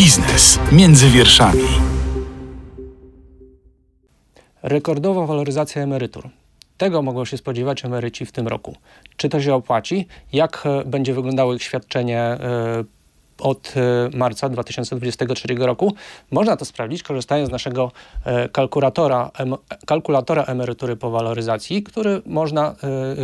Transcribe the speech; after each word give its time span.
Biznes 0.00 0.58
między 0.72 1.08
wierszami. 1.08 1.62
Rekordowa 4.62 5.26
waloryzacja 5.26 5.82
emerytur. 5.82 6.28
Tego 6.78 7.02
mogą 7.02 7.24
się 7.24 7.36
spodziewać 7.36 7.84
emeryci 7.84 8.26
w 8.26 8.32
tym 8.32 8.48
roku. 8.48 8.76
Czy 9.16 9.28
to 9.28 9.40
się 9.40 9.54
opłaci? 9.54 10.06
Jak 10.32 10.62
e, 10.66 10.84
będzie 10.84 11.14
wyglądało 11.14 11.54
ich 11.54 11.62
świadczenie 11.62 12.18
e, 12.18 12.38
od 13.38 13.74
e, 13.76 14.16
marca 14.16 14.48
2023 14.48 15.48
roku. 15.54 15.94
Można 16.30 16.56
to 16.56 16.64
sprawdzić 16.64 17.02
korzystając 17.02 17.48
z 17.48 17.52
naszego 17.52 17.92
kalkulatora, 18.52 19.30
kalkulatora 19.86 20.42
emerytury 20.44 20.96
po 20.96 21.10
waloryzacji, 21.10 21.82
który 21.82 22.22
można, 22.26 22.74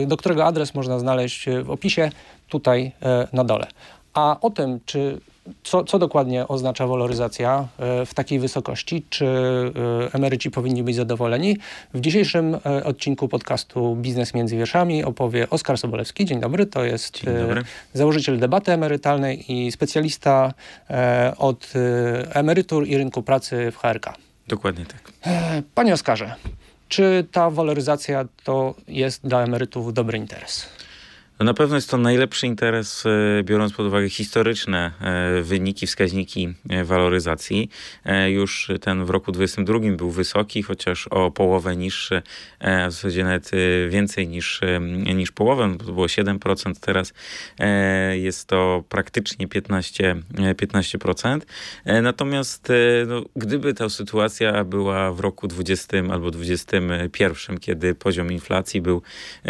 do 0.07 0.17
którego 0.17 0.45
adres 0.45 0.75
można 0.75 0.99
znaleźć 0.99 1.47
w 1.65 1.71
opisie 1.71 2.11
tutaj 2.49 2.93
na 3.33 3.45
dole. 3.45 3.67
A 4.15 4.37
o 4.41 4.51
tym, 4.51 4.81
czy 4.87 5.21
co, 5.63 5.85
co 5.85 5.99
dokładnie 5.99 6.49
oznacza 6.49 6.87
waloryzacja 6.87 7.69
e, 7.79 8.07
w 8.07 8.15
takiej 8.15 8.39
wysokości? 8.39 9.05
Czy 9.11 9.27
e, 9.27 10.15
emeryci 10.15 10.51
powinni 10.51 10.83
być 10.83 10.97
zadowoleni? 10.97 11.59
W 11.95 12.01
dzisiejszym 12.01 12.55
e, 12.55 12.85
odcinku 12.85 13.29
podcastu 13.29 13.97
Biznes 13.97 14.35
między 14.35 14.57
wierszami 14.57 15.05
opowie 15.05 15.51
Oskar 15.51 15.79
Sobolewski. 15.79 16.25
Dzień 16.25 16.41
dobry, 16.41 16.67
to 16.67 16.85
jest 16.85 17.25
dobry. 17.25 17.65
założyciel 17.93 18.39
debaty 18.39 18.73
emerytalnej 18.73 19.53
i 19.53 19.73
specjalista 19.73 20.55
od 21.39 21.73
emerytur 22.31 22.87
i 22.87 22.97
rynku 22.97 23.23
pracy 23.23 23.71
w 23.71 23.77
HRK. 23.77 24.15
Dokładnie 24.49 24.87
tak. 24.87 25.33
Panie 25.75 25.95
Oskarze, 25.95 26.35
czy 26.89 27.27
ta 27.33 27.51
waloryzacja 27.51 28.25
to 28.45 28.75
jest 28.89 29.27
dla 29.27 29.43
emerytów 29.43 29.95
dobry 29.95 30.19
interes? 30.19 30.67
No 31.39 31.45
na 31.45 31.55
pewno 31.55 31.77
jest 31.77 31.91
to 31.91 31.97
najlepszy 31.97 32.47
interes, 32.47 33.05
e, 33.07 33.43
biorąc 33.43 33.73
pod 33.73 33.87
uwagę 33.87 34.09
historyczne 34.09 34.93
e, 35.01 35.43
wyniki, 35.43 35.87
wskaźniki 35.87 36.55
e, 36.71 36.85
waloryzacji. 36.85 37.71
Już 38.29 38.71
ten 38.81 39.05
w 39.05 39.11
roku 39.11 39.33
2022 39.33 39.97
był 39.97 40.11
wysoki, 40.11 40.63
chociaż 40.63 41.09
o 41.09 41.31
połowę 41.31 41.77
niższy, 41.77 42.23
w 42.61 42.93
zasadzie 42.93 43.25
nawet 43.25 43.51
więcej 43.89 44.29
niż, 44.29 44.61
niż 45.15 45.33
połowę, 45.33 45.77
to 45.79 45.93
było 45.93 46.07
7%, 46.07 46.73
teraz 46.81 47.13
jest 48.13 48.49
to 48.49 48.85
praktycznie 48.89 49.49
15%. 49.49 50.23
15%. 50.35 51.41
Natomiast 52.03 52.73
no, 53.07 53.23
gdyby 53.37 53.75
ta 53.75 53.89
sytuacja 53.89 54.65
była 54.65 55.13
w 55.13 55.21
roku 55.21 55.49
20 55.49 55.97
albo 56.11 56.31
21, 56.31 57.59
kiedy 57.59 57.95
poziom 57.95 58.33
inflacji 58.33 58.81
był 58.81 59.03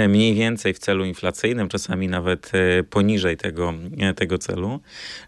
mniej 0.08 0.34
więcej 0.34 0.74
w 0.74 0.78
celu 0.78 1.04
inflacyjnym, 1.04 1.68
czasami 1.76 2.08
nawet 2.08 2.52
e, 2.54 2.82
poniżej 2.82 3.36
tego, 3.36 3.74
e, 3.98 4.14
tego 4.14 4.38
celu, 4.38 4.80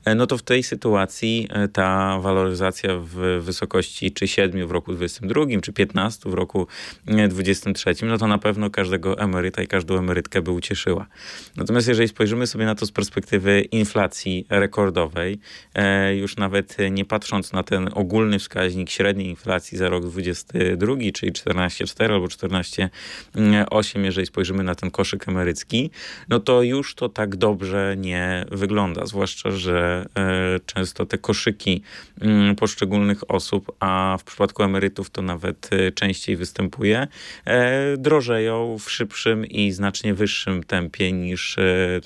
e, 0.05 0.15
no 0.15 0.27
to 0.27 0.39
w 0.39 0.43
tej 0.43 0.63
sytuacji 0.63 1.49
ta 1.73 2.19
waloryzacja 2.21 2.91
w 3.03 3.41
wysokości 3.41 4.13
czy 4.13 4.29
7 4.29 4.67
w 4.67 4.71
roku 4.71 4.93
22, 4.93 5.61
czy 5.63 5.73
15 5.73 6.31
w 6.31 6.35
roku 6.35 6.67
23, 7.29 7.95
no 8.07 8.19
to 8.19 8.27
na 8.27 8.39
pewno 8.39 8.71
każdego 8.71 9.19
emeryta 9.19 9.63
i 9.63 9.67
każdą 9.67 9.99
emerytkę 9.99 10.43
by 10.43 10.51
ucieszyła. 10.51 11.07
Natomiast 11.57 11.89
jeżeli 11.89 12.09
spojrzymy 12.09 12.47
sobie 12.47 12.65
na 12.65 12.75
to 12.75 12.87
z 12.87 12.93
perspektywy 12.93 13.61
inflacji 13.61 14.47
rekordowej, 14.51 15.39
już 16.21 16.37
nawet 16.37 16.77
nie 16.91 17.05
patrząc 17.05 17.53
na 17.53 17.63
ten 17.63 17.89
ogólny 17.95 18.39
wskaźnik 18.39 18.91
średniej 18.91 19.29
inflacji 19.29 19.79
za 19.79 19.89
rok 19.89 20.07
22, 20.07 20.95
czyli 21.15 21.33
14,4 21.33 22.13
albo 22.13 22.27
14,8, 22.27 24.05
jeżeli 24.05 24.27
spojrzymy 24.27 24.65
na 24.65 24.75
ten 24.75 24.91
koszyk 24.91 25.29
emerycki, 25.29 25.91
no 26.29 26.38
no 26.39 26.43
to 26.43 26.63
już 26.63 26.95
to 26.95 27.09
tak 27.09 27.37
dobrze 27.37 27.95
nie 27.97 28.47
wygląda. 28.51 29.07
Zwłaszcza, 29.07 29.51
że 29.51 30.07
e, 30.17 30.61
często 30.67 31.07
te 31.07 31.19
koszyki 31.19 31.83
mm, 32.21 32.57
poszczególnych 32.57 33.31
osób, 33.31 33.73
a 33.81 34.17
w 34.21 34.25
przypadku 34.25 34.63
emerytów 34.63 35.11
to 35.11 35.23
nawet 35.23 35.71
e, 35.73 35.93
częściej 35.93 36.37
występuje, 36.37 37.07
e, 37.45 37.97
drożeją 37.97 38.77
w 38.79 38.91
szybszym 38.91 39.47
i 39.47 39.73
znacznie 39.73 40.15
wyższym 40.15 40.63
tempie 40.63 41.13
niż 41.13 41.57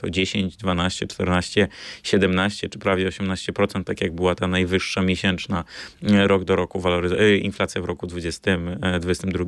to 0.01 0.11
10, 0.11 0.57
12, 0.57 1.07
14, 1.07 1.69
17 2.03 2.69
czy 2.69 2.79
prawie 2.79 3.09
18%, 3.09 3.85
tak 3.85 4.01
jak 4.01 4.13
była 4.13 4.35
ta 4.35 4.47
najwyższa 4.47 5.03
miesięczna 5.03 5.65
rok 6.03 6.45
do 6.45 6.57
roku 6.57 6.83
inflacja 7.43 7.83
w 7.83 7.85
roku 7.85 8.07
2022. 8.07 9.45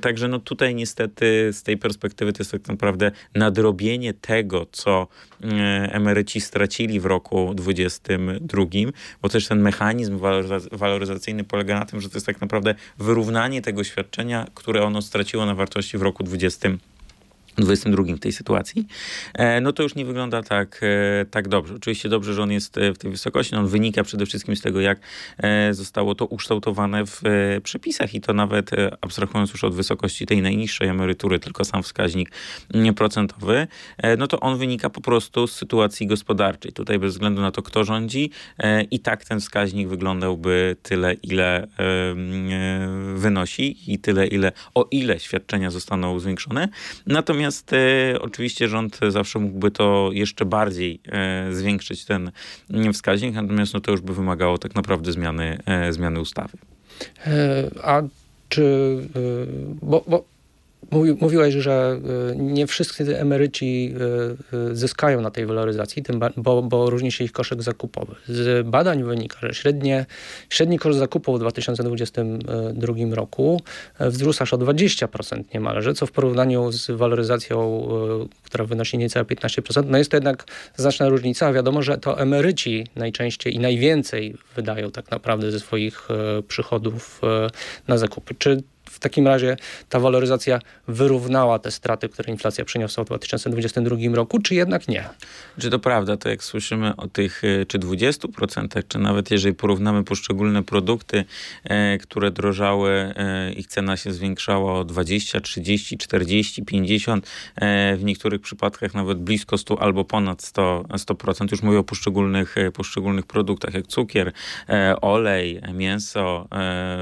Także 0.00 0.28
no 0.28 0.38
tutaj 0.38 0.74
niestety 0.74 1.50
z 1.52 1.62
tej 1.62 1.76
perspektywy 1.76 2.32
to 2.32 2.40
jest 2.40 2.52
tak 2.52 2.68
naprawdę 2.68 3.10
nadrobienie 3.34 3.75
nadrobienie 3.76 4.14
tego, 4.14 4.66
co 4.72 5.06
e, 5.42 5.46
emeryci 5.92 6.40
stracili 6.40 7.00
w 7.00 7.06
roku 7.06 7.54
2022, 7.54 8.64
bo 9.22 9.28
też 9.28 9.48
ten 9.48 9.60
mechanizm 9.60 10.18
waloryzacyjny 10.72 11.44
polega 11.44 11.78
na 11.78 11.86
tym, 11.86 12.00
że 12.00 12.08
to 12.08 12.16
jest 12.16 12.26
tak 12.26 12.40
naprawdę 12.40 12.74
wyrównanie 12.98 13.62
tego 13.62 13.84
świadczenia, 13.84 14.46
które 14.54 14.82
ono 14.82 15.02
straciło 15.02 15.46
na 15.46 15.54
wartości 15.54 15.98
w 15.98 16.02
roku 16.02 16.22
2022. 16.22 16.95
22 17.58 18.16
w 18.16 18.18
tej 18.18 18.32
sytuacji, 18.32 18.86
e, 19.34 19.60
no 19.60 19.72
to 19.72 19.82
już 19.82 19.94
nie 19.94 20.04
wygląda 20.04 20.42
tak, 20.42 20.80
e, 20.82 21.24
tak 21.24 21.48
dobrze. 21.48 21.74
Oczywiście 21.74 22.08
dobrze, 22.08 22.34
że 22.34 22.42
on 22.42 22.52
jest 22.52 22.78
e, 22.78 22.92
w 22.92 22.98
tej 22.98 23.10
wysokości, 23.10 23.54
no 23.54 23.60
on 23.60 23.66
wynika 23.66 24.04
przede 24.04 24.26
wszystkim 24.26 24.56
z 24.56 24.60
tego, 24.60 24.80
jak 24.80 24.98
zostało 25.70 26.14
to 26.14 26.26
ukształtowane 26.26 27.06
w 27.06 27.22
przepisach 27.62 28.14
i 28.14 28.20
to 28.20 28.32
nawet 28.32 28.70
abstrahując 29.00 29.52
już 29.52 29.64
od 29.64 29.74
wysokości 29.74 30.26
tej 30.26 30.42
najniższej 30.42 30.88
emerytury, 30.88 31.38
tylko 31.38 31.64
sam 31.64 31.82
wskaźnik 31.82 32.30
procentowy, 32.96 33.66
no 34.18 34.26
to 34.26 34.40
on 34.40 34.58
wynika 34.58 34.90
po 34.90 35.00
prostu 35.00 35.46
z 35.46 35.52
sytuacji 35.52 36.06
gospodarczej. 36.06 36.72
Tutaj 36.72 36.98
bez 36.98 37.12
względu 37.12 37.42
na 37.42 37.50
to, 37.50 37.62
kto 37.62 37.84
rządzi 37.84 38.30
i 38.90 39.00
tak 39.00 39.24
ten 39.24 39.40
wskaźnik 39.40 39.88
wyglądałby 39.88 40.76
tyle, 40.82 41.14
ile 41.14 41.66
wynosi 43.14 43.92
i 43.92 43.98
tyle, 43.98 44.26
ile, 44.26 44.52
o 44.74 44.88
ile 44.90 45.20
świadczenia 45.20 45.70
zostaną 45.70 46.20
zwiększone. 46.20 46.68
Natomiast 47.06 47.45
Natomiast 47.46 47.72
e, 47.72 48.20
oczywiście 48.20 48.68
rząd 48.68 49.00
zawsze 49.08 49.38
mógłby 49.38 49.70
to 49.70 50.10
jeszcze 50.12 50.44
bardziej 50.44 51.00
e, 51.08 51.48
zwiększyć 51.52 52.04
ten 52.04 52.30
mm, 52.70 52.92
wskaźnik, 52.92 53.34
natomiast 53.34 53.74
no, 53.74 53.80
to 53.80 53.90
już 53.90 54.00
by 54.00 54.14
wymagało 54.14 54.58
tak 54.58 54.74
naprawdę 54.74 55.12
zmiany, 55.12 55.58
e, 55.66 55.92
zmiany 55.92 56.20
ustawy. 56.20 56.58
E, 57.26 57.70
a 57.82 58.02
czy, 58.48 58.62
e, 59.16 59.20
bo, 59.82 60.04
bo 60.08 60.24
Mówi, 60.90 61.16
mówiłeś, 61.20 61.54
że 61.54 62.00
y, 62.32 62.36
nie 62.36 62.66
wszyscy 62.66 63.18
emeryci 63.18 63.94
y, 64.52 64.56
y, 64.70 64.76
zyskają 64.76 65.20
na 65.20 65.30
tej 65.30 65.46
waloryzacji, 65.46 66.02
bo, 66.36 66.62
bo 66.62 66.90
różni 66.90 67.12
się 67.12 67.24
ich 67.24 67.32
koszyk 67.32 67.62
zakupowy. 67.62 68.14
Z 68.28 68.66
badań 68.66 69.04
wynika, 69.04 69.38
że 69.42 69.54
średnie, 69.54 70.06
średni 70.50 70.78
koszt 70.78 70.98
zakupu 70.98 71.34
w 71.34 71.38
2022 71.38 72.94
roku 73.14 73.60
wzrósł 74.00 74.42
aż 74.42 74.52
o 74.52 74.58
20% 74.58 75.44
niemalże, 75.54 75.94
co 75.94 76.06
w 76.06 76.12
porównaniu 76.12 76.72
z 76.72 76.90
waloryzacją, 76.90 77.88
która 78.42 78.64
wynosi 78.64 78.98
niecałe 78.98 79.24
15%, 79.24 79.84
no 79.86 79.98
jest 79.98 80.10
to 80.10 80.16
jednak 80.16 80.44
znaczna 80.76 81.08
różnica. 81.08 81.52
Wiadomo, 81.52 81.82
że 81.82 81.98
to 81.98 82.20
emeryci 82.20 82.86
najczęściej 82.96 83.54
i 83.54 83.58
najwięcej 83.58 84.34
wydają 84.56 84.90
tak 84.90 85.10
naprawdę 85.10 85.50
ze 85.50 85.60
swoich 85.60 86.08
przychodów 86.48 87.20
na 87.88 87.98
zakupy. 87.98 88.34
Czy 88.38 88.62
w 88.96 88.98
takim 88.98 89.26
razie 89.26 89.56
ta 89.88 90.00
waloryzacja 90.00 90.58
wyrównała 90.88 91.58
te 91.58 91.70
straty, 91.70 92.08
które 92.08 92.32
inflacja 92.32 92.64
przyniosła 92.64 93.04
w 93.04 93.06
2022 93.06 93.96
roku, 94.14 94.40
czy 94.40 94.54
jednak 94.54 94.88
nie? 94.88 95.08
Czy 95.58 95.70
to 95.70 95.78
prawda, 95.78 96.16
to 96.16 96.28
jak 96.28 96.44
słyszymy 96.44 96.96
o 96.96 97.08
tych 97.08 97.42
e, 97.44 97.66
czy 97.66 97.78
20%, 97.78 98.82
czy 98.88 98.98
nawet 98.98 99.30
jeżeli 99.30 99.54
porównamy 99.54 100.04
poszczególne 100.04 100.62
produkty, 100.62 101.24
e, 101.64 101.98
które 101.98 102.30
drożały, 102.30 102.90
e, 102.90 103.52
ich 103.52 103.66
cena 103.66 103.96
się 103.96 104.12
zwiększała 104.12 104.80
o 104.80 104.84
20, 104.84 105.40
30, 105.40 105.98
40, 105.98 106.64
50, 106.64 107.26
e, 107.56 107.96
w 107.96 108.04
niektórych 108.04 108.40
przypadkach 108.40 108.94
nawet 108.94 109.18
blisko 109.18 109.58
100 109.58 109.82
albo 109.82 110.04
ponad 110.04 110.42
100%, 110.42 110.84
100%. 110.98 111.50
Już 111.50 111.62
mówię 111.62 111.78
o 111.78 111.84
poszczególnych, 111.84 112.54
poszczególnych 112.74 113.26
produktach, 113.26 113.74
jak 113.74 113.86
cukier, 113.86 114.32
olej, 115.02 115.60
mięso, 115.74 116.48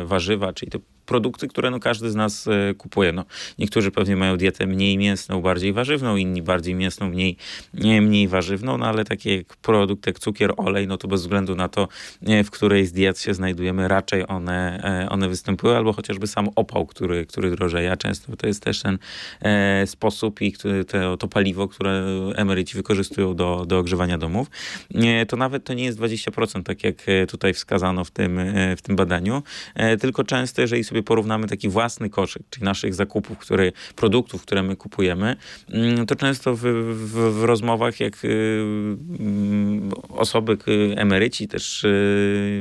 warzywa, 0.04 0.52
czyli 0.52 0.70
to 0.70 0.78
produkty, 1.06 1.48
które 1.48 1.70
no 1.70 1.80
każdy 1.80 2.10
z 2.10 2.14
nas 2.14 2.48
e, 2.48 2.74
kupuje. 2.74 3.12
No, 3.12 3.24
niektórzy 3.58 3.90
pewnie 3.90 4.16
mają 4.16 4.36
dietę 4.36 4.66
mniej 4.66 4.98
mięsną, 4.98 5.42
bardziej 5.42 5.72
warzywną, 5.72 6.16
inni 6.16 6.42
bardziej 6.42 6.74
mięsną, 6.74 7.08
mniej, 7.08 7.36
mniej 8.02 8.28
warzywną, 8.28 8.78
no 8.78 8.86
ale 8.86 9.04
takie 9.04 9.36
jak 9.36 9.56
produkt 9.56 10.06
jak 10.06 10.18
cukier, 10.18 10.54
olej, 10.56 10.86
no 10.86 10.96
to 10.96 11.08
bez 11.08 11.20
względu 11.20 11.54
na 11.54 11.68
to, 11.68 11.88
e, 12.26 12.44
w 12.44 12.50
której 12.50 12.86
z 12.86 12.92
diet 12.92 13.20
się 13.20 13.34
znajdujemy, 13.34 13.88
raczej 13.88 14.28
one, 14.28 14.80
e, 15.04 15.10
one 15.10 15.28
występują, 15.28 15.76
albo 15.76 15.92
chociażby 15.92 16.26
sam 16.26 16.48
opał, 16.56 16.86
który, 16.86 17.26
który 17.26 17.50
drożeje, 17.50 17.92
a 17.92 17.96
często 17.96 18.36
to 18.36 18.46
jest 18.46 18.62
też 18.62 18.82
ten 18.82 18.98
e, 19.40 19.86
sposób 19.86 20.40
i 20.42 20.52
to, 20.52 21.16
to 21.16 21.28
paliwo, 21.28 21.68
które 21.68 22.04
emeryci 22.36 22.76
wykorzystują 22.76 23.34
do, 23.34 23.64
do 23.66 23.78
ogrzewania 23.78 24.18
domów. 24.18 24.50
E, 24.94 25.26
to 25.26 25.36
nawet 25.36 25.64
to 25.64 25.74
nie 25.74 25.84
jest 25.84 25.98
20%, 25.98 26.62
tak 26.62 26.84
jak 26.84 26.94
tutaj 27.28 27.54
wskazano 27.54 28.04
w 28.04 28.10
tym, 28.10 28.40
w 28.76 28.82
tym 28.82 28.96
badaniu, 28.96 29.42
e, 29.74 29.96
tylko 29.96 30.24
często, 30.24 30.60
jeżeli 30.60 30.84
sobie 30.84 30.93
sobie 30.94 31.02
porównamy 31.02 31.46
taki 31.46 31.68
własny 31.68 32.10
koszyk, 32.10 32.42
czyli 32.50 32.64
naszych 32.64 32.94
zakupów, 32.94 33.38
które, 33.38 33.72
produktów, 33.96 34.42
które 34.42 34.62
my 34.62 34.76
kupujemy, 34.76 35.36
mm, 35.70 36.06
to 36.06 36.16
często 36.16 36.54
w, 36.54 36.60
w, 36.60 37.40
w 37.40 37.44
rozmowach, 37.44 38.00
jak 38.00 38.24
y, 38.24 38.28
mm, 39.20 39.90
osoby, 40.08 40.58
emeryci, 40.96 41.48
też 41.48 41.86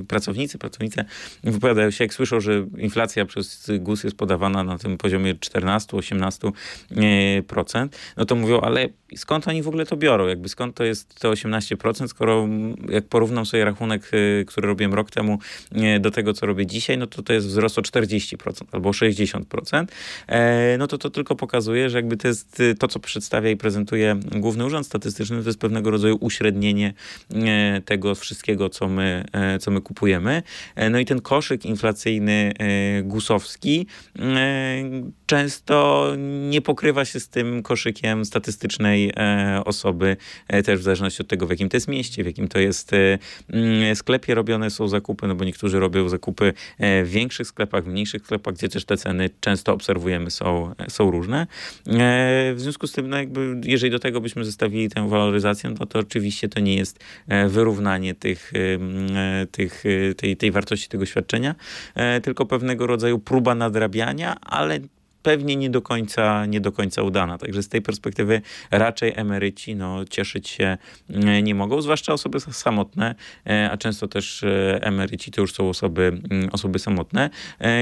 pracownicy, 0.07 0.57
pracownice 0.57 1.05
wypowiadają 1.43 1.91
się, 1.91 2.03
jak 2.03 2.13
słyszą, 2.13 2.39
że 2.39 2.65
inflacja 2.77 3.25
przez 3.25 3.71
GUS 3.79 4.03
jest 4.03 4.17
podawana 4.17 4.63
na 4.63 4.77
tym 4.77 4.97
poziomie 4.97 5.35
14-18%, 5.35 7.87
no 8.17 8.25
to 8.25 8.35
mówią, 8.35 8.61
ale 8.61 8.89
skąd 9.15 9.47
oni 9.47 9.63
w 9.63 9.67
ogóle 9.67 9.85
to 9.85 9.97
biorą? 9.97 10.27
Jakby 10.27 10.49
skąd 10.49 10.75
to 10.75 10.83
jest 10.83 11.19
te 11.19 11.27
18%, 11.27 12.07
skoro 12.07 12.47
jak 12.89 13.07
porównam 13.07 13.45
sobie 13.45 13.65
rachunek, 13.65 14.11
który 14.47 14.67
robiłem 14.67 14.93
rok 14.93 15.11
temu 15.11 15.39
do 15.99 16.11
tego, 16.11 16.33
co 16.33 16.45
robię 16.45 16.65
dzisiaj, 16.65 16.97
no 16.97 17.07
to 17.07 17.23
to 17.23 17.33
jest 17.33 17.47
wzrost 17.47 17.79
o 17.79 17.81
40% 17.81 18.22
albo 18.71 18.89
60%. 18.89 19.85
E, 20.27 20.77
no 20.77 20.87
to 20.87 20.97
to 20.97 21.09
tylko 21.09 21.35
pokazuje, 21.35 21.89
że 21.89 21.97
jakby 21.97 22.17
to 22.17 22.27
jest 22.27 22.61
to, 22.79 22.87
co 22.87 22.99
przedstawia 22.99 23.49
i 23.49 23.57
prezentuje 23.57 24.15
Główny 24.35 24.65
Urząd 24.65 24.85
Statystyczny, 24.85 25.43
to 25.43 25.49
jest 25.49 25.59
pewnego 25.59 25.91
rodzaju 25.91 26.17
uśrednienie 26.19 26.93
e, 27.35 27.81
tego 27.85 28.15
wszystkiego, 28.15 28.69
co 28.69 28.87
my, 28.87 29.25
e, 29.31 29.59
co 29.59 29.71
my 29.71 29.81
kupujemy. 29.81 30.43
No 30.91 30.99
i 30.99 31.05
ten 31.05 31.21
koszyk 31.21 31.65
inflacyjny 31.65 32.53
gusowski 33.03 33.87
często 35.25 36.07
nie 36.49 36.61
pokrywa 36.61 37.05
się 37.05 37.19
z 37.19 37.29
tym 37.29 37.63
koszykiem 37.63 38.25
statystycznej 38.25 39.13
osoby, 39.65 40.17
też 40.65 40.79
w 40.79 40.83
zależności 40.83 41.21
od 41.21 41.27
tego, 41.27 41.47
w 41.47 41.49
jakim 41.49 41.69
to 41.69 41.77
jest 41.77 41.87
mieście, 41.87 42.23
w 42.23 42.25
jakim 42.25 42.47
to 42.47 42.59
jest 42.59 42.91
sklepie 43.95 44.35
robione 44.35 44.69
są 44.69 44.87
zakupy, 44.87 45.27
no 45.27 45.35
bo 45.35 45.45
niektórzy 45.45 45.79
robią 45.79 46.09
zakupy 46.09 46.53
w 46.79 47.09
większych 47.09 47.47
sklepach, 47.47 47.83
w 47.83 47.87
mniejszych 47.87 48.12
sklepach, 48.19 48.53
gdzie 48.53 48.69
też 48.69 48.85
te 48.85 48.97
ceny 48.97 49.29
często 49.39 49.73
obserwujemy 49.73 50.31
są, 50.31 50.73
są 50.87 51.11
różne. 51.11 51.41
E, 51.41 52.53
w 52.53 52.55
związku 52.57 52.87
z 52.87 52.91
tym, 52.91 53.09
no 53.09 53.17
jakby, 53.17 53.61
jeżeli 53.63 53.91
do 53.91 53.99
tego 53.99 54.21
byśmy 54.21 54.45
zostawili 54.45 54.89
tę 54.89 55.09
waloryzację, 55.09 55.69
no 55.79 55.85
to 55.85 55.99
oczywiście 55.99 56.49
to 56.49 56.59
nie 56.59 56.75
jest 56.75 56.99
e, 57.27 57.49
wyrównanie 57.49 58.15
tych, 58.15 58.53
e, 58.55 59.47
tych, 59.47 59.83
tej, 60.17 60.37
tej 60.37 60.51
wartości 60.51 60.89
tego 60.89 61.05
świadczenia, 61.05 61.55
tylko 62.23 62.45
pewnego 62.45 62.87
rodzaju 62.87 63.19
próba 63.19 63.55
nadrabiania, 63.55 64.37
ale 64.41 64.79
pewnie 65.23 65.55
nie 65.55 65.69
do 65.69 65.81
końca, 65.81 66.45
nie 66.45 66.61
do 66.61 66.71
końca 66.71 67.01
udana. 67.01 67.37
Także 67.37 67.63
z 67.63 67.69
tej 67.69 67.81
perspektywy 67.81 68.41
raczej 68.71 69.13
emeryci 69.15 69.75
no, 69.75 70.05
cieszyć 70.05 70.49
się 70.49 70.77
e, 71.09 71.41
nie 71.41 71.55
mogą, 71.55 71.81
zwłaszcza 71.81 72.13
osoby 72.13 72.39
samotne, 72.39 73.15
e, 73.47 73.71
a 73.71 73.77
często 73.77 74.07
też 74.07 74.43
e, 74.43 74.79
emeryci 74.81 75.31
to 75.31 75.41
już 75.41 75.53
są 75.53 75.69
osoby, 75.69 76.21
mm, 76.31 76.49
osoby 76.51 76.79
samotne, 76.79 77.29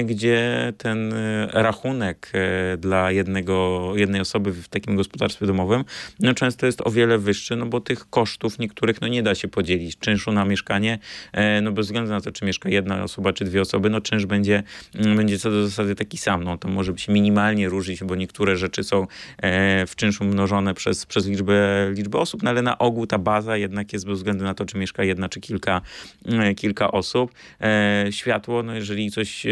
gdzie 0.05 0.73
ten 0.77 1.13
rachunek 1.51 2.31
dla 2.77 3.11
jednego, 3.11 3.87
jednej 3.95 4.21
osoby 4.21 4.51
w 4.51 4.67
takim 4.67 4.95
gospodarstwie 4.95 5.45
domowym 5.45 5.83
no, 6.19 6.33
często 6.33 6.65
jest 6.65 6.81
o 6.85 6.91
wiele 6.91 7.17
wyższy, 7.17 7.55
no 7.55 7.65
bo 7.65 7.81
tych 7.81 8.09
kosztów 8.09 8.59
niektórych 8.59 9.01
no, 9.01 9.07
nie 9.07 9.23
da 9.23 9.35
się 9.35 9.47
podzielić. 9.47 9.97
Czynszu 9.97 10.31
na 10.31 10.45
mieszkanie, 10.45 10.99
no 11.61 11.71
bez 11.71 11.85
względu 11.85 12.11
na 12.11 12.21
to, 12.21 12.31
czy 12.31 12.45
mieszka 12.45 12.69
jedna 12.69 13.03
osoba, 13.03 13.33
czy 13.33 13.45
dwie 13.45 13.61
osoby, 13.61 13.89
no 13.89 14.01
czynsz 14.01 14.25
będzie, 14.25 14.63
mm, 14.95 15.17
będzie 15.17 15.39
co 15.39 15.51
do 15.51 15.67
zasady 15.67 15.95
taki 15.95 16.17
sam. 16.17 16.43
No, 16.43 16.57
to 16.57 16.67
może 16.67 16.93
być 16.93 17.07
minimalny 17.07 17.30
minimalnie 17.31 17.69
różnić, 17.69 18.03
bo 18.03 18.15
niektóre 18.15 18.57
rzeczy 18.57 18.83
są 18.83 19.07
e, 19.37 19.85
w 19.85 19.95
czynszu 19.95 20.23
mnożone 20.23 20.73
przez, 20.73 21.05
przez 21.05 21.27
liczbę, 21.27 21.91
liczbę 21.93 22.19
osób, 22.19 22.43
no 22.43 22.49
ale 22.49 22.61
na 22.61 22.77
ogół 22.77 23.07
ta 23.07 23.17
baza 23.17 23.57
jednak 23.57 23.93
jest 23.93 24.05
bez 24.05 24.17
względu 24.17 24.43
na 24.43 24.53
to, 24.53 24.65
czy 24.65 24.77
mieszka 24.77 25.03
jedna, 25.03 25.29
czy 25.29 25.39
kilka, 25.39 25.81
e, 26.25 26.55
kilka 26.55 26.91
osób. 26.91 27.31
E, 27.61 28.05
światło, 28.09 28.63
no 28.63 28.75
jeżeli 28.75 29.11
coś 29.11 29.45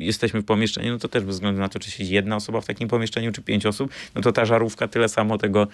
jesteśmy 0.00 0.40
w 0.40 0.44
pomieszczeniu, 0.44 0.92
no 0.92 0.98
to 0.98 1.08
też 1.08 1.24
bez 1.24 1.34
względu 1.34 1.60
na 1.60 1.68
to, 1.68 1.78
czy 1.78 1.90
siedzi 1.90 2.14
jedna 2.14 2.36
osoba 2.36 2.60
w 2.60 2.66
takim 2.66 2.88
pomieszczeniu, 2.88 3.32
czy 3.32 3.42
pięć 3.42 3.66
osób, 3.66 3.90
no 4.14 4.22
to 4.22 4.32
ta 4.32 4.44
żarówka 4.44 4.88
tyle 4.88 5.08
samo 5.08 5.38
tego, 5.38 5.66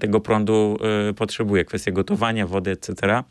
tego 0.00 0.20
prądu 0.20 0.78
potrzebuje. 1.16 1.64
Kwestia 1.64 1.92
gotowania, 1.92 2.46
wody, 2.46 2.70
etc 2.70 3.22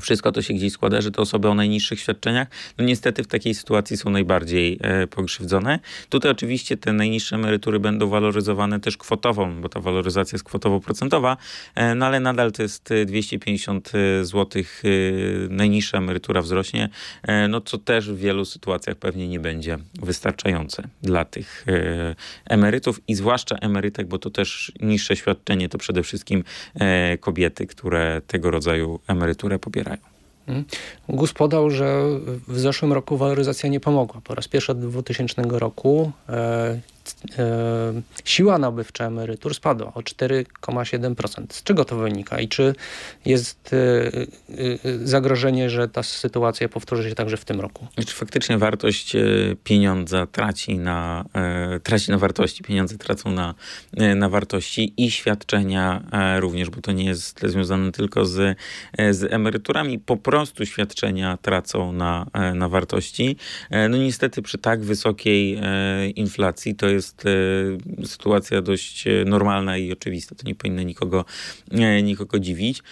wszystko 0.00 0.32
to 0.32 0.42
się 0.42 0.54
gdzieś 0.54 0.72
składa, 0.72 1.00
że 1.00 1.10
te 1.10 1.22
osoby 1.22 1.48
o 1.48 1.54
najniższych 1.54 2.00
świadczeniach, 2.00 2.48
no 2.78 2.84
niestety 2.84 3.22
w 3.22 3.26
takiej 3.26 3.54
sytuacji 3.54 3.96
są 3.96 4.10
najbardziej 4.10 4.78
e, 4.80 5.06
pokrzywdzone. 5.06 5.78
Tutaj 6.08 6.30
oczywiście 6.30 6.76
te 6.76 6.92
najniższe 6.92 7.36
emerytury 7.36 7.80
będą 7.80 8.08
waloryzowane 8.08 8.80
też 8.80 8.96
kwotowo, 8.96 9.46
bo 9.46 9.68
ta 9.68 9.80
waloryzacja 9.80 10.36
jest 10.36 10.44
kwotowo-procentowa, 10.44 11.36
e, 11.74 11.94
no 11.94 12.06
ale 12.06 12.20
nadal 12.20 12.52
to 12.52 12.62
jest 12.62 12.88
250 13.06 13.92
zł 14.22 14.62
e, 14.62 14.88
najniższa 15.48 15.98
emerytura 15.98 16.42
wzrośnie, 16.42 16.88
e, 17.22 17.48
no 17.48 17.60
co 17.60 17.78
też 17.78 18.10
w 18.10 18.18
wielu 18.18 18.44
sytuacjach 18.44 18.96
pewnie 18.96 19.28
nie 19.28 19.40
będzie 19.40 19.78
wystarczające 20.02 20.82
dla 21.02 21.24
tych 21.24 21.64
e, 21.68 22.14
emerytów 22.44 23.00
i 23.08 23.14
zwłaszcza 23.14 23.56
emerytek, 23.56 24.06
bo 24.06 24.18
to 24.18 24.30
też 24.30 24.72
niższe 24.80 25.16
świadczenie 25.16 25.68
to 25.68 25.78
przede 25.78 26.02
wszystkim 26.02 26.44
e, 26.74 27.18
kobiety, 27.18 27.66
które 27.66 28.22
tego 28.26 28.50
rodzaju 28.50 29.00
emeryturę 29.06 29.58
pobierają. 29.58 29.87
Mhm. 30.48 30.64
GUS 31.08 31.32
podał, 31.32 31.70
że 31.70 32.02
w 32.48 32.58
zeszłym 32.58 32.92
roku 32.92 33.16
waloryzacja 33.16 33.68
nie 33.68 33.80
pomogła. 33.80 34.20
Po 34.24 34.34
raz 34.34 34.48
pierwszy 34.48 34.72
od 34.72 34.80
2000 34.80 35.42
roku 35.48 36.12
e, 36.28 36.80
e, 37.38 38.02
siła 38.24 38.58
nabywcza 38.58 39.06
emerytur 39.06 39.54
spadła 39.54 39.94
o 39.94 40.00
4,7%. 40.00 41.44
Z 41.52 41.62
czego 41.62 41.84
to 41.84 41.96
wynika 41.96 42.40
i 42.40 42.48
czy 42.48 42.74
jest 43.24 43.70
e, 43.72 45.06
zagrożenie, 45.06 45.70
że 45.70 45.88
ta 45.88 46.02
sytuacja 46.02 46.68
powtórzy 46.68 47.08
się 47.08 47.14
także 47.14 47.36
w 47.36 47.44
tym 47.44 47.60
roku? 47.60 47.86
Czy 48.06 48.14
faktycznie 48.14 48.58
wartość 48.58 49.16
pieniądza 49.64 50.26
traci 50.26 50.78
na, 50.78 51.24
traci 51.82 52.10
na 52.10 52.18
wartości, 52.18 52.62
pieniądze 52.62 52.98
tracą 52.98 53.30
na, 53.30 53.54
na 54.16 54.28
wartości 54.28 54.94
i 54.96 55.10
świadczenia 55.10 56.02
również, 56.38 56.70
bo 56.70 56.80
to 56.80 56.92
nie 56.92 57.04
jest 57.04 57.40
związane 57.44 57.92
tylko 57.92 58.24
z, 58.24 58.58
z 59.10 59.32
emeryturami. 59.32 59.98
Po 59.98 60.16
prostu 60.38 60.66
świadczenia 60.66 61.36
tracą 61.42 61.92
na, 61.92 62.26
na 62.54 62.68
wartości. 62.68 63.36
No 63.70 63.96
niestety 63.96 64.42
przy 64.42 64.58
tak 64.58 64.80
wysokiej 64.82 65.58
inflacji 66.16 66.74
to 66.74 66.88
jest 66.88 67.24
e, 67.26 68.06
sytuacja 68.06 68.62
dość 68.62 69.06
e, 69.06 69.24
normalna 69.26 69.76
i 69.76 69.92
oczywista. 69.92 70.34
To 70.34 70.46
nie 70.46 70.54
powinno 70.54 70.82
nikogo, 70.82 71.24
e, 71.70 72.02
nikogo 72.02 72.38
dziwić. 72.38 72.82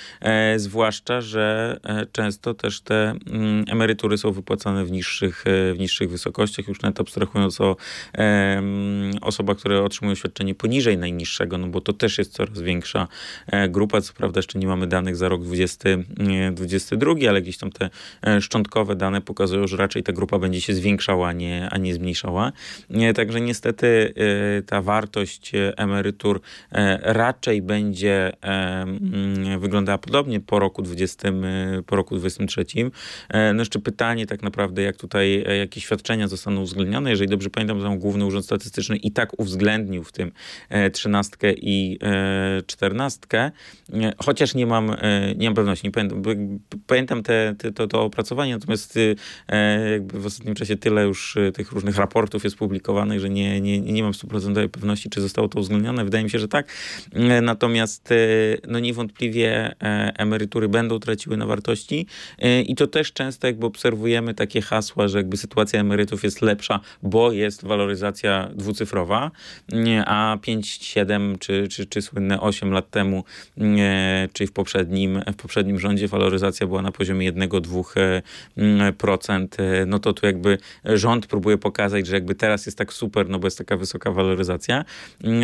Zwłaszcza, 0.57 1.21
że 1.21 1.77
często 2.13 2.55
też 2.55 2.81
te 2.81 3.15
mm, 3.27 3.65
emerytury 3.69 4.19
są 4.19 4.33
wypłacane 4.33 4.85
w 4.85 4.91
niższych, 4.91 5.45
w 5.47 5.79
niższych 5.79 6.11
wysokościach, 6.11 6.69
już 6.69 6.83
nawet 6.83 7.01
abstrahując 7.01 7.61
o 7.61 7.77
osobach, 9.21 9.57
które 9.57 9.83
otrzymują 9.83 10.15
świadczenie 10.15 10.55
poniżej 10.55 10.99
najniższego, 10.99 11.59
no 11.59 11.67
bo 11.67 11.81
to 11.81 11.93
też 11.93 12.19
jest 12.19 12.33
coraz 12.33 12.61
większa 12.61 13.09
grupa. 13.69 14.01
Co 14.01 14.13
prawda 14.13 14.39
jeszcze 14.39 14.59
nie 14.59 14.67
mamy 14.67 14.87
danych 14.87 15.17
za 15.17 15.29
rok 15.29 15.43
2022, 15.45 17.15
ale 17.29 17.36
gdzieś 17.41 17.59
tam 17.59 17.71
te 17.73 17.91
szczątkowe 18.41 18.97
dane 18.97 19.21
pokazują, 19.21 19.67
że 19.67 19.77
raczej 19.77 20.03
ta 20.03 20.13
grupa 20.13 20.39
będzie 20.39 20.61
się 20.61 20.75
zwiększała, 20.75 21.29
a 21.29 21.33
nie, 21.33 21.69
a 21.71 21.79
nie 21.79 21.95
zmniejszała. 21.95 22.53
Także 23.15 23.41
niestety 23.41 23.87
Y, 24.59 24.63
ta 24.63 24.83
wartość 24.83 25.53
emerytur 25.77 26.41
e, 26.73 26.99
raczej 27.03 27.63
będzie 27.63 28.33
e, 28.45 28.87
wyglądała 29.59 29.99
podobnie 29.99 30.41
po 30.41 30.59
roku 30.59 30.83
20, 30.83 31.29
y, 31.29 31.83
po 31.83 31.97
roku 31.97 32.17
23. 32.17 32.65
E, 33.29 33.53
no 33.53 33.61
jeszcze 33.61 33.79
pytanie 33.79 34.27
tak 34.27 34.43
naprawdę, 34.43 34.83
jak 34.83 34.97
tutaj, 34.97 35.45
jakie 35.59 35.81
świadczenia 35.81 36.29
zostaną 36.29 36.61
uwzględnione. 36.61 37.11
Jeżeli 37.11 37.31
dobrze 37.31 37.51
pamiętam, 37.51 37.81
to 37.81 37.97
Główny 37.97 38.25
Urząd 38.25 38.45
Statystyczny 38.45 38.97
i 38.97 39.11
tak 39.11 39.41
uwzględnił 39.41 40.05
w 40.05 40.13
tym 40.13 40.33
trzynastkę 40.93 41.53
i 41.53 41.99
czternastkę, 42.67 43.51
chociaż 44.19 44.55
nie 44.55 44.67
mam, 44.67 44.97
nie 45.37 45.49
mam 45.49 45.55
pewności, 45.55 45.87
nie 45.87 45.91
pamiętam, 45.91 46.23
pamiętam 46.87 47.16
te, 47.23 47.55
te, 47.59 47.73
to, 47.73 47.87
to 47.87 48.03
opracowanie, 48.03 48.55
natomiast 48.55 48.99
jakby 49.93 50.21
w 50.21 50.27
ostatnim 50.27 50.55
czasie 50.55 50.77
tyle 50.77 51.05
już 51.05 51.37
tych 51.55 51.73
różnych 51.73 51.97
raportów 51.97 52.45
jest 52.45 52.57
publikowanych, 52.57 53.21
że 53.21 53.31
nie, 53.31 53.61
nie, 53.61 53.81
nie 53.81 54.03
mam 54.03 54.15
stuprocentowej 54.15 54.69
pewności, 54.69 55.11
czy 55.11 55.21
zostało 55.21 55.49
to 55.49 55.59
uwzględnione. 55.59 56.05
Wydaje 56.05 56.25
mi 56.25 56.31
się, 56.31 56.39
że 56.39 56.49
tak. 56.49 56.69
E, 57.15 57.41
natomiast 57.41 58.13
e, 58.13 58.17
no 58.69 58.79
niewątpliwie 58.79 59.75
e, 59.83 60.13
emerytury 60.17 60.69
będą 60.69 60.99
traciły 60.99 61.37
na 61.37 61.47
wartości 61.47 62.07
i 62.67 62.75
to 62.75 62.87
też 62.87 63.13
często 63.13 63.47
jakby 63.47 63.67
obserwujemy 63.67 64.35
takie 64.35 64.61
hasła, 64.61 65.09
że 65.09 65.19
jakby 65.19 65.37
sytuacja 65.37 65.81
emerytów 65.81 66.25
jest 66.25 66.43
lepsza, 66.43 66.81
bo 67.03 67.33
jest 67.33 67.65
waloryzacja 67.65 68.51
dwucyfrowa, 68.55 69.31
a 70.07 70.39
5, 70.43 70.69
7 70.69 71.39
czy, 71.39 71.69
czy, 71.69 71.87
czy 71.87 72.03
słynne 72.03 72.41
8 72.41 72.71
lat 72.71 72.91
temu, 72.91 73.25
czyli 74.33 74.49
w 74.49 74.53
poprzednim, 74.53 75.23
w 75.33 75.37
poprzednim 75.37 75.79
rządzie 75.79 76.09
waloryzacja 76.09 76.67
była 76.67 76.83
na 76.83 76.93
poziomie 76.93 77.06
poziomie 77.07 77.33
1-2%, 77.33 79.49
no 79.87 79.99
to 79.99 80.13
tu 80.13 80.27
jakby 80.27 80.59
rząd 80.85 81.27
próbuje 81.27 81.59
pokazać, 81.59 82.07
że 82.07 82.15
jakby 82.15 82.35
teraz 82.35 82.67
jest 82.67 82.79
tak 82.79 82.93
super, 82.93 83.29
no 83.29 83.39
bo 83.39 83.47
jest 83.47 83.59
taka 83.59 83.77
wysoka 83.77 84.11
waloryzacja, 84.11 84.85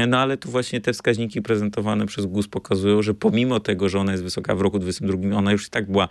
no 0.08 0.18
ale 0.18 0.36
tu 0.36 0.50
właśnie 0.50 0.80
te 0.80 0.92
wskaźniki 0.92 1.42
prezentowane 1.42 2.06
przez 2.06 2.26
GUS 2.26 2.48
pokazują, 2.48 3.02
że 3.02 3.14
pomimo 3.14 3.60
tego, 3.60 3.88
że 3.88 3.98
ona 3.98 4.12
jest 4.12 4.24
wysoka 4.24 4.54
w 4.54 4.60
roku 4.60 4.78
2022, 4.78 5.38
ona 5.38 5.52
już 5.52 5.66
i 5.66 5.70
tak 5.70 5.90
była 5.90 6.08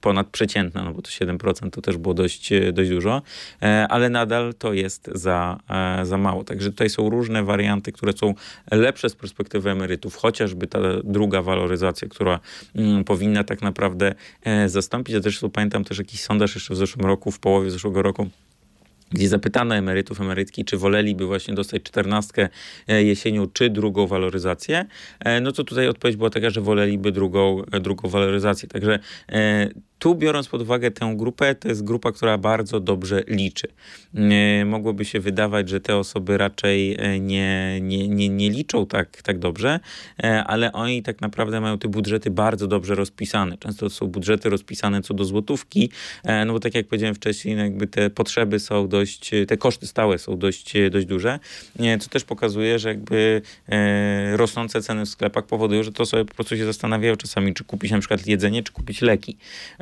ponadprzeciętna, 0.00 0.84
no 0.84 0.92
bo 0.92 1.02
to 1.02 1.10
7% 1.10 1.70
to 1.70 1.82
też 1.82 1.96
było 1.96 2.14
dość, 2.14 2.50
dość 2.72 2.90
dużo, 2.90 3.22
ale 3.88 4.10
nadal 4.10 4.54
to 4.58 4.72
jest 4.72 5.10
za, 5.14 5.60
za 6.02 6.18
mało. 6.18 6.44
Także 6.44 6.70
tutaj 6.70 6.90
są 6.90 7.10
różne 7.10 7.44
warianty, 7.44 7.92
które 7.92 8.12
są 8.12 8.34
lepsze 8.70 9.08
z 9.08 9.14
perspektywy 9.14 9.70
emerytów, 9.70 10.16
chociażby 10.16 10.66
ta 10.66 10.78
druga 11.04 11.42
waloryzacja, 11.42 12.08
która 12.08 12.40
mm, 12.74 13.04
powinna 13.04 13.44
tak 13.44 13.62
naprawdę 13.62 14.14
e, 14.44 14.59
zastąpić. 14.68 15.14
Ja 15.14 15.20
też 15.20 15.40
pamiętam 15.52 15.84
też 15.84 15.98
jakiś 15.98 16.20
sondaż 16.20 16.54
jeszcze 16.54 16.74
w 16.74 16.76
zeszłym 16.76 17.06
roku, 17.06 17.30
w 17.30 17.38
połowie 17.38 17.70
zeszłego 17.70 18.02
roku, 18.02 18.30
gdzie 19.10 19.28
zapytano 19.28 19.74
emerytów, 19.74 20.20
emerytki, 20.20 20.64
czy 20.64 20.76
woleliby 20.76 21.26
właśnie 21.26 21.54
dostać 21.54 21.82
czternastkę 21.82 22.48
e, 22.88 23.02
jesienią, 23.02 23.46
czy 23.52 23.70
drugą 23.70 24.06
waloryzację, 24.06 24.86
e, 25.20 25.40
no 25.40 25.52
to 25.52 25.64
tutaj 25.64 25.88
odpowiedź 25.88 26.16
była 26.16 26.30
taka, 26.30 26.50
że 26.50 26.60
woleliby 26.60 27.12
drugą, 27.12 27.62
drugą 27.80 28.08
waloryzację. 28.08 28.68
Także 28.68 28.98
tu 30.00 30.14
biorąc 30.14 30.48
pod 30.48 30.62
uwagę 30.62 30.90
tę 30.90 31.14
grupę, 31.16 31.54
to 31.54 31.68
jest 31.68 31.84
grupa, 31.84 32.12
która 32.12 32.38
bardzo 32.38 32.80
dobrze 32.80 33.22
liczy. 33.26 33.68
Mogłoby 34.66 35.04
się 35.04 35.20
wydawać, 35.20 35.68
że 35.68 35.80
te 35.80 35.96
osoby 35.96 36.38
raczej 36.38 36.96
e, 36.98 37.20
nie, 37.20 37.78
nie, 37.80 38.08
nie, 38.08 38.28
nie 38.28 38.50
liczą 38.50 38.86
tak, 38.86 39.22
tak 39.22 39.38
dobrze, 39.38 39.80
e, 40.22 40.44
ale 40.44 40.72
oni 40.72 41.02
tak 41.02 41.20
naprawdę 41.20 41.60
mają 41.60 41.78
te 41.78 41.88
budżety 41.88 42.30
bardzo 42.30 42.66
dobrze 42.66 42.94
rozpisane. 42.94 43.58
Często 43.58 43.86
to 43.86 43.90
są 43.90 44.06
budżety 44.06 44.50
rozpisane 44.50 45.02
co 45.02 45.14
do 45.14 45.24
złotówki, 45.24 45.90
e, 46.24 46.44
no 46.44 46.52
bo 46.52 46.60
tak 46.60 46.74
jak 46.74 46.86
powiedziałem 46.86 47.14
wcześniej, 47.14 47.56
no 47.56 47.62
jakby 47.62 47.86
te 47.86 48.10
potrzeby 48.10 48.58
są 48.58 48.88
dość, 48.88 49.30
te 49.48 49.56
koszty 49.56 49.86
stałe 49.86 50.18
są 50.18 50.38
dość, 50.38 50.72
dość 50.90 51.06
duże, 51.06 51.38
co 52.00 52.08
też 52.08 52.24
pokazuje, 52.24 52.78
że 52.78 52.88
jakby 52.88 53.42
rosnące 54.32 54.82
ceny 54.82 55.06
w 55.06 55.08
sklepach 55.08 55.46
powodują, 55.46 55.82
że 55.82 55.92
to 55.92 56.06
sobie 56.06 56.24
po 56.24 56.34
prostu 56.34 56.56
się 56.56 56.66
zastanawiają 56.66 57.16
czasami, 57.16 57.54
czy 57.54 57.64
kupić 57.64 57.90
na 57.90 57.98
przykład 57.98 58.26
jedzenie, 58.26 58.62
czy 58.62 58.72
kupić 58.72 59.02
leki. 59.02 59.36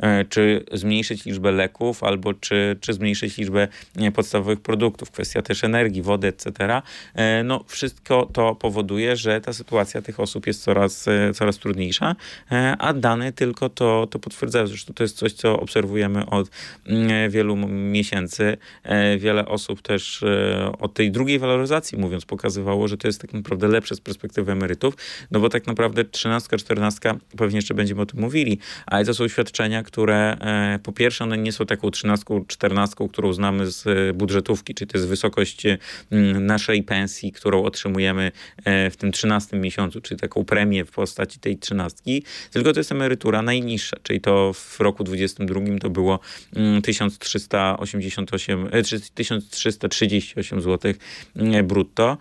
E, 0.09 0.25
czy 0.25 0.65
zmniejszyć 0.71 1.25
liczbę 1.25 1.51
leków, 1.51 2.03
albo 2.03 2.33
czy, 2.33 2.77
czy 2.81 2.93
zmniejszyć 2.93 3.37
liczbę 3.37 3.67
podstawowych 4.15 4.61
produktów, 4.61 5.11
kwestia 5.11 5.41
też 5.41 5.63
energii, 5.63 6.01
wody, 6.01 6.27
etc. 6.27 6.81
E, 7.15 7.43
no, 7.43 7.63
wszystko 7.67 8.29
to 8.33 8.55
powoduje, 8.55 9.15
że 9.15 9.41
ta 9.41 9.53
sytuacja 9.53 10.01
tych 10.01 10.19
osób 10.19 10.47
jest 10.47 10.63
coraz, 10.63 11.07
e, 11.07 11.33
coraz 11.33 11.57
trudniejsza, 11.57 12.15
a 12.79 12.93
dane 12.93 13.33
tylko 13.33 13.69
to, 13.69 14.07
to 14.07 14.19
potwierdzają. 14.19 14.67
Zresztą 14.67 14.93
to 14.93 15.03
jest 15.03 15.17
coś, 15.17 15.33
co 15.33 15.59
obserwujemy 15.59 16.25
od 16.25 16.49
mm, 16.87 17.31
wielu 17.31 17.55
miesięcy. 17.67 18.57
Wiele 19.17 19.45
osób 19.45 19.81
też 19.81 20.23
od 20.79 20.93
tej 20.93 21.11
drugiej 21.11 21.39
waloryzacji, 21.39 21.97
mówiąc, 21.97 22.25
pokazywało, 22.25 22.87
że 22.87 22.97
to 22.97 23.07
jest 23.07 23.21
tak 23.21 23.33
naprawdę 23.33 23.67
lepsze 23.67 23.95
z 23.95 24.01
perspektywy 24.01 24.51
emerytów, 24.51 24.93
no 25.31 25.39
bo 25.39 25.49
tak 25.49 25.67
naprawdę 25.67 26.05
13, 26.05 26.57
14, 26.57 27.13
pewnie 27.37 27.57
jeszcze 27.57 27.73
będziemy 27.73 28.01
o 28.01 28.05
tym 28.05 28.19
mówili, 28.19 28.59
ale 28.85 29.05
to 29.05 29.13
są 29.13 29.27
świadczenia, 29.27 29.83
które 29.83 29.98
które 29.99 30.37
e, 30.39 30.79
po 30.83 30.91
pierwsze 30.91 31.23
one 31.23 31.37
nie 31.37 31.51
są 31.51 31.65
taką 31.65 31.91
trzynastką, 31.91 32.45
czternastką, 32.45 33.09
którą 33.09 33.33
znamy 33.33 33.71
z 33.71 33.87
e, 33.87 34.13
budżetówki, 34.13 34.73
czyli 34.73 34.91
to 34.91 34.97
jest 34.97 35.07
wysokość 35.07 35.63
naszej 36.39 36.83
pensji, 36.83 37.31
którą 37.31 37.63
otrzymujemy 37.63 38.31
e, 38.65 38.89
w 38.89 38.97
tym 38.97 39.11
trzynastym 39.11 39.61
miesiącu, 39.61 40.01
czyli 40.01 40.19
taką 40.19 40.45
premię 40.45 40.85
w 40.85 40.91
postaci 40.91 41.39
tej 41.39 41.57
trzynastki, 41.57 42.23
tylko 42.51 42.73
to 42.73 42.79
jest 42.79 42.91
emerytura 42.91 43.41
najniższa, 43.41 43.97
czyli 44.03 44.21
to 44.21 44.53
w 44.53 44.79
roku 44.79 45.03
22 45.03 45.61
to 45.81 45.89
było 45.89 46.19
1388, 46.83 48.69
1338 49.13 50.61
zł 50.61 50.93
brutto. 51.63 52.17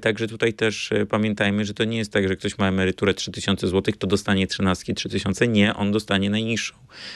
Także 0.00 0.28
tutaj 0.28 0.52
też 0.52 0.90
pamiętajmy, 1.08 1.64
że 1.64 1.74
to 1.74 1.84
nie 1.84 1.98
jest 1.98 2.12
tak, 2.12 2.28
że 2.28 2.36
ktoś 2.36 2.58
ma 2.58 2.68
emeryturę 2.68 3.14
3000 3.14 3.68
zł, 3.68 3.94
to 3.98 4.06
dostanie 4.06 4.46
trzynastki 4.46 4.94
3000. 4.94 5.48
Nie, 5.48 5.74
on 5.74 5.92
dostanie 5.92 6.30
najniższą. 6.30 6.74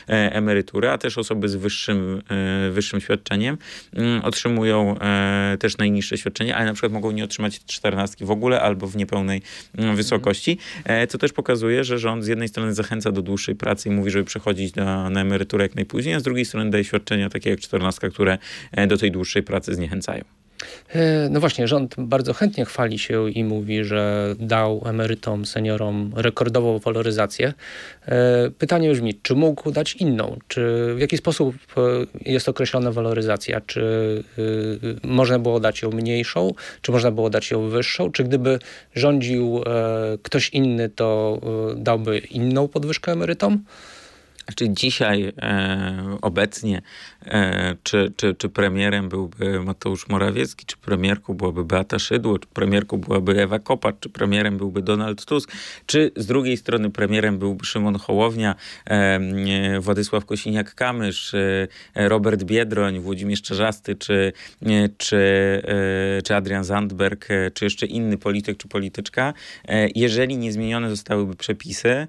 E, 0.09 0.33
emerytury, 0.33 0.89
a 0.89 0.99
też 0.99 1.19
osoby 1.19 1.49
z 1.49 1.55
wyższym, 1.55 2.23
e, 2.31 2.71
wyższym 2.71 3.01
świadczeniem 3.01 3.59
mm, 3.93 4.25
otrzymują 4.25 4.99
e, 4.99 5.57
też 5.61 5.79
najniższe 5.79 6.19
świadczenie, 6.19 6.57
ale 6.57 6.67
na 6.67 6.73
przykład 6.73 6.93
mogą 6.93 7.11
nie 7.11 7.25
otrzymać 7.25 7.65
czternastki 7.65 8.25
w 8.25 8.31
ogóle 8.31 8.61
albo 8.61 8.87
w 8.87 8.97
niepełnej 8.97 9.43
mm, 9.79 9.97
wysokości, 9.97 10.59
co 11.09 11.19
też 11.19 11.33
pokazuje, 11.33 11.85
że 11.85 11.99
rząd 11.99 12.25
z 12.25 12.27
jednej 12.27 12.49
strony 12.49 12.75
zachęca 12.75 13.13
do 13.13 13.23
dłuższej 13.23 13.55
pracy 13.55 13.89
i 13.89 13.93
mówi, 13.93 14.11
żeby 14.11 14.25
przechodzić 14.25 14.75
na, 14.75 15.11
na 15.11 15.21
emeryturę 15.21 15.65
jak 15.65 15.75
najpóźniej, 15.75 16.15
a 16.15 16.21
z 16.21 16.23
drugiej 16.23 16.45
strony 16.45 16.71
daje 16.71 16.85
świadczenia 16.85 17.31
takie 17.31 17.51
jak 17.51 17.61
czternastka, 17.61 18.11
które 18.11 18.39
do 18.89 18.97
tej 18.97 19.11
dłuższej 19.11 19.43
pracy 19.43 19.75
zniechęcają. 19.75 20.25
E, 20.89 21.29
no 21.31 21.41
właśnie, 21.41 21.69
rząd 21.69 21.95
bardzo 21.99 22.33
chętnie 22.35 22.65
chwali 22.65 22.99
się 22.99 23.31
i 23.31 23.45
mówi, 23.45 23.85
że 23.85 24.35
dał 24.39 24.83
emerytom, 24.87 25.47
seniorom 25.47 26.13
rekordową 26.17 26.79
waloryzację. 26.79 27.55
E, 28.07 28.51
pytanie 28.51 28.93
brzmi, 28.93 29.15
czy 29.23 29.35
mógł 29.35 29.71
dać 29.71 29.95
inną? 29.95 30.37
Czy 30.49 30.95
w 30.95 31.01
jaki 31.01 31.17
sposób 31.17 31.57
e, 31.77 31.81
jest 32.31 32.49
określona 32.49 32.93
waloryzacja? 32.93 33.61
Czy 33.61 33.87
można 35.05 35.39
było 35.39 35.61
dać 35.61 35.83
ją 35.83 35.91
mniejszą? 35.91 36.51
Czy 36.83 36.93
można 36.93 37.11
było 37.11 37.31
dać 37.31 37.51
ją 37.51 37.69
wyższą? 37.69 38.13
Czy 38.13 38.25
gdyby 38.25 38.59
rządził 38.95 39.61
ktoś 40.23 40.49
inny, 40.51 40.89
to 40.89 41.41
dałby 41.77 42.19
inną 42.19 42.69
podwyżkę 42.69 43.13
emerytom? 43.13 43.65
Czy 44.55 44.71
dzisiaj 44.71 45.33
e, 45.39 46.19
obecnie, 46.23 46.83
czy, 47.83 48.13
czy, 48.17 48.35
czy 48.35 48.49
premierem 48.49 49.09
byłby 49.09 49.61
Mateusz 49.61 50.09
Morawiecki, 50.09 50.67
czy 50.67 50.77
premierką 50.77 51.35
byłaby 51.35 51.65
Beata 51.65 51.99
Szydło, 51.99 52.39
czy 52.39 52.49
premierką 52.49 52.97
byłaby 52.97 53.43
Ewa 53.43 53.59
Kopacz, 53.59 53.97
czy 54.01 54.09
premierem 54.09 54.57
byłby 54.57 54.83
Donald 54.83 55.25
Tusk, 55.25 55.53
czy 55.87 56.11
z 56.17 56.27
drugiej 56.27 56.57
strony 56.57 56.91
premierem 56.91 57.39
byłby 57.39 57.65
Szymon 57.65 57.99
Hołownia, 57.99 58.55
e, 58.87 59.81
Władysław 59.81 60.25
Kosiniak-Kamysz, 60.25 61.37
e, 61.95 62.09
Robert 62.09 62.45
Biedroń, 62.45 63.01
Włodzimierz 63.01 63.43
Czarzasty, 63.43 63.95
czy, 63.97 64.33
e, 64.63 64.89
czy, 64.99 65.17
e, 66.19 66.23
czy 66.23 66.35
Adrian 66.35 66.65
Zandberg, 66.65 67.29
czy 67.55 67.65
jeszcze 67.65 67.87
inny 67.87 68.19
polityk 68.19 68.57
czy 68.57 68.69
polityczka, 68.69 69.35
jeżeli 69.95 70.37
nie 70.37 70.53
zmienione 70.53 70.91
zostałyby 70.91 71.37
przepisy, 71.37 72.07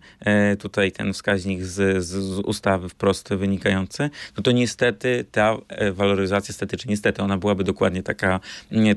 tutaj 0.59 0.91
ten 0.91 1.13
wskaźnik 1.13 1.63
z, 1.63 2.03
z 2.05 2.27
z 2.27 2.39
ustawy 2.39 2.89
wprost 2.89 3.29
wynikający, 3.29 4.09
no 4.37 4.43
to 4.43 4.51
niestety 4.51 5.06
ta 5.31 5.57
e, 5.67 5.91
waloryzacja 5.91 6.53
statycznie, 6.53 6.89
niestety 6.89 7.21
ona 7.21 7.37
byłaby 7.37 7.63
dokładnie 7.63 8.03
taka, 8.03 8.39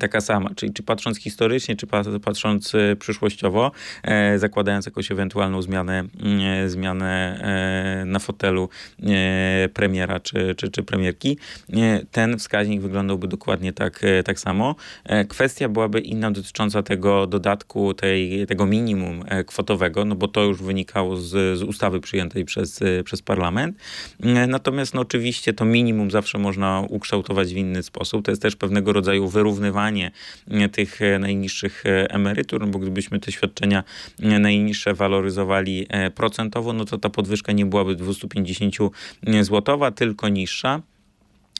taka 0.00 0.20
sama. 0.20 0.50
Czyli 0.54 0.72
czy 0.72 0.82
patrząc 0.82 1.18
historycznie, 1.18 1.76
czy 1.76 1.86
patrząc 2.24 2.74
e, 2.74 2.96
przyszłościowo, 2.96 3.72
e, 4.02 4.38
zakładając 4.38 4.86
jakąś 4.86 5.10
ewentualną 5.10 5.62
zmianę, 5.62 6.04
e, 6.64 6.68
zmianę 6.68 7.10
na 8.06 8.18
fotelu 8.18 8.68
premiera 9.74 10.20
czy, 10.20 10.54
czy, 10.54 10.70
czy 10.70 10.82
premierki, 10.82 11.38
ten 12.10 12.38
wskaźnik 12.38 12.80
wyglądałby 12.80 13.28
dokładnie 13.28 13.72
tak, 13.72 14.02
tak 14.24 14.40
samo. 14.40 14.74
kwestia 15.28 15.68
byłaby 15.68 16.00
inna 16.00 16.30
dotycząca 16.30 16.82
tego 16.82 17.26
dodatku, 17.26 17.94
tej, 17.94 18.46
tego 18.46 18.66
minimum 18.66 19.24
kwotowego, 19.46 20.04
no 20.04 20.14
bo 20.14 20.28
to 20.28 20.42
już 20.42 20.62
wynikało 20.62 21.16
z, 21.16 21.58
z 21.58 21.62
ustawy 21.62 22.00
przyjętej 22.00 22.44
przez, 22.44 22.80
przez 23.04 23.22
parlament. 23.22 23.76
Natomiast 24.48 24.94
no, 24.94 25.00
oczywiście 25.00 25.52
to 25.52 25.64
minimum 25.64 25.89
zawsze 26.10 26.38
można 26.38 26.84
ukształtować 26.88 27.54
w 27.54 27.56
inny 27.56 27.82
sposób. 27.82 28.24
To 28.24 28.32
jest 28.32 28.42
też 28.42 28.56
pewnego 28.56 28.92
rodzaju 28.92 29.28
wyrównywanie 29.28 30.10
e, 30.50 30.68
tych 30.68 31.02
e, 31.02 31.18
najniższych 31.18 31.84
emerytur, 31.86 32.60
no 32.60 32.66
bo 32.66 32.78
gdybyśmy 32.78 33.20
te 33.20 33.32
świadczenia 33.32 33.84
najniższe 34.18 34.94
waloryzowali 34.94 35.86
procentowo, 36.14 36.72
no 36.72 36.84
to 36.84 36.98
ta 36.98 37.10
podwyżka 37.10 37.52
nie 37.52 37.66
byłaby 37.66 37.94
250 37.94 38.74
złotowa, 39.42 39.90
tylko 39.90 40.28
niższa. 40.28 40.82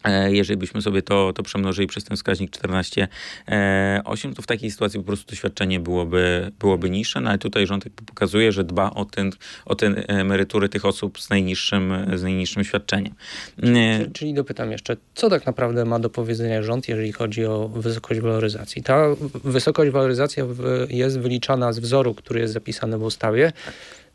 E, 0.04 0.32
jeżeli 0.32 0.56
byśmy 0.56 0.82
sobie 0.82 1.02
to, 1.02 1.32
to 1.32 1.42
przemnożyli 1.42 1.88
przez 1.88 2.04
ten 2.04 2.16
wskaźnik 2.16 2.50
14,8, 2.50 4.30
e, 4.30 4.34
to 4.34 4.42
w 4.42 4.46
takiej 4.46 4.70
sytuacji 4.70 5.00
po 5.00 5.06
prostu 5.06 5.26
to 5.26 5.34
świadczenie 5.34 5.80
byłoby, 5.80 6.52
byłoby 6.60 6.90
niższe, 6.90 7.20
no 7.20 7.30
ale 7.30 7.38
tutaj 7.38 7.66
rząd 7.66 7.84
pokazuje, 8.06 8.52
że 8.52 8.64
dba 8.64 8.90
o, 8.90 9.04
ten, 9.04 9.30
o 9.64 9.74
te 9.74 9.86
emerytury 10.08 10.68
tych 10.68 10.84
osób 10.84 11.20
z 11.20 11.30
najniższym, 11.30 12.06
z 12.14 12.22
najniższym 12.22 12.64
świadczeniem. 12.64 13.14
Czyli, 13.60 14.12
czyli 14.12 14.34
dopytam 14.34 14.72
jeszcze, 14.72 14.96
co 15.14 15.30
tak 15.30 15.46
naprawdę 15.46 15.84
ma 15.84 15.98
do 15.98 16.10
powiedzenia 16.10 16.62
rząd, 16.62 16.88
jeżeli 16.88 17.12
chodzi 17.12 17.44
o 17.44 17.68
wysokość 17.68 18.20
waloryzacji? 18.20 18.82
Ta 18.82 19.06
wysokość 19.44 19.90
waloryzacji 19.90 20.42
jest 20.88 21.18
wyliczana 21.18 21.72
z 21.72 21.78
wzoru, 21.78 22.14
który 22.14 22.40
jest 22.40 22.52
zapisany 22.52 22.98
w 22.98 23.02
ustawie. 23.02 23.52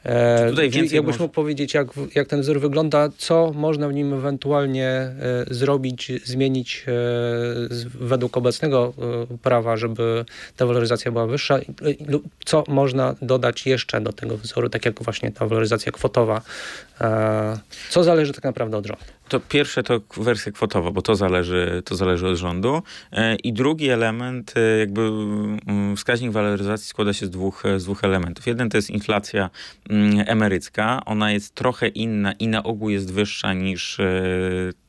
E, 0.05 0.49
tutaj 0.49 0.69
więcej 0.69 0.95
jakbyś 0.95 1.13
może- 1.13 1.23
mógł 1.23 1.33
powiedzieć, 1.33 1.73
jak, 1.73 1.87
jak 2.15 2.27
ten 2.27 2.41
wzór 2.41 2.59
wygląda, 2.59 3.09
co 3.17 3.51
można 3.55 3.87
w 3.87 3.93
nim 3.93 4.13
ewentualnie 4.13 4.87
e, 4.87 5.15
zrobić, 5.51 6.11
zmienić 6.23 6.83
e, 6.87 6.91
z, 7.75 7.83
według 7.83 8.37
obecnego 8.37 8.93
e, 9.33 9.37
prawa, 9.37 9.77
żeby 9.77 10.25
ta 10.57 10.65
waloryzacja 10.65 11.11
była 11.11 11.27
wyższa, 11.27 11.59
lub 12.07 12.23
co 12.45 12.63
można 12.67 13.15
dodać 13.21 13.65
jeszcze 13.65 14.01
do 14.01 14.13
tego 14.13 14.37
wzoru, 14.37 14.69
tak 14.69 14.85
jak 14.85 15.03
właśnie 15.03 15.31
ta 15.31 15.47
waloryzacja 15.47 15.91
kwotowa. 15.91 16.41
Co 17.89 18.03
zależy 18.03 18.33
tak 18.33 18.43
naprawdę 18.43 18.77
od 18.77 18.85
rządu? 18.85 19.14
To 19.27 19.39
pierwsze 19.39 19.83
to 19.83 20.01
wersja 20.17 20.51
kwotowa, 20.51 20.91
bo 20.91 21.01
to 21.01 21.15
zależy, 21.15 21.81
to 21.85 21.95
zależy 21.95 22.27
od 22.27 22.35
rządu. 22.35 22.81
E, 23.11 23.35
I 23.35 23.53
drugi 23.53 23.89
element, 23.89 24.53
e, 24.57 24.79
jakby 24.79 25.01
mm, 25.01 25.95
wskaźnik 25.95 26.31
waloryzacji 26.31 26.87
składa 26.87 27.13
się 27.13 27.25
z 27.25 27.29
dwóch, 27.29 27.65
e, 27.65 27.79
z 27.79 27.83
dwóch 27.83 28.03
elementów. 28.03 28.47
Jeden 28.47 28.69
to 28.69 28.77
jest 28.77 28.89
inflacja 28.89 29.49
mm, 29.89 30.23
emerycka. 30.27 31.01
Ona 31.05 31.31
jest 31.31 31.55
trochę 31.55 31.87
inna 31.87 32.33
i 32.33 32.47
na 32.47 32.63
ogół 32.63 32.89
jest 32.89 33.13
wyższa 33.13 33.53
niż 33.53 33.99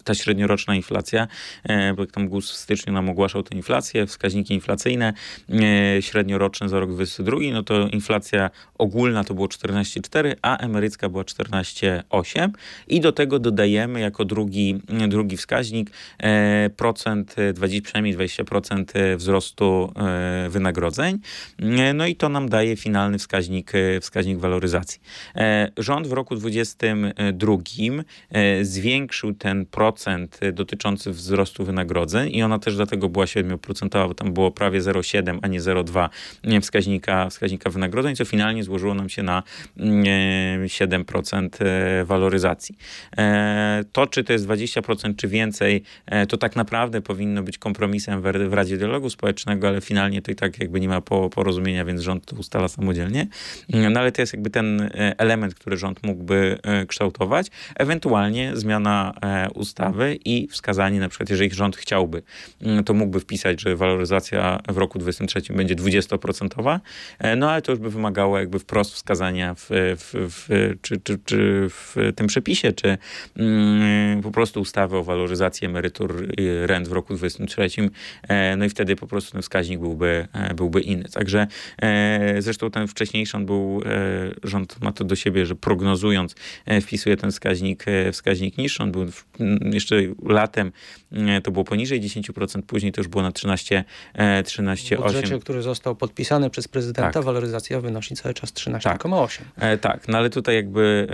ta 0.06 0.14
średnioroczna 0.14 0.74
inflacja, 0.74 1.28
e, 1.64 1.94
bo 1.94 2.02
jak 2.02 2.12
tam 2.12 2.28
GUS 2.28 2.52
w 2.52 2.56
styczniu 2.56 2.92
nam 2.92 3.08
ogłaszał 3.08 3.42
tę 3.42 3.56
inflację, 3.56 4.06
wskaźniki 4.06 4.54
inflacyjne 4.54 5.12
e, 5.50 6.02
średnioroczne 6.02 6.68
za 6.68 6.80
rok 6.80 6.90
2022, 6.90 7.52
no 7.52 7.62
to 7.62 7.88
inflacja 7.88 8.50
ogólna 8.78 9.24
to 9.24 9.34
było 9.34 9.46
14,4, 9.46 10.34
a 10.42 10.56
emerycka 10.56 11.08
była 11.08 11.22
14,8 11.22 12.50
i 12.88 13.00
do 13.00 13.12
tego 13.12 13.38
dodajemy 13.38 14.00
jako 14.00 14.24
drugi, 14.24 14.80
drugi 15.08 15.36
wskaźnik 15.36 15.90
e, 16.18 16.70
procent, 16.76 17.34
e, 17.38 17.52
20, 17.52 17.82
przynajmniej 17.82 18.16
20% 18.16 19.16
wzrostu 19.16 19.92
wynagrodzeń. 20.48 21.18
No 21.94 22.06
i 22.06 22.16
to 22.16 22.28
nam 22.28 22.48
daje 22.48 22.76
finalny 22.76 23.18
wskaźnik, 23.18 23.72
wskaźnik 24.00 24.38
waloryzacji. 24.38 25.00
Rząd 25.78 26.06
w 26.06 26.12
roku 26.12 26.36
2022 26.36 28.04
e, 28.30 28.64
zwiększył 28.64 29.34
ten 29.34 29.66
procent 29.66 29.95
e, 30.40 30.52
dotyczący 30.52 31.10
wzrostu 31.10 31.64
wynagrodzeń 31.64 32.30
i 32.32 32.42
ona 32.42 32.58
też 32.58 32.76
dlatego 32.76 33.08
była 33.08 33.24
7%, 33.24 34.08
bo 34.08 34.14
tam 34.14 34.32
było 34.32 34.50
prawie 34.50 34.80
0,7, 34.80 35.38
a 35.42 35.46
nie 35.48 35.60
0,2 35.60 36.08
nie, 36.44 36.60
wskaźnika, 36.60 37.28
wskaźnika 37.30 37.70
wynagrodzeń, 37.70 38.16
co 38.16 38.24
finalnie 38.24 38.64
złożyło 38.64 38.94
nam 38.94 39.08
się 39.08 39.22
na 39.22 39.42
mm, 39.76 40.04
e, 40.64 40.66
7% 40.66 41.48
e, 41.60 42.04
waloryzacji. 42.04 42.78
E, 43.16 43.84
To, 43.92 44.06
czy 44.06 44.24
to 44.24 44.32
jest 44.32 44.46
20%, 44.46 45.16
czy 45.16 45.28
więcej, 45.28 45.82
e, 46.06 46.26
to 46.26 46.36
tak 46.36 46.56
naprawdę 46.56 47.00
powinno 47.00 47.42
być 47.42 47.58
kompromisem 47.58 48.22
w, 48.22 48.52
Radzie 48.52 48.76
Dialogu 48.76 49.10
Społecznego, 49.10 49.68
ale 49.68 49.80
finalnie 49.80 50.22
to 50.22 50.32
i 50.32 50.34
tak 50.34 50.60
jakby 50.60 50.80
nie 50.80 50.88
ma 50.88 51.00
po, 51.00 51.30
porozumienia, 51.30 51.84
więc 51.84 52.00
rząd 52.00 52.26
to 52.26 52.36
ustala 52.36 52.68
samodzielnie. 52.68 53.26
Mm, 53.72 53.92
No 53.92 54.00
ale 54.00 54.12
to 54.12 54.22
jest 54.22 54.32
jakby 54.32 54.50
ten 54.50 54.80
e, 54.80 55.14
element, 55.18 55.54
który 55.54 55.76
rząd 55.76 56.02
móggłby 56.02 56.58
e, 56.62 56.86
kształtować. 56.86 57.46
Ewentualnie 57.76 58.56
zmiana 58.56 59.14
e, 59.22 59.48
i 60.24 60.48
wskazanie, 60.48 61.00
na 61.00 61.08
przykład 61.08 61.30
jeżeli 61.30 61.50
rząd 61.50 61.76
chciałby, 61.76 62.22
mm, 62.62 62.84
to 62.84 62.94
mógłby 62.94 63.20
wpisać, 63.20 63.60
że 63.60 63.76
waloryzacja 63.76 64.60
w 64.68 64.76
roku 64.76 64.98
2023 64.98 65.56
będzie 65.56 65.74
20%, 65.74 66.80
e, 67.18 67.36
no 67.36 67.50
ale 67.50 67.62
to 67.62 67.72
już 67.72 67.80
by 67.80 67.90
wymagało 67.90 68.38
jakby 68.38 68.58
wprost 68.58 68.94
wskazania 68.94 69.54
w, 69.54 69.68
w, 69.70 70.12
w, 70.12 70.74
czy, 70.82 71.00
czy, 71.00 71.18
czy 71.24 71.66
w 71.68 71.96
tym 72.16 72.26
przepisie, 72.26 72.72
czy 72.72 72.98
mm, 73.36 74.22
po 74.22 74.30
prostu 74.30 74.60
ustawy 74.60 74.96
o 74.96 75.04
waloryzacji 75.04 75.66
emerytur 75.66 76.26
rent 76.62 76.88
w 76.88 76.92
roku 76.92 77.14
2023. 77.14 77.90
E, 78.28 78.56
no 78.56 78.64
i 78.64 78.68
wtedy 78.68 78.96
po 78.96 79.06
prostu 79.06 79.32
ten 79.32 79.42
wskaźnik 79.42 79.80
byłby, 79.80 80.28
e, 80.32 80.54
byłby 80.54 80.80
inny. 80.80 81.08
Także 81.12 81.46
zresztą 82.38 82.70
ten 82.70 82.88
wcześniejszy 82.88 83.36
on 83.36 83.46
był, 83.46 83.82
rząd 84.42 84.80
ma 84.80 84.92
to 84.92 85.04
do 85.04 85.16
siebie, 85.16 85.46
że 85.46 85.54
prognozując 85.54 86.34
wpisuje 86.82 87.16
ten 87.16 87.30
wskaźnik, 87.30 87.84
wskaźnik 88.12 88.58
niższy. 88.58 88.82
On 88.82 88.92
był 88.92 89.06
jeszcze 89.76 89.96
latem, 90.22 90.72
e, 91.12 91.40
to 91.40 91.50
było 91.50 91.64
poniżej 91.64 92.00
10%, 92.00 92.62
później 92.66 92.92
to 92.92 93.00
już 93.00 93.08
było 93.08 93.22
na 93.22 93.32
13, 93.32 93.84
e, 94.14 94.42
W 94.42 94.46
13,8%. 94.46 95.02
budżecie, 95.02 95.38
który 95.38 95.62
został 95.62 95.96
podpisany 95.96 96.50
przez 96.50 96.68
prezydenta, 96.68 97.10
Tak. 97.10 97.24
waloryzacja 97.24 97.80
wynosi 97.80 98.14
cały 98.14 98.34
czas 98.34 98.52
13,8. 98.52 99.44
E, 99.56 99.78
tak, 99.78 100.08
no 100.08 100.18
ale 100.18 100.30
tutaj 100.30 100.54
jakby 100.54 101.06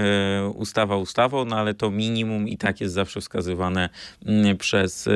e, 0.43 0.49
ustawa 0.49 0.97
ustawą, 0.97 1.45
no 1.45 1.57
ale 1.57 1.75
to 1.75 1.91
minimum 1.91 2.49
i 2.49 2.59
tak 2.59 2.81
jest 2.81 2.95
zawsze 2.95 3.21
wskazywane 3.21 3.89
mm, 4.27 4.57
przez, 4.57 5.09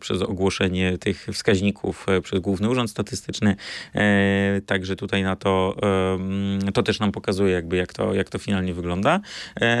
przez 0.00 0.22
ogłoszenie 0.22 0.98
tych 0.98 1.26
wskaźników 1.32 2.06
przez 2.22 2.40
Główny 2.40 2.68
Urząd 2.70 2.90
Statystyczny. 2.90 3.56
Także 4.66 4.96
tutaj 4.96 5.22
na 5.22 5.36
to, 5.36 5.76
to 6.74 6.82
też 6.82 7.00
nam 7.00 7.12
pokazuje 7.12 7.52
jakby 7.52 7.76
jak 7.76 7.92
to, 7.92 8.14
jak 8.14 8.28
to 8.28 8.38
finalnie 8.38 8.74
wygląda. 8.74 9.20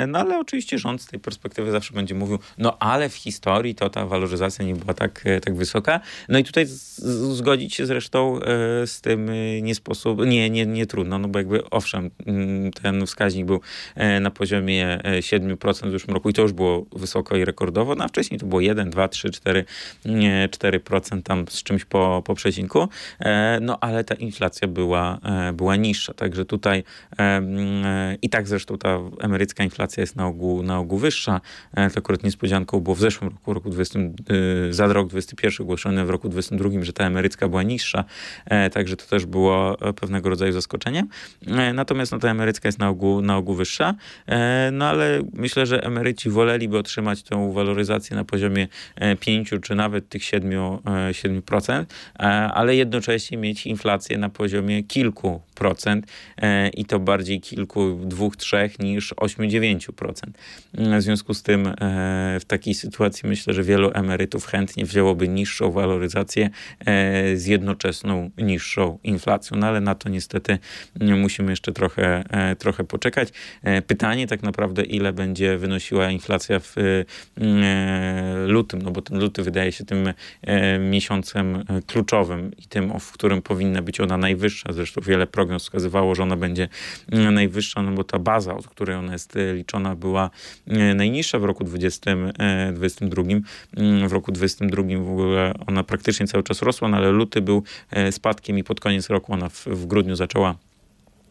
No 0.08 0.18
ale 0.18 0.38
oczywiście 0.38 0.78
rząd 0.78 1.02
z 1.02 1.06
tej 1.06 1.20
perspektywy 1.20 1.70
zawsze 1.70 1.94
będzie 1.94 2.14
mówił, 2.14 2.38
no 2.58 2.78
ale 2.92 3.08
w 3.08 3.14
historii 3.14 3.74
to 3.74 3.90
ta 3.90 4.06
waloryzacja 4.06 4.64
nie 4.64 4.74
była 4.74 4.94
tak, 4.94 5.22
e, 5.24 5.40
tak 5.40 5.54
wysoka. 5.54 6.00
No 6.28 6.38
i 6.38 6.44
tutaj 6.44 6.66
z, 6.66 7.00
zgodzić 7.36 7.74
się 7.74 7.86
zresztą 7.86 8.40
e, 8.40 8.86
z 8.86 9.00
tym 9.00 9.30
e, 9.30 9.62
nie 9.62 9.74
sposób, 9.74 10.26
nie, 10.26 10.50
nie, 10.50 10.66
nie 10.66 10.86
trudno, 10.86 11.18
no 11.18 11.28
bo 11.28 11.38
jakby 11.38 11.70
owszem, 11.70 12.10
mm, 12.26 12.72
ten 12.72 13.06
wskaźnik 13.06 13.46
był 13.46 13.60
na 14.20 14.30
poziomie 14.30 15.04
e, 15.04 15.20
7% 15.20 15.88
w 15.88 15.90
zeszłym 15.90 16.14
roku 16.14 16.30
i 16.30 16.32
to 16.32 16.42
już 16.42 16.52
było 16.52 16.86
wysoko 16.92 17.36
i 17.36 17.44
rekordowo, 17.44 17.94
no 17.94 18.04
a 18.04 18.08
wcześniej 18.08 18.40
to 18.40 18.46
było 18.46 18.60
1, 18.60 18.90
2, 18.90 19.08
3, 19.08 19.30
4, 19.30 19.64
nie, 20.04 20.48
4% 20.50 21.22
tam 21.22 21.44
z 21.48 21.62
czymś 21.62 21.84
po, 21.84 22.22
po 22.26 22.34
przecinku, 22.34 22.88
no 23.60 23.78
ale 23.80 24.04
ta 24.04 24.14
inflacja 24.14 24.68
była, 24.68 25.18
była 25.52 25.76
niższa, 25.76 26.14
także 26.14 26.44
tutaj 26.44 26.84
mm, 27.16 28.16
i 28.22 28.28
tak 28.28 28.48
zresztą 28.48 28.78
ta 28.78 28.98
emerycka 29.20 29.64
inflacja 29.64 30.00
jest 30.00 30.16
na 30.16 30.26
ogół, 30.26 30.62
na 30.62 30.78
ogół 30.78 30.98
wyższa, 30.98 31.40
to 31.74 31.98
akurat 31.98 32.22
niespodzianką 32.22 32.77
było 32.80 32.96
w 32.96 33.00
zeszłym 33.00 33.30
roku, 33.30 33.54
roku 33.54 33.70
20, 33.70 33.98
e, 33.98 34.12
za 34.70 34.86
rok 34.86 35.08
21 35.08 35.64
ogłoszone 35.64 36.04
w 36.04 36.10
roku 36.10 36.28
22, 36.28 36.70
że 36.82 36.92
ta 36.92 37.04
emerycka 37.04 37.48
była 37.48 37.62
niższa, 37.62 38.04
e, 38.46 38.70
także 38.70 38.96
to 38.96 39.06
też 39.06 39.26
było 39.26 39.80
e, 39.80 39.92
pewnego 39.92 40.28
rodzaju 40.28 40.52
zaskoczenie. 40.52 41.06
E, 41.46 41.72
Natomiast 41.72 42.12
no, 42.12 42.18
ta 42.18 42.30
emerycka 42.30 42.68
jest 42.68 42.78
na 42.78 42.88
ogół, 42.88 43.22
na 43.22 43.36
ogół 43.36 43.54
wyższa, 43.54 43.94
no 44.72 44.84
ale 44.88 45.20
myślę, 45.32 45.66
że 45.66 45.82
emeryci 45.82 46.30
woleliby 46.30 46.78
otrzymać 46.78 47.22
tą 47.22 47.52
waloryzację 47.52 48.16
na 48.16 48.24
poziomie 48.24 48.68
e, 48.96 49.16
5 49.16 49.50
czy 49.62 49.74
nawet 49.74 50.08
tych 50.08 50.24
7, 50.24 50.52
e, 50.52 51.14
7%, 51.14 51.84
e, 52.18 52.22
ale 52.28 52.76
jednocześnie 52.76 53.38
mieć 53.38 53.66
inflację 53.66 54.18
na 54.18 54.28
poziomie 54.28 54.82
kilku 54.82 55.40
procent 55.54 56.06
i 56.74 56.84
to 56.84 56.98
bardziej 56.98 57.40
kilku, 57.40 57.98
dwóch, 58.04 58.36
trzech 58.36 58.78
niż 58.78 59.14
8-9%. 59.14 60.12
W 60.74 61.02
związku 61.02 61.34
z 61.34 61.42
tym 61.42 61.74
w 62.40 62.44
takiej 62.68 62.74
sytuacji 62.74 63.28
myślę, 63.28 63.54
że 63.54 63.62
wielu 63.62 63.90
emerytów 63.94 64.46
chętnie 64.46 64.84
wzięłoby 64.84 65.28
niższą 65.28 65.70
waloryzację 65.70 66.50
e, 66.80 67.36
z 67.36 67.46
jednoczesną 67.46 68.30
niższą 68.38 68.98
inflacją, 69.04 69.56
no 69.56 69.66
ale 69.66 69.80
na 69.80 69.94
to 69.94 70.08
niestety 70.08 70.58
mm, 71.00 71.20
musimy 71.20 71.52
jeszcze 71.52 71.72
trochę, 71.72 72.24
e, 72.30 72.56
trochę 72.56 72.84
poczekać. 72.84 73.28
E, 73.62 73.82
pytanie 73.82 74.26
tak 74.26 74.42
naprawdę, 74.42 74.82
ile 74.82 75.12
będzie 75.12 75.58
wynosiła 75.58 76.10
inflacja 76.10 76.60
w 76.60 76.74
lutym, 78.46 78.82
no 78.82 78.90
bo 78.90 79.02
ten 79.02 79.18
luty 79.18 79.42
wydaje 79.42 79.72
się 79.72 79.84
tym 79.84 80.12
miesiącem 80.90 81.64
kluczowym 81.86 82.50
i 82.58 82.66
tym, 82.66 83.00
w 83.00 83.12
którym 83.12 83.42
powinna 83.42 83.82
być 83.82 84.00
ona 84.00 84.16
najwyższa. 84.16 84.72
Zresztą 84.72 85.00
wiele 85.00 85.26
prognoz 85.26 85.62
wskazywało, 85.62 86.14
że 86.14 86.22
ona 86.22 86.36
będzie 86.36 86.68
mm, 87.12 87.34
najwyższa, 87.34 87.82
no 87.82 87.92
bo 87.92 88.04
ta 88.04 88.18
baza, 88.18 88.54
od 88.54 88.68
której 88.68 88.96
ona 88.96 89.12
jest 89.12 89.34
liczona, 89.54 89.94
była 89.94 90.30
najniższa 90.94 91.38
w 91.38 91.44
roku 91.44 91.64
2020 91.64 92.16
22. 92.72 93.22
Mm, 93.76 94.08
w 94.08 94.12
roku 94.12 94.32
22 94.32 94.82
w 94.82 95.10
ogóle 95.10 95.54
ona 95.66 95.84
praktycznie 95.84 96.26
cały 96.26 96.44
czas 96.44 96.62
rosła, 96.62 96.88
no 96.88 96.96
ale 96.96 97.10
luty 97.10 97.40
był 97.40 97.62
e, 97.90 98.12
spadkiem 98.12 98.58
i 98.58 98.64
pod 98.64 98.80
koniec 98.80 99.10
roku 99.10 99.32
ona 99.32 99.48
w, 99.48 99.66
w 99.66 99.86
grudniu 99.86 100.16
zaczęła 100.16 100.54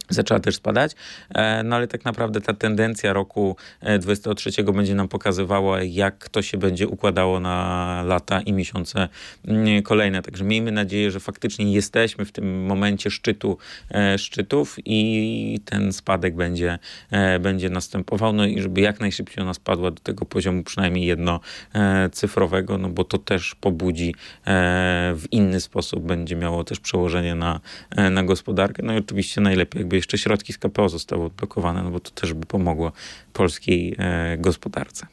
zaczęła 0.09 0.39
też 0.39 0.55
spadać, 0.55 0.95
E, 1.35 1.63
no 1.63 1.75
ale 1.75 1.87
tak 1.87 2.05
naprawdę 2.05 2.41
ta 2.41 2.53
tendencja 2.53 3.13
roku 3.13 3.55
e, 3.81 3.99
23 3.99 4.63
będzie 4.63 4.95
nam 4.95 5.07
pokazywała, 5.07 5.83
jak 5.83 6.29
to 6.29 6.41
się 6.41 6.57
będzie 6.57 6.87
układało 6.87 7.39
na 7.39 8.03
lata 8.05 8.41
i 8.41 8.53
miesiące 8.53 9.09
mm, 9.47 9.83
kolejne. 9.83 10.21
Także 10.21 10.43
miejmy 10.43 10.71
nadzieję, 10.71 11.11
że 11.11 11.19
faktycznie 11.19 11.73
jesteśmy 11.73 12.25
w 12.25 12.31
tym 12.31 12.65
momencie 12.65 13.11
szczytu 13.11 13.57
e, 13.91 14.17
szczytów 14.17 14.75
i 14.85 15.59
ten 15.65 15.93
spadek 15.93 16.35
będzie, 16.35 16.79
e, 17.11 17.39
będzie 17.39 17.69
następował, 17.69 18.33
no 18.33 18.45
i 18.45 18.61
żeby 18.61 18.81
jak 18.81 18.99
najszybciej 18.99 19.43
ona 19.43 19.53
spadła 19.53 19.91
do 19.91 20.01
tego 20.01 20.25
poziomu 20.25 20.63
przynajmniej 20.63 21.05
jednocyfrowego, 21.05 22.77
no 22.77 22.89
bo 22.89 23.03
to 23.03 23.17
też 23.17 23.55
pobudzi 23.55 24.15
e, 24.47 25.13
w 25.15 25.23
inny 25.31 25.59
sposób, 25.59 26.03
będzie 26.03 26.35
miało 26.35 26.63
też 26.63 26.79
przełożenie 26.79 27.35
na, 27.35 27.59
e, 27.91 28.09
na 28.09 28.23
gospodarkę. 28.23 28.83
No 28.83 28.93
i 28.93 28.97
oczywiście 28.97 29.41
najlepiej 29.41 29.79
jakby 29.79 29.96
jeszcze 29.97 30.17
środki 30.17 30.53
z 30.53 30.57
KPO 30.57 30.89
zostały 30.89 31.25
odblokowane, 31.25 31.83
no 31.83 31.91
bo 31.91 31.99
to 31.99 32.11
też 32.11 32.33
by 32.33 32.45
pomogło 32.45 32.91
polskiej 33.33 33.95
e, 33.97 34.37
gospodarce. 34.37 35.07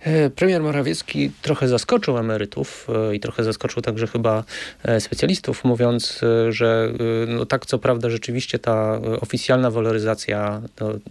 E, 0.00 0.30
premier 0.30 0.62
Morawiecki 0.62 1.30
trochę 1.42 1.68
zaskoczył 1.68 2.18
emerytów 2.18 2.86
e, 3.10 3.14
i 3.14 3.20
trochę 3.20 3.44
zaskoczył 3.44 3.82
także 3.82 4.06
chyba 4.06 4.44
e, 4.82 5.00
specjalistów, 5.00 5.64
mówiąc, 5.64 6.20
że 6.48 6.92
no 7.26 7.46
tak 7.46 7.66
co 7.66 7.78
prawda 7.78 8.10
rzeczywiście 8.10 8.58
ta 8.58 9.00
oficjalna 9.20 9.70
waloryzacja 9.70 10.62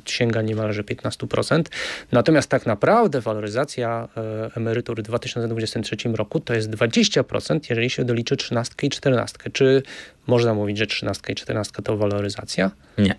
sięga 0.05 0.41
niemalże 0.41 0.83
15%, 0.83 1.63
natomiast 2.11 2.49
tak 2.49 2.65
naprawdę 2.65 3.21
waloryzacja 3.21 4.07
emerytur 4.55 4.99
w 4.99 5.03
2023 5.03 5.95
roku 6.13 6.39
to 6.39 6.53
jest 6.53 6.69
20%, 6.69 7.59
jeżeli 7.69 7.89
się 7.89 8.03
doliczy 8.05 8.37
13 8.37 8.73
i 8.83 8.89
14. 8.89 9.37
Czy 9.53 9.83
można 10.27 10.53
mówić, 10.53 10.77
że 10.77 10.87
13 10.87 11.33
i 11.33 11.35
14 11.35 11.81
to 11.83 11.97
waloryzacja? 11.97 12.71
Nie. 12.97 13.15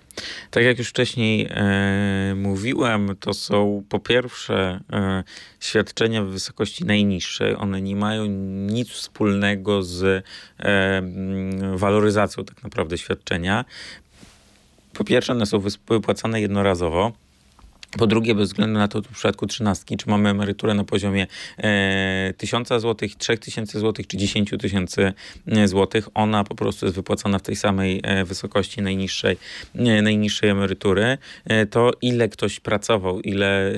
Tak 0.51 0.65
jak 0.65 0.79
już 0.79 0.89
wcześniej 0.89 1.49
e, 1.51 2.35
mówiłem, 2.37 3.17
to 3.21 3.35
są 3.35 3.83
po 3.89 3.99
pierwsze 3.99 4.81
e, 4.93 5.25
świadczenia 5.61 6.23
w 6.23 6.27
wysokości 6.27 6.85
najniższej. 6.85 7.57
One 7.57 7.83
nie 7.83 7.97
mają 7.97 8.27
nic 8.67 8.89
wspólnego 8.89 9.83
z 9.83 10.25
e, 10.61 11.03
waloryzacją 11.77 12.45
tak 12.45 12.63
naprawdę 12.63 12.99
świadczenia. 12.99 13.65
Po 14.93 15.05
pierwsze, 15.05 15.33
one 15.33 15.47
są 15.47 15.63
wypłacane 15.89 16.41
jednorazowo. 16.41 17.13
Po 17.97 18.07
drugie, 18.07 18.35
bez 18.35 18.49
względu 18.49 18.79
na 18.79 18.89
to, 18.89 19.03
w 19.03 19.09
przypadku 19.09 19.47
trzynastki, 19.47 19.97
czy 19.97 20.11
mamy 20.11 20.29
emeryturę 20.29 20.75
na 20.75 20.85
poziomie 20.85 21.27
e, 21.59 22.35
1000 22.37 22.69
zł, 22.69 23.09
3000 23.19 23.81
zł, 23.81 24.05
czy 24.09 24.17
10 24.17 24.51
tysięcy 24.61 25.13
e, 25.47 25.69
złotych, 25.69 26.09
ona 26.15 26.45
po 26.45 26.55
prostu 26.55 26.87
jest 26.87 26.97
wypłacana 26.97 27.39
w 27.39 27.43
tej 27.43 27.57
samej 27.57 28.01
e, 28.05 28.25
wysokości 28.25 28.83
najniższej, 28.83 29.37
e, 29.75 30.03
najniższej 30.03 30.51
emerytury. 30.51 31.19
To 31.71 31.91
ile 32.03 32.29
ktoś 32.29 32.61
pracował, 32.61 33.21
ile, 33.21 33.73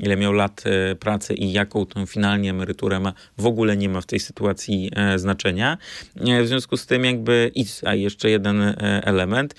ile 0.00 0.16
miał 0.16 0.32
lat 0.32 0.64
pracy 1.00 1.34
i 1.34 1.52
jaką 1.52 1.86
tą 1.86 2.06
finalnie 2.06 2.50
emeryturę 2.50 3.00
ma, 3.00 3.12
w 3.38 3.46
ogóle 3.46 3.76
nie 3.76 3.88
ma 3.88 4.00
w 4.00 4.06
tej 4.06 4.20
sytuacji 4.20 4.90
znaczenia. 5.16 5.78
w 6.42 6.46
związku 6.46 6.76
z 6.76 6.86
tym 6.86 7.04
jakby, 7.04 7.52
a 7.84 7.94
jeszcze 7.94 8.30
jeden 8.30 8.74
element, 9.02 9.54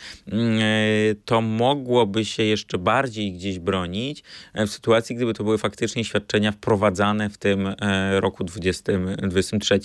to 1.26 1.42
mogłoby 1.42 2.26
się 2.26 2.44
jeszcze 2.44 2.78
bardziej 2.78 3.34
gdzieś 3.34 3.59
bronić 3.60 4.24
e, 4.54 4.68
w 4.68 4.72
sytuacji, 4.72 5.16
gdyby 5.16 5.34
to 5.34 5.44
były 5.44 5.58
faktycznie 5.58 6.04
świadczenia 6.04 6.52
wprowadzane 6.52 7.30
w 7.30 7.38
tym 7.38 7.68
e, 7.68 8.20
roku 8.20 8.44
2023. 8.44 9.80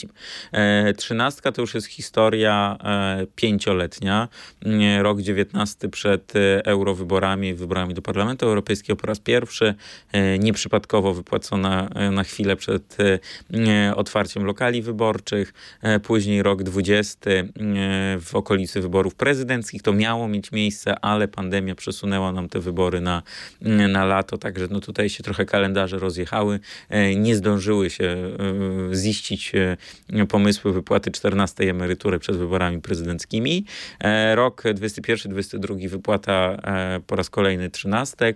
E, 0.52 0.94
trzynastka 0.94 1.52
to 1.52 1.60
już 1.60 1.74
jest 1.74 1.86
historia 1.86 2.78
pięcioletnia. 3.36 4.28
Rok 4.98 5.20
19 5.20 5.88
przed 5.88 6.32
eurowyborami, 6.64 7.54
wyborami 7.54 7.94
do 7.94 8.02
Parlamentu 8.02 8.46
Europejskiego 8.46 8.96
po 8.96 9.06
raz 9.06 9.20
pierwszy, 9.20 9.74
nieprzypadkowo 10.38 11.14
wypłacona 11.14 11.88
na 12.12 12.24
chwilę 12.24 12.56
przed 12.56 12.96
otwarciem 13.96 14.44
lokali 14.44 14.82
wyborczych. 14.82 15.52
Później 16.02 16.42
rok 16.42 16.62
20 16.62 17.30
w 18.20 18.30
okolicy 18.32 18.80
wyborów 18.80 19.14
prezydenckich. 19.14 19.82
To 19.82 19.92
miało 19.92 20.28
mieć 20.28 20.52
miejsce, 20.52 20.98
ale 21.00 21.28
pandemia 21.28 21.74
przesunęła 21.74 22.32
nam 22.32 22.48
te 22.48 22.60
wybory 22.60 23.00
na 23.00 23.22
na 23.64 24.04
lato, 24.04 24.38
także 24.38 24.68
no 24.70 24.80
tutaj 24.80 25.08
się 25.08 25.22
trochę 25.22 25.46
kalendarze 25.46 25.98
rozjechały, 25.98 26.60
e, 26.88 27.14
nie 27.16 27.36
zdążyły 27.36 27.90
się 27.90 28.04
e, 28.90 28.94
ziścić 28.94 29.52
e, 29.54 30.26
pomysły 30.26 30.72
wypłaty 30.72 31.10
14 31.10 31.70
emerytury 31.70 32.18
przed 32.18 32.36
wyborami 32.36 32.80
prezydenckimi. 32.80 33.64
Rok 34.34 34.62
21-22 34.62 35.88
wypłata 35.88 36.56
po 37.06 37.16
raz 37.16 37.30
kolejny 37.30 37.70
13, 37.70 38.34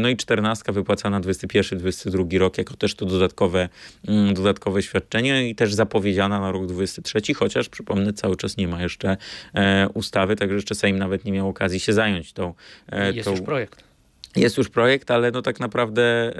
no 0.00 0.08
i 0.08 0.16
14 0.16 0.72
wypłacana 0.72 1.20
21-22 1.20 2.38
rok 2.38 2.58
jako 2.58 2.74
też 2.74 2.94
to 2.94 3.06
dodatkowe, 3.06 3.68
mm, 4.08 4.34
dodatkowe 4.34 4.82
świadczenie 4.82 5.48
i 5.48 5.54
też 5.54 5.74
zapowiedziana 5.74 6.40
na 6.40 6.52
rok 6.52 6.66
23, 6.66 7.34
chociaż 7.34 7.68
przypomnę 7.68 8.12
cały 8.12 8.36
czas 8.36 8.56
nie 8.56 8.68
ma 8.68 8.82
jeszcze 8.82 9.16
ustawy, 9.94 10.36
także 10.36 10.54
jeszcze 10.54 10.74
Sejm 10.74 10.98
nawet 10.98 11.24
nie 11.24 11.32
miał 11.32 11.48
okazji 11.48 11.80
się 11.80 11.92
zająć 11.92 12.32
tą. 12.32 12.54
Jest 13.14 13.24
tą, 13.24 13.30
już 13.30 13.40
projekt. 13.40 13.91
Jest 14.36 14.58
już 14.58 14.68
projekt, 14.68 15.10
ale 15.10 15.30
no 15.30 15.42
tak 15.42 15.60
naprawdę 15.60 16.02
e, 16.02 16.32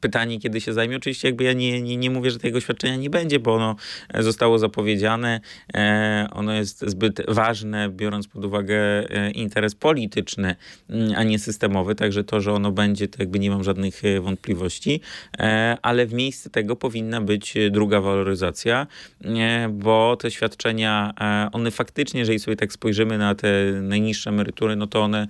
pytanie, 0.00 0.40
kiedy 0.40 0.60
się 0.60 0.72
zajmie. 0.72 0.96
Oczywiście 0.96 1.28
jakby 1.28 1.44
ja 1.44 1.52
nie, 1.52 1.82
nie, 1.82 1.96
nie 1.96 2.10
mówię, 2.10 2.30
że 2.30 2.38
tego 2.38 2.60
świadczenia 2.60 2.96
nie 2.96 3.10
będzie, 3.10 3.38
bo 3.40 3.54
ono 3.54 3.76
zostało 4.18 4.58
zapowiedziane. 4.58 5.40
E, 5.74 6.28
ono 6.32 6.52
jest 6.52 6.84
zbyt 6.86 7.22
ważne, 7.28 7.88
biorąc 7.88 8.28
pod 8.28 8.44
uwagę 8.44 8.76
e, 8.76 9.30
interes 9.30 9.74
polityczny, 9.74 10.56
mm, 10.90 11.12
a 11.16 11.22
nie 11.22 11.38
systemowy. 11.38 11.94
Także 11.94 12.24
to, 12.24 12.40
że 12.40 12.52
ono 12.52 12.72
będzie, 12.72 13.08
to 13.08 13.22
jakby 13.22 13.38
nie 13.38 13.50
mam 13.50 13.64
żadnych 13.64 14.04
e, 14.04 14.20
wątpliwości. 14.20 15.00
E, 15.38 15.76
ale 15.82 16.06
w 16.06 16.12
miejsce 16.12 16.50
tego 16.50 16.76
powinna 16.76 17.20
być 17.20 17.54
druga 17.70 18.00
waloryzacja, 18.00 18.86
e, 19.24 19.68
bo 19.68 20.16
te 20.16 20.30
świadczenia, 20.30 21.14
one 21.52 21.70
faktycznie, 21.70 22.20
jeżeli 22.20 22.38
sobie 22.38 22.56
tak 22.56 22.72
spojrzymy 22.72 23.18
na 23.18 23.34
te 23.34 23.48
najniższe 23.82 24.30
emerytury, 24.30 24.76
no 24.76 24.86
to 24.86 25.02
one 25.02 25.26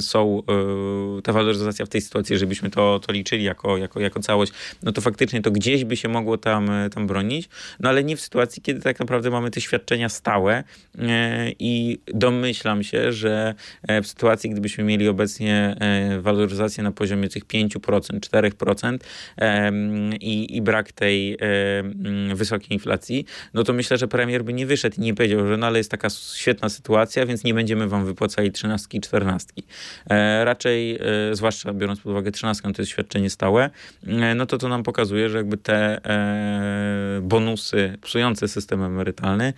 są 0.00 0.31
E, 0.38 1.22
ta 1.22 1.32
waloryzacja 1.32 1.86
w 1.86 1.88
tej 1.88 2.00
sytuacji, 2.00 2.38
żebyśmy 2.38 2.70
to, 2.70 3.00
to 3.06 3.12
liczyli 3.12 3.44
jako, 3.44 3.76
jako, 3.76 4.00
jako 4.00 4.20
całość, 4.20 4.52
no 4.82 4.92
to 4.92 5.00
faktycznie 5.00 5.42
to 5.42 5.50
gdzieś 5.50 5.84
by 5.84 5.96
się 5.96 6.08
mogło 6.08 6.38
tam, 6.38 6.70
e, 6.70 6.90
tam 6.90 7.06
bronić, 7.06 7.48
no 7.80 7.88
ale 7.88 8.04
nie 8.04 8.16
w 8.16 8.20
sytuacji, 8.20 8.62
kiedy 8.62 8.80
tak 8.80 9.00
naprawdę 9.00 9.30
mamy 9.30 9.50
te 9.50 9.60
świadczenia 9.60 10.08
stałe 10.08 10.64
e, 10.98 11.50
i 11.58 11.98
domyślam 12.14 12.82
się, 12.82 13.12
że 13.12 13.54
w 14.02 14.06
sytuacji, 14.06 14.50
gdybyśmy 14.50 14.84
mieli 14.84 15.08
obecnie 15.08 15.76
waloryzację 16.20 16.84
na 16.84 16.92
poziomie 16.92 17.28
tych 17.28 17.46
5%, 17.46 17.78
4% 17.78 18.98
i, 20.20 20.56
i 20.56 20.62
brak 20.62 20.92
tej 20.92 21.38
wysokiej 22.34 22.72
inflacji, 22.72 23.24
no 23.54 23.64
to 23.64 23.72
myślę, 23.72 23.98
że 23.98 24.08
premier 24.08 24.44
by 24.44 24.52
nie 24.52 24.66
wyszedł 24.66 24.96
i 24.98 25.00
nie 25.00 25.14
powiedział, 25.14 25.46
że 25.46 25.56
no 25.56 25.66
ale 25.66 25.78
jest 25.78 25.90
taka 25.90 26.08
świetna 26.10 26.68
sytuacja, 26.68 27.26
więc 27.26 27.44
nie 27.44 27.54
będziemy 27.54 27.88
wam 27.88 28.04
wypłacali 28.04 28.52
13 28.52 28.88
i 28.92 29.00
14. 29.00 29.52
E, 30.10 30.21
raczej, 30.44 30.94
e, 30.94 30.98
zwłaszcza 31.32 31.72
biorąc 31.72 32.00
pod 32.00 32.12
uwagę 32.12 32.32
13, 32.32 32.72
to 32.72 32.82
jest 32.82 32.92
świadczenie 32.92 33.30
stałe, 33.30 33.70
e, 34.06 34.34
no 34.34 34.46
to 34.46 34.58
to 34.58 34.68
nam 34.68 34.82
pokazuje, 34.82 35.30
że 35.30 35.38
jakby 35.38 35.56
te 35.56 36.00
bonusy 37.22 37.98
psujące 38.02 38.48
system 38.48 38.82
emerytalny 38.82 39.52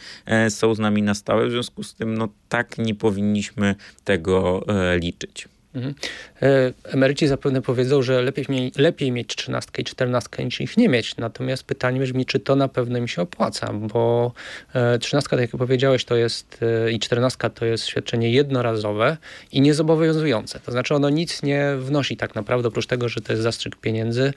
są 0.48 0.74
z 0.74 0.79
nami 0.79 1.03
na 1.03 1.14
stałe, 1.14 1.46
w 1.46 1.50
związku 1.50 1.83
z 1.83 1.94
tym 1.94 2.18
no 2.18 2.29
tak 2.48 2.79
nie 2.79 2.94
powinniśmy 2.94 3.74
tego 4.05 4.64
liczyć. 5.00 5.48
Mhm. 5.74 5.94
E, 6.42 6.72
emeryci 6.84 7.26
zapewne 7.26 7.62
powiedzą, 7.62 8.02
że 8.02 8.22
lepiej, 8.22 8.72
lepiej 8.76 9.12
mieć 9.12 9.37
trzynastkę 9.37 9.82
i 9.82 9.84
czternastkę 9.84 10.44
niż 10.44 10.60
ich 10.60 10.76
nie 10.76 10.88
mieć. 10.88 11.16
Natomiast 11.16 11.64
pytanie 11.64 12.00
brzmi, 12.00 12.26
czy 12.26 12.40
to 12.40 12.56
na 12.56 12.68
pewno 12.68 12.98
im 12.98 13.08
się 13.08 13.22
opłaca, 13.22 13.72
bo 13.72 14.32
e, 14.74 14.98
trzynastka, 14.98 15.37
tak 15.37 15.52
jak 15.52 15.60
powiedziałeś, 15.60 16.04
to 16.04 16.16
jest 16.16 16.60
e, 16.87 16.92
i 16.92 16.98
czternastka 16.98 17.50
to 17.50 17.64
jest 17.64 17.87
świadczenie 17.87 18.30
jednorazowe 18.30 19.16
i 19.52 19.60
niezobowiązujące. 19.60 20.60
To 20.60 20.72
znaczy 20.72 20.94
ono 20.94 21.10
nic 21.10 21.42
nie 21.42 21.74
wnosi 21.78 22.16
tak 22.16 22.34
naprawdę, 22.34 22.68
oprócz 22.68 22.87
tego, 22.87 23.08
że 23.08 23.20
to 23.20 23.32
jest 23.32 23.42
zastrzyk 23.42 23.76
pieniędzy 23.76 24.32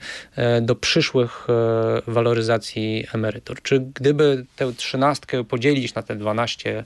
do 0.62 0.74
przyszłych 0.74 1.46
waloryzacji 2.06 3.06
emerytur. 3.14 3.62
Czy 3.62 3.80
gdyby 3.80 4.44
tę 4.56 4.72
trzynastkę 4.72 5.44
podzielić 5.44 5.94
na 5.94 6.02
te 6.02 6.16
12 6.16 6.84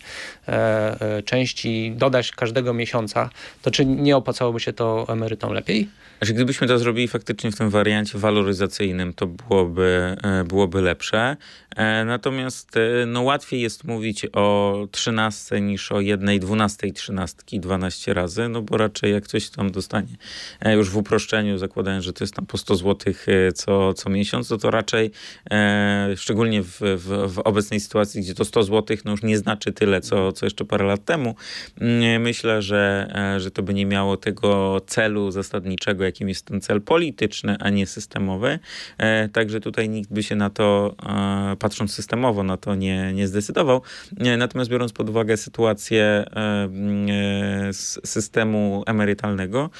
części, 1.25 1.93
dodać 1.97 2.31
każdego 2.31 2.75
miesiąca, 2.75 3.31
to 3.63 3.71
czy 3.71 3.85
nie 3.87 4.17
opłaca 4.17 4.42
opłacałoby 4.43 4.61
się 4.61 4.73
to 4.73 5.07
emerytom 5.09 5.53
lepiej? 5.53 5.89
Znaczy, 6.19 6.35
gdybyśmy 6.35 6.67
to 6.67 6.79
zrobili 6.79 7.09
faktycznie 7.09 7.51
w 7.51 7.57
tym 7.57 7.71
wariancie 7.71 8.19
waloryzacyjnym, 8.19 9.13
to 9.13 9.27
byłoby, 9.27 10.17
e, 10.23 10.45
byłoby 10.45 10.81
lepsze. 10.81 11.37
E, 11.77 12.05
natomiast 12.05 12.77
e, 12.77 13.07
no, 13.07 13.23
łatwiej 13.23 13.61
jest 13.61 13.85
mówić 13.85 14.27
o 14.33 14.87
13 14.91 15.61
niż 15.61 15.93
o 15.93 16.01
jednej 16.01 16.41
12 16.41 16.93
trzynastki 16.93 17.61
12 17.61 18.15
razy, 18.15 18.49
no 18.49 18.63
bo 18.63 18.77
raczej 18.77 19.13
jak 19.13 19.25
ktoś 19.25 19.51
tam 19.51 19.71
dostanie 19.71 20.17
już 20.77 20.91
w 20.91 20.97
uproszczeniu, 20.97 21.59
zakładając, 21.59 22.05
że 22.05 22.13
to 22.13 22.25
jest 22.25 22.35
tam 22.35 22.47
po 22.47 22.59
100 22.59 22.77
zł 22.77 23.15
co, 23.55 23.95
co 23.95 24.11
miesiąc, 24.11 24.51
no 24.51 24.57
to 24.57 24.71
raczej 24.71 25.11
szczególnie 26.17 26.63
w, 26.63 26.81
w, 26.81 27.35
w 27.35 27.39
obecnej 27.39 27.81
sytuacji, 27.81 28.21
gdzie 28.21 28.35
to 28.35 28.45
100 28.45 28.63
zł 28.63 28.97
no 29.05 29.11
już 29.11 29.23
nie 29.23 29.39
znaczy 29.39 29.73
tyle, 29.73 30.01
co, 30.01 30.33
co 30.33 30.47
jeszcze 30.47 30.65
parę 30.65 30.85
lat 30.85 31.05
temu, 31.05 31.35
mm, 31.81 32.23
myślę, 32.23 32.63
że, 32.63 33.13
że 33.39 33.51
to 33.51 33.63
by 33.63 33.75
nie 33.75 33.87
miało 33.87 34.17
tego 34.33 34.81
celu 34.87 35.31
zasadniczego, 35.31 36.05
jakim 36.05 36.29
jest 36.29 36.47
ten 36.47 36.61
cel 36.61 36.83
polityczny, 36.83 37.57
a 37.61 37.71
nie 37.71 37.87
systemowy. 37.87 38.59
E, 38.99 39.29
także 39.29 39.61
tutaj 39.61 39.89
nikt 39.89 40.13
by 40.13 40.23
się 40.23 40.35
na 40.35 40.51
to, 40.51 40.95
e, 41.53 41.57
patrząc 41.57 41.95
systemowo, 41.95 42.43
na 42.43 42.57
to 42.57 42.75
nie, 42.75 43.13
nie 43.13 43.29
zdecydował. 43.29 43.83
E, 44.19 44.37
natomiast 44.37 44.71
biorąc 44.71 44.93
pod 44.93 45.11
uwagę 45.11 45.37
sytuację 45.37 46.25
systemu 48.05 48.83
emerytalnego, 48.87 49.71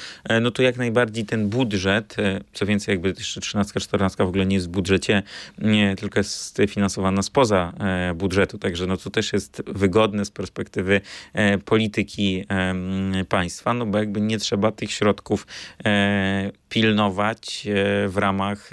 no 0.41 0.51
to 0.51 0.63
jak 0.63 0.77
najbardziej 0.77 1.25
ten 1.25 1.49
budżet, 1.49 2.17
co 2.53 2.67
więcej, 2.67 2.93
jakby 2.93 3.09
jeszcze 3.09 3.41
13, 3.41 3.81
14 3.81 4.25
w 4.25 4.29
ogóle 4.29 4.47
nie 4.47 4.57
jest 4.57 4.67
w 4.67 4.71
budżecie, 4.71 5.23
nie, 5.59 5.97
tylko 5.97 6.21
jest 6.21 6.59
finansowana 6.69 7.23
spoza 7.23 7.73
budżetu, 8.15 8.59
także 8.59 8.87
no 8.87 8.97
to 8.97 9.11
też 9.11 9.33
jest 9.33 9.63
wygodne 9.67 10.25
z 10.25 10.31
perspektywy 10.31 11.01
polityki 11.65 12.45
państwa, 13.29 13.75
no 13.75 13.87
bo 13.87 13.99
jakby 13.99 14.21
nie 14.21 14.39
trzeba 14.43 14.73
tych 14.73 14.93
środków 14.93 15.47
pilnować 16.73 17.67
w 18.09 18.17
ramach 18.17 18.71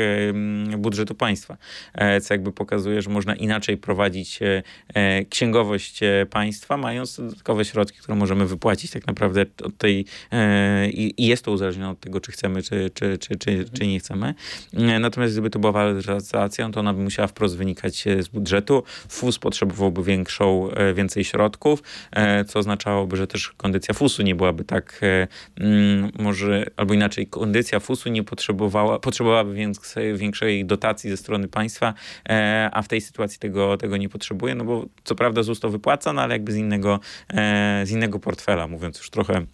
budżetu 0.78 1.16
państwa. 1.16 1.58
Co 2.22 2.34
jakby 2.34 2.52
pokazuje, 2.52 3.02
że 3.02 3.10
można 3.10 3.36
inaczej 3.36 3.78
prowadzić 3.78 4.40
księgowość 5.30 6.00
państwa, 6.30 6.78
mając 6.78 7.18
dodatkowe 7.18 7.66
środki, 7.66 8.00
które 8.00 8.16
możemy 8.16 8.46
wypłacić 8.46 8.92
tak 8.92 9.08
naprawdę 9.08 9.46
od 9.64 9.78
tej 9.78 10.06
i 10.94 11.28
jest 11.28 11.46
to 11.46 11.52
uzależnione 11.52 11.90
od 11.90 12.00
tego, 12.00 12.20
czy 12.20 12.32
chcemy, 12.32 12.64
czy, 12.64 12.90
czy, 12.94 13.18
czy, 13.18 13.36
czy, 13.36 13.66
czy 13.74 13.88
nie 13.88 14.00
chcemy. 14.00 14.34
Natomiast 15.00 15.34
gdyby 15.34 15.50
to 15.50 15.60
była 15.60 15.72
waloryzacja, 15.72 16.70
to 16.70 16.80
ona 16.80 16.94
by 16.94 17.04
musiała 17.04 17.28
wprost 17.28 17.58
wynikać 17.58 18.06
z 18.20 18.28
budżetu. 18.28 18.84
FUS 19.10 19.40
potrzebowałby 19.40 20.04
większą, 20.04 20.70
więcej 20.94 21.24
środków, 21.24 21.84
co 22.48 22.60
oznaczałoby, 22.60 23.18
że 23.18 23.28
też 23.28 23.50
kondycja 23.50 23.94
FUS-u 23.94 24.24
nie 24.24 24.36
byłaby 24.36 24.64
tak, 24.64 25.02
może, 26.20 26.66
albo 26.78 26.94
inaczej, 26.94 27.28
kondycja 27.28 27.80
FUS-u 27.90 28.10
nie 28.10 28.24
potrzebowała, 28.24 29.00
potrzebowałaby 29.00 29.54
większej, 29.54 30.18
większej 30.18 30.66
dotacji 30.66 31.10
ze 31.10 31.18
strony 31.18 31.48
państwa, 31.48 31.94
e, 32.30 32.70
a 32.74 32.82
w 32.82 32.88
tej 32.88 33.02
sytuacji 33.02 33.40
tego, 33.40 33.78
tego 33.78 33.98
nie 33.98 34.10
potrzebuje, 34.10 34.56
no 34.56 34.64
bo 34.64 34.86
co 35.04 35.16
prawda 35.16 35.44
ZUS 35.44 35.60
to 35.60 35.70
wypłaca, 35.70 36.14
no 36.14 36.22
ale 36.22 36.36
jakby 36.36 36.52
z 36.52 36.56
innego, 36.56 37.00
e, 37.34 37.82
z 37.86 37.92
innego 37.92 38.20
portfela, 38.20 38.68
mówiąc 38.68 38.98
już 38.98 39.10
trochę 39.10 39.46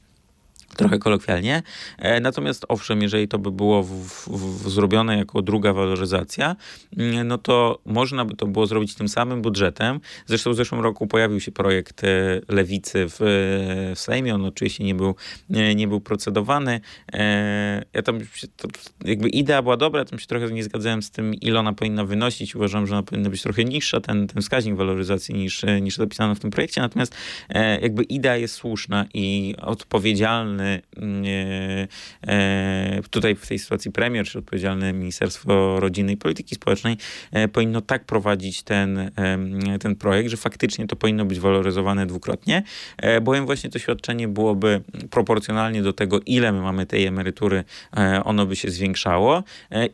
trochę 0.76 1.00
kolokwialnie. 1.00 1.64
E, 1.98 2.20
natomiast 2.20 2.66
owszem, 2.70 3.02
jeżeli 3.02 3.28
to 3.28 3.40
by 3.40 3.52
było 3.52 3.84
w, 3.84 3.90
w, 4.28 4.70
zrobione 4.70 5.18
jako 5.18 5.42
druga 5.42 5.74
waloryzacja, 5.74 6.56
mm, 6.98 7.28
no 7.28 7.38
to 7.38 7.80
można 7.86 8.26
by 8.26 8.36
to 8.36 8.48
było 8.48 8.68
zrobić 8.68 8.96
tym 8.96 9.08
samym 9.08 9.42
budżetem. 9.42 10.00
Zresztą 10.26 10.52
w 10.52 10.56
zeszłym 10.56 10.82
roku 10.82 11.08
pojawił 11.08 11.40
się 11.40 11.52
projekt 11.52 12.04
e, 12.04 12.08
Lewicy 12.50 13.06
w, 13.10 13.16
w 13.96 14.00
Sejmie. 14.00 14.36
On 14.36 14.46
oczywiście 14.46 14.84
nie 14.84 14.96
był, 14.96 15.16
nie, 15.50 15.88
był 15.88 16.02
procedowany. 16.02 16.82
E, 17.14 17.86
ja 17.94 18.02
tam 18.02 18.20
to, 18.58 18.68
jakby 19.06 19.30
idea 19.30 19.62
była 19.62 19.78
dobra, 19.78 20.06
tam 20.06 20.20
się 20.20 20.28
trochę 20.28 20.52
nie 20.52 20.64
zgadzałem 20.64 21.04
z 21.04 21.12
tym, 21.12 21.34
ile 21.34 21.60
ona 21.60 21.74
powinna 21.74 22.06
wynosić. 22.06 22.56
Uważam, 22.56 22.88
że 22.88 22.94
ona 22.94 23.04
powinna 23.04 23.30
być 23.30 23.42
trochę 23.42 23.64
niższa, 23.64 24.02
ten, 24.02 24.28
ten 24.28 24.42
wskaźnik 24.42 24.76
waloryzacji 24.76 25.36
niż, 25.36 25.66
niż 25.82 25.98
zapisano 25.98 26.36
w 26.36 26.40
tym 26.40 26.52
projekcie. 26.52 26.82
Natomiast 26.82 27.16
jakby 27.82 28.04
idea 28.04 28.38
jest 28.38 28.56
słuszna 28.56 29.06
i 29.14 29.56
odpowiedzialny 29.62 30.65
odpowiedzialny 30.66 31.88
e, 32.28 33.02
tutaj 33.10 33.36
w 33.36 33.48
tej 33.48 33.60
sytuacji 33.60 33.92
premier, 33.92 34.26
czy 34.26 34.40
odpowiedzialne 34.40 34.94
Ministerstwo 34.94 35.80
Rodziny 35.80 36.12
i 36.12 36.18
Polityki 36.18 36.56
Społecznej 36.56 36.98
e, 37.32 37.48
powinno 37.48 37.82
tak 37.82 38.06
prowadzić 38.06 38.64
ten, 38.64 39.12
ten 39.80 39.96
projekt, 39.96 40.30
że 40.30 40.38
faktycznie 40.38 40.88
to 40.88 40.96
powinno 40.96 41.26
być 41.26 41.40
waloryzowane 41.40 42.06
dwukrotnie, 42.06 42.64
e, 42.98 43.22
bowiem 43.22 43.46
właśnie 43.46 43.70
to 43.70 43.80
świadczenie 43.80 44.28
byłoby 44.28 44.82
proporcjonalnie 45.10 45.82
do 45.82 45.94
tego, 45.94 46.20
ile 46.26 46.52
my 46.52 46.62
mamy 46.62 46.86
tej 46.86 47.06
emerytury, 47.06 47.64
ono 48.24 48.46
by 48.46 48.56
się 48.56 48.72
zwiększało. 48.72 49.44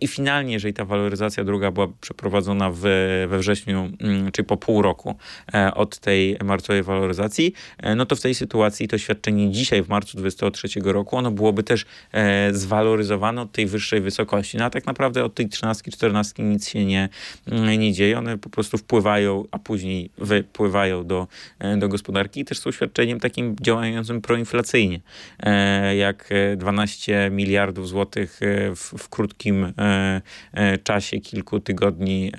I 0.02 0.08
finalnie, 0.08 0.54
jeżeli 0.54 0.74
ta 0.74 0.86
waloryzacja 0.86 1.44
druga 1.44 1.72
była 1.72 1.88
przeprowadzona 2.02 2.72
w, 2.72 2.82
we 3.28 3.40
wrześniu, 3.40 3.90
mm, 4.00 4.32
czyli 4.32 4.46
po 4.46 4.58
pół 4.58 4.82
roku 4.82 5.16
od 5.74 6.00
tej 6.00 6.38
marcowej 6.44 6.84
waloryzacji, 6.84 7.54
no 7.96 8.06
to 8.06 8.16
w 8.16 8.22
tej 8.22 8.36
sytuacji 8.36 8.88
to 8.88 8.98
świadczenie 8.98 9.52
dzisiaj 9.52 9.84
w 9.84 9.90
marcu 9.90 10.18
2023 10.18 10.61
2023 10.62 10.94
roku, 10.94 11.18
ono 11.18 11.32
byłoby 11.32 11.64
też 11.64 11.86
e, 12.12 12.54
zwaloryzowane 12.54 13.42
od 13.42 13.52
tej 13.52 13.66
wyższej 13.66 14.02
wysokości. 14.02 14.58
No 14.58 14.66
a 14.66 14.70
tak 14.70 14.86
naprawdę 14.86 15.24
od 15.24 15.36
tej 15.36 15.50
13, 15.50 15.92
14 15.92 16.44
nic 16.44 16.70
się 16.70 16.86
nie, 16.86 17.10
mm, 17.48 17.80
nie 17.80 17.94
dzieje. 17.94 18.18
One 18.18 18.38
po 18.38 18.50
prostu 18.50 18.78
wpływają, 18.78 19.46
a 19.52 19.60
później 19.60 20.10
wypływają 20.18 21.08
do, 21.08 21.28
e, 21.60 21.78
do 21.78 21.90
gospodarki 21.90 22.40
i 22.40 22.46
też 22.46 22.60
są 22.60 22.72
świadczeniem 22.72 23.20
takim 23.20 23.56
działającym 23.62 24.22
proinflacyjnie. 24.22 25.00
E, 25.40 25.96
jak 25.96 26.30
12 26.58 27.30
miliardów 27.32 27.88
złotych 27.88 28.40
e, 28.42 28.76
w, 28.76 28.94
w 28.98 29.10
krótkim 29.10 29.74
e, 29.78 30.22
e, 30.54 30.78
czasie, 30.78 31.20
kilku 31.20 31.60
tygodni 31.60 32.32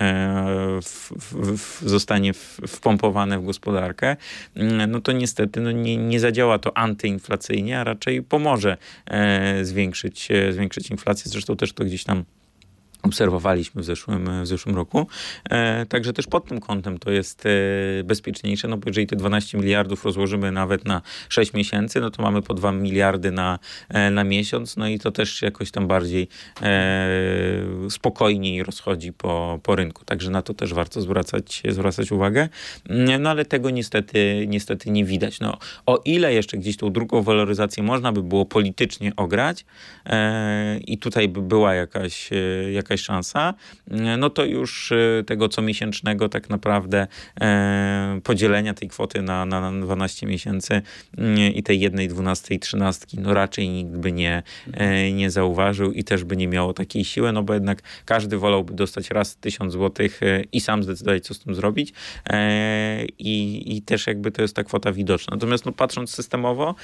w, 0.82 1.12
w, 1.56 1.88
zostanie 1.88 2.32
wpompowane 2.66 3.38
w 3.38 3.44
gospodarkę, 3.44 4.16
mm, 4.56 4.90
no 4.90 5.00
to 5.00 5.12
niestety 5.12 5.60
no 5.60 5.72
nie, 5.72 5.96
nie 5.96 6.20
zadziała 6.20 6.58
to 6.58 6.76
antyinflacyjnie, 6.76 7.80
a 7.80 7.84
raczej 7.84 8.11
raczej 8.12 8.22
pomoże 8.22 8.76
e, 9.06 9.64
zwiększyć, 9.64 10.30
e, 10.30 10.52
zwiększyć 10.52 10.90
inflację. 10.90 11.30
Zresztą 11.30 11.56
też 11.56 11.72
to 11.72 11.84
gdzieś 11.84 12.04
tam 12.04 12.24
obserwowaliśmy 13.02 13.82
w 13.82 13.84
zeszłym, 13.84 14.42
w 14.42 14.46
zeszłym 14.46 14.76
roku. 14.76 15.06
E, 15.50 15.86
także 15.86 16.12
też 16.12 16.26
pod 16.26 16.46
tym 16.46 16.60
kątem 16.60 16.98
to 16.98 17.10
jest 17.10 17.46
e, 17.46 18.04
bezpieczniejsze, 18.04 18.68
no 18.68 18.76
bo 18.76 18.84
jeżeli 18.86 19.06
te 19.06 19.16
12 19.16 19.58
miliardów 19.58 20.04
rozłożymy 20.04 20.52
nawet 20.52 20.84
na 20.84 21.02
6 21.28 21.52
miesięcy, 21.52 22.00
no 22.00 22.10
to 22.10 22.22
mamy 22.22 22.42
po 22.42 22.54
2 22.54 22.72
miliardy 22.72 23.30
na, 23.30 23.58
e, 23.88 24.10
na 24.10 24.24
miesiąc, 24.24 24.76
no 24.76 24.88
i 24.88 24.98
to 24.98 25.12
też 25.12 25.42
jakoś 25.42 25.70
tam 25.70 25.86
bardziej 25.86 26.28
e, 26.62 27.10
spokojniej 27.90 28.62
rozchodzi 28.62 29.12
po, 29.12 29.60
po 29.62 29.76
rynku. 29.76 30.04
Także 30.04 30.30
na 30.30 30.42
to 30.42 30.54
też 30.54 30.74
warto 30.74 31.00
zwracać, 31.00 31.62
zwracać 31.68 32.12
uwagę. 32.12 32.48
No 33.18 33.30
ale 33.30 33.44
tego 33.44 33.70
niestety, 33.70 34.44
niestety 34.48 34.90
nie 34.90 35.04
widać. 35.04 35.40
No, 35.40 35.58
o 35.86 36.02
ile 36.04 36.34
jeszcze 36.34 36.58
gdzieś 36.58 36.76
tą 36.76 36.92
drugą 36.92 37.22
waloryzację 37.22 37.82
można 37.82 38.12
by 38.12 38.22
było 38.22 38.44
politycznie 38.46 39.12
ograć 39.16 39.64
e, 40.06 40.78
i 40.78 40.98
tutaj 40.98 41.28
by 41.28 41.42
była 41.42 41.74
jakaś, 41.74 42.32
e, 42.32 42.72
jakaś 42.72 42.91
jakaś 42.92 43.04
szansa, 43.04 43.54
no 44.18 44.30
to 44.30 44.44
już 44.44 44.92
y, 44.92 45.24
tego 45.26 45.48
comiesięcznego 45.48 46.28
tak 46.28 46.50
naprawdę 46.50 47.06
e, 47.40 48.20
podzielenia 48.24 48.74
tej 48.74 48.88
kwoty 48.88 49.22
na, 49.22 49.46
na 49.46 49.72
12 49.72 50.26
miesięcy 50.26 50.82
y, 51.18 51.50
i 51.50 51.62
tej 51.62 51.80
jednej, 51.80 52.08
dwunastej, 52.08 52.58
trzynastki, 52.58 53.20
no 53.20 53.34
raczej 53.34 53.68
nikt 53.68 53.90
by 53.90 54.12
nie, 54.12 54.42
e, 54.72 55.12
nie 55.12 55.30
zauważył 55.30 55.92
i 55.92 56.04
też 56.04 56.24
by 56.24 56.36
nie 56.36 56.48
miało 56.48 56.72
takiej 56.72 57.04
siły, 57.04 57.32
no 57.32 57.42
bo 57.42 57.54
jednak 57.54 57.82
każdy 58.04 58.38
wolałby 58.38 58.74
dostać 58.74 59.10
raz 59.10 59.36
tysiąc 59.36 59.72
złotych 59.72 60.22
e, 60.22 60.42
i 60.52 60.60
sam 60.60 60.82
zdecydować, 60.82 61.24
co 61.24 61.34
z 61.34 61.38
tym 61.38 61.54
zrobić 61.54 61.92
i, 63.18 63.62
i 63.76 63.82
też 63.82 64.06
jakby 64.06 64.30
to 64.30 64.42
jest 64.42 64.56
ta 64.56 64.64
kwota 64.64 64.92
widoczna. 64.92 65.34
Natomiast 65.34 65.66
no, 65.66 65.72
patrząc 65.72 66.10
systemowo, 66.10 66.74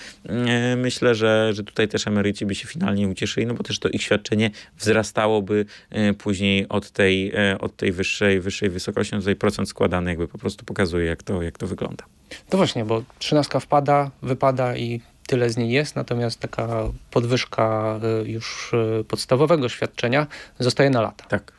myślę, 0.77 1.15
że, 1.15 1.51
że 1.53 1.65
tutaj 1.65 1.89
też 1.89 2.07
emeryci 2.07 2.47
by 2.47 2.55
się 2.55 2.69
finalnie 2.69 3.09
ucieszyli, 3.09 3.47
no 3.47 3.55
bo 3.55 3.63
też 3.63 3.79
to 3.79 3.89
ich 3.89 4.03
świadczenie 4.03 4.51
wzrastałoby 4.79 5.59
E, 5.91 5.98
później 6.19 6.69
od 6.69 6.91
tej, 6.91 7.33
e, 7.35 7.59
od 7.61 7.77
tej 7.77 7.93
wyższej, 7.93 8.41
wyższej 8.41 8.71
wysokości, 8.71 9.15
no 9.15 9.21
tutaj 9.21 9.37
procent 9.37 9.69
składany 9.69 10.11
jakby 10.11 10.29
po 10.29 10.39
prostu 10.39 10.65
pokazuje, 10.65 11.07
jak 11.07 11.23
to, 11.23 11.43
jak 11.43 11.59
to 11.59 11.67
wygląda. 11.67 12.05
To 12.49 12.57
właśnie, 12.57 12.85
bo 12.85 13.03
trzynastka 13.19 13.61
wpada, 13.61 14.11
wypada 14.23 14.77
i 14.77 15.01
tyle 15.27 15.51
z 15.51 15.57
niej 15.57 15.71
jest, 15.71 15.97
natomiast 15.97 16.41
taka 16.41 16.69
podwyżka 17.11 18.01
e, 18.03 18.29
już 18.29 18.73
podstawowego 19.09 19.69
świadczenia 19.69 20.27
zostaje 20.59 20.91
na 20.91 21.01
lata. 21.01 21.25
Tak. 21.25 21.53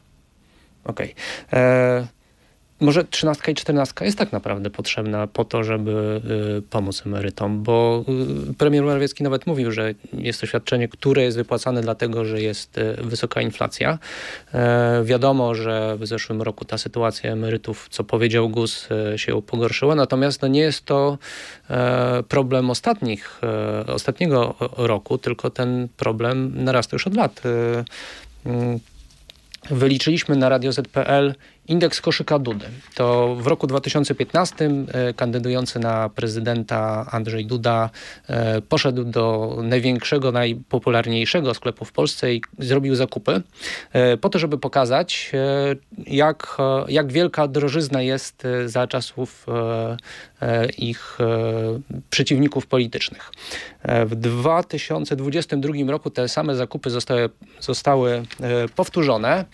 Okej. 0.84 1.16
Okay 1.48 2.19
może 2.80 3.04
trzynastka 3.04 3.52
i 3.52 3.56
czternastka 3.56 4.06
jest 4.06 4.18
tak 4.18 4.32
naprawdę 4.32 4.70
potrzebna 4.70 5.28
po 5.28 5.46
to, 5.46 5.64
żeby 5.64 6.22
y, 6.58 6.62
pomóc 6.62 7.04
emerytom, 7.06 7.64
bo 7.64 8.06
y, 8.50 8.54
premier 8.54 8.84
Morawiecki 8.84 9.24
nawet 9.24 9.48
mówił, 9.48 9.72
że 9.72 9.94
jest 10.14 10.42
to 10.42 10.48
świadczenie, 10.48 10.88
które 10.88 11.24
jest 11.24 11.38
wypłacane 11.38 11.82
dlatego, 11.82 12.26
że 12.26 12.42
jest 12.42 12.78
y, 12.78 12.94
wysoka 13.02 13.42
inflacja. 13.42 14.00
E, 14.54 15.04
wiadomo, 15.04 15.56
że 15.56 15.98
w 16.00 16.08
zeszłym 16.08 16.42
roku 16.42 16.66
ta 16.66 16.78
sytuacja 16.78 17.32
emerytów, 17.32 17.88
co 17.92 18.04
powiedział 18.04 18.50
GUS, 18.50 18.88
się 19.16 19.42
pogorszyła, 19.42 19.96
natomiast 19.96 20.42
no 20.42 20.48
nie 20.48 20.62
jest 20.62 20.86
to 20.86 21.18
e, 21.70 22.24
problem 22.24 22.70
ostatnich, 22.70 23.40
e, 23.44 23.94
ostatniego 23.94 24.56
roku, 24.78 25.18
tylko 25.18 25.50
ten 25.50 25.88
problem 25.98 26.64
narasta 26.64 26.96
już 26.96 27.08
od 27.08 27.16
lat. 27.16 27.42
Mm, 28.46 28.80
wyliczyliśmy 29.70 30.36
na 30.36 30.50
Radio 30.50 30.72
ZPL 30.72 31.34
Indeks 31.70 32.02
koszyka 32.02 32.40
Dudy. 32.40 32.66
To 32.96 33.36
w 33.36 33.48
roku 33.48 33.68
2015 33.68 34.72
e, 34.94 35.14
kandydujący 35.14 35.80
na 35.80 36.10
prezydenta 36.10 37.06
Andrzej 37.12 37.46
Duda 37.46 37.90
e, 38.28 38.62
poszedł 38.62 39.04
do 39.04 39.56
największego, 39.64 40.32
najpopularniejszego 40.32 41.54
sklepu 41.54 41.86
w 41.86 41.92
Polsce 41.92 42.34
i 42.34 42.42
zrobił 42.60 42.96
zakupy 42.96 43.42
e, 43.94 44.18
po 44.18 44.30
to, 44.30 44.40
żeby 44.40 44.58
pokazać, 44.58 45.32
jak, 46.08 46.58
jak 46.88 47.12
wielka 47.12 47.48
drożyzna 47.48 48.02
jest 48.02 48.44
za 48.66 48.88
czasów 48.88 49.46
ich 50.78 51.18
przeciwników 52.10 52.68
politycznych. 52.68 53.32
W 54.06 54.16
2022 54.16 55.74
roku 55.88 56.10
te 56.10 56.28
same 56.28 56.56
zakupy 56.56 56.90
zostały, 56.90 57.30
zostały 57.60 58.24
powtórzone. 58.76 59.46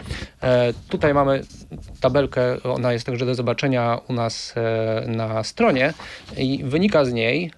Tutaj 0.89 1.13
mamy 1.13 1.43
tabelkę, 2.05 2.63
ona 2.63 2.93
jest 2.93 3.05
także 3.05 3.25
do 3.25 3.35
zobaczenia 3.35 3.99
u 4.09 4.13
nas 4.13 4.53
e, 4.57 5.03
na 5.07 5.43
stronie 5.43 5.93
i 6.37 6.63
wynika 6.63 7.05
z 7.05 7.13
niej 7.13 7.51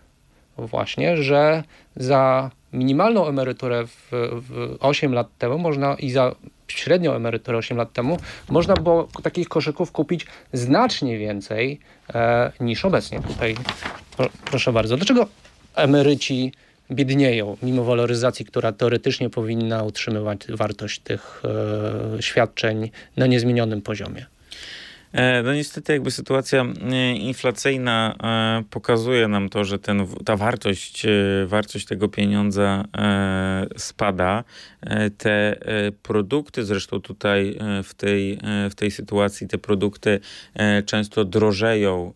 właśnie, 0.58 1.18
że 1.18 1.64
za 1.96 2.52
minimalną 2.74 3.28
emeryturę 3.28 3.88
w, 3.88 4.10
w 4.12 4.78
8 4.80 5.14
lat 5.14 5.28
temu 5.38 5.58
można 5.58 5.96
i 5.96 6.12
za 6.12 6.36
średnią 6.68 7.14
emeryturę 7.14 7.58
8 7.58 7.78
lat 7.78 7.94
temu 7.94 8.18
można 8.50 8.74
było 8.74 9.08
takich 9.24 9.50
koszyków 9.50 9.92
kupić 9.92 10.26
znacznie 10.54 11.18
więcej 11.18 11.80
e, 12.14 12.52
niż 12.60 12.86
obecnie. 12.86 13.22
Tutaj 13.22 13.56
proszę 14.46 14.74
bardzo. 14.74 14.98
Dlaczego 14.98 15.28
emeryci 15.76 16.52
biednieją, 16.92 17.58
mimo 17.64 17.84
waloryzacji, 17.84 18.46
która 18.46 18.72
teoretycznie 18.72 19.30
powinna 19.30 19.84
utrzymywać 19.84 20.40
wartość 20.50 21.00
tych 21.00 21.42
e, 22.18 22.22
świadczeń 22.22 22.92
na 23.18 23.28
niezmienionym 23.28 23.82
poziomie. 23.82 24.26
E, 25.18 25.44
no 25.44 25.54
niestety 25.54 25.94
jakby 25.94 26.12
sytuacja 26.12 26.62
e, 26.62 27.14
inflacyjna 27.14 28.16
e, 28.24 28.64
pokazuje 28.70 29.28
nam 29.28 29.50
to, 29.50 29.64
że 29.64 29.80
ten, 29.80 30.08
ta 30.26 30.36
wartość, 30.36 31.06
wartość 31.46 31.86
tego 31.86 32.08
pieniądza 32.08 32.86
spada. 33.78 34.44
Te 35.18 35.60
produkty, 36.04 36.66
zresztą 36.66 37.02
tutaj 37.02 37.58
w 37.84 37.94
tej, 37.94 38.40
w 38.70 38.76
tej 38.76 38.92
sytuacji 38.92 39.48
te 39.48 39.58
produkty 39.58 40.20
często 40.86 41.26
drożeją 41.26 42.14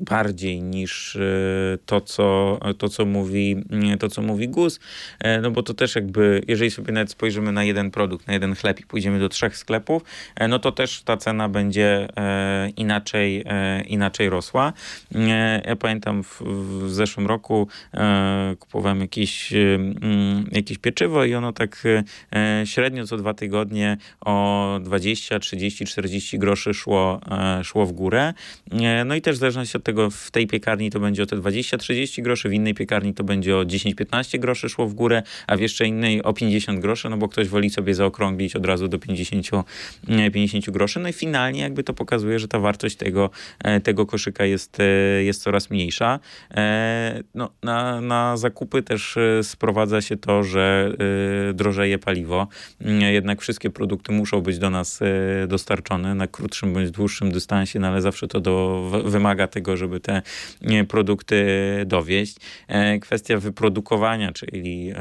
bardziej 0.00 0.62
niż 0.62 1.18
to, 1.86 2.00
co, 2.00 2.58
to, 2.78 2.88
co 2.88 3.06
mówi, 3.06 3.64
to, 4.00 4.08
co 4.08 4.22
mówi 4.22 4.48
GUS, 4.48 4.80
no 5.42 5.50
bo 5.50 5.62
to 5.62 5.74
też 5.74 5.94
jakby, 5.94 6.42
jeżeli 6.48 6.70
sobie 6.70 6.92
nawet 6.92 7.10
spojrzymy 7.10 7.52
na 7.52 7.64
jeden 7.64 7.90
produkt, 7.90 8.26
na 8.26 8.32
jeden 8.32 8.54
chleb 8.54 8.80
i 8.80 8.86
pójdziemy 8.86 9.18
do 9.18 9.28
trzech 9.28 9.56
sklepów, 9.56 10.02
no 10.48 10.58
to 10.58 10.72
też 10.72 11.02
ta 11.02 11.16
cena 11.16 11.48
będzie 11.48 12.08
inaczej, 12.76 13.44
e, 13.46 13.80
inaczej 13.80 14.30
rosła. 14.30 14.72
E, 15.14 15.62
ja 15.66 15.76
pamiętam 15.76 16.22
w, 16.22 16.42
w 16.84 16.90
zeszłym 16.90 17.26
roku 17.26 17.68
kupowałem 18.58 19.00
jakieś, 19.00 19.52
mm, 19.52 20.44
jakieś 20.52 20.78
pieczywo 20.78 21.24
i 21.24 21.34
ono 21.34 21.52
tak 21.52 21.84
średnio 22.64 23.06
co 23.06 23.16
dwa 23.16 23.34
tygodnie 23.34 23.96
o 24.20 24.78
20, 24.82 25.38
30, 25.38 25.84
40 25.84 26.38
groszy 26.38 26.74
szło, 26.74 27.20
szło 27.62 27.86
w 27.86 27.92
górę. 27.92 28.34
No 29.04 29.14
i 29.14 29.22
też 29.22 29.36
w 29.36 29.38
zależności 29.38 29.76
od 29.76 29.84
tego, 29.84 30.10
w 30.10 30.30
tej 30.30 30.46
piekarni 30.46 30.90
to 30.90 31.00
będzie 31.00 31.22
o 31.22 31.26
te 31.26 31.36
20-30 31.36 32.22
groszy, 32.22 32.48
w 32.48 32.52
innej 32.52 32.74
piekarni 32.74 33.14
to 33.14 33.24
będzie 33.24 33.56
o 33.56 33.62
10-15 33.62 34.38
groszy 34.38 34.68
szło 34.68 34.86
w 34.86 34.94
górę, 34.94 35.22
a 35.46 35.56
w 35.56 35.60
jeszcze 35.60 35.86
innej 35.86 36.22
o 36.22 36.32
50 36.32 36.80
groszy, 36.80 37.08
no 37.08 37.16
bo 37.16 37.28
ktoś 37.28 37.48
woli 37.48 37.70
sobie 37.70 37.94
zaokrąglić 37.94 38.56
od 38.56 38.66
razu 38.66 38.88
do 38.88 38.98
50, 38.98 39.50
50 40.32 40.70
groszy. 40.70 41.00
No 41.00 41.08
i 41.08 41.12
finalnie 41.12 41.60
jakby 41.60 41.84
to 41.84 41.94
pokazuje, 41.94 42.09
że 42.36 42.48
ta 42.48 42.58
wartość 42.58 42.96
tego, 42.96 43.30
e, 43.64 43.80
tego 43.80 44.06
koszyka 44.06 44.44
jest, 44.44 44.80
e, 44.80 44.84
jest 45.22 45.42
coraz 45.42 45.70
mniejsza. 45.70 46.20
E, 46.50 47.22
no, 47.34 47.50
na, 47.62 48.00
na 48.00 48.36
zakupy 48.36 48.82
też 48.82 49.18
sprowadza 49.42 50.00
się 50.00 50.16
to, 50.16 50.42
że 50.42 50.92
drożeje 51.54 51.98
paliwo. 51.98 52.48
Mm, 52.80 53.00
jednak 53.00 53.40
wszystkie 53.40 53.70
produkty 53.70 54.12
muszą 54.12 54.40
być 54.40 54.58
do 54.58 54.70
nas 54.70 55.00
dostarczone 55.48 56.14
na 56.14 56.26
krótszym 56.26 56.72
bądź 56.72 56.90
dłuższym 56.90 57.32
dystansie, 57.32 57.78
no 57.78 57.88
ale 57.88 58.02
zawsze 58.02 58.28
to 58.28 58.40
do, 58.40 58.84
wymaga 59.04 59.46
tego, 59.46 59.76
żeby 59.76 60.00
te 60.00 60.22
produkty 60.88 61.44
dowieść. 61.86 62.36
Kwestia 63.00 63.38
wyprodukowania, 63.38 64.32
czyli 64.32 64.92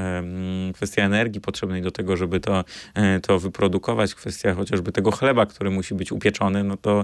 kwestia 0.74 1.04
energii 1.04 1.42
potrzebnej 1.42 1.82
do 1.82 1.92
tego, 1.92 2.18
żeby 2.18 2.40
to, 2.40 2.64
to 3.22 3.40
wyprodukować, 3.40 4.16
kwestia 4.16 4.54
chociażby 4.54 4.92
tego 4.92 5.12
chleba, 5.12 5.46
który 5.46 5.70
musi 5.70 5.96
być 5.96 6.12
upieczony, 6.12 6.64
no 6.64 6.78
to 6.78 6.99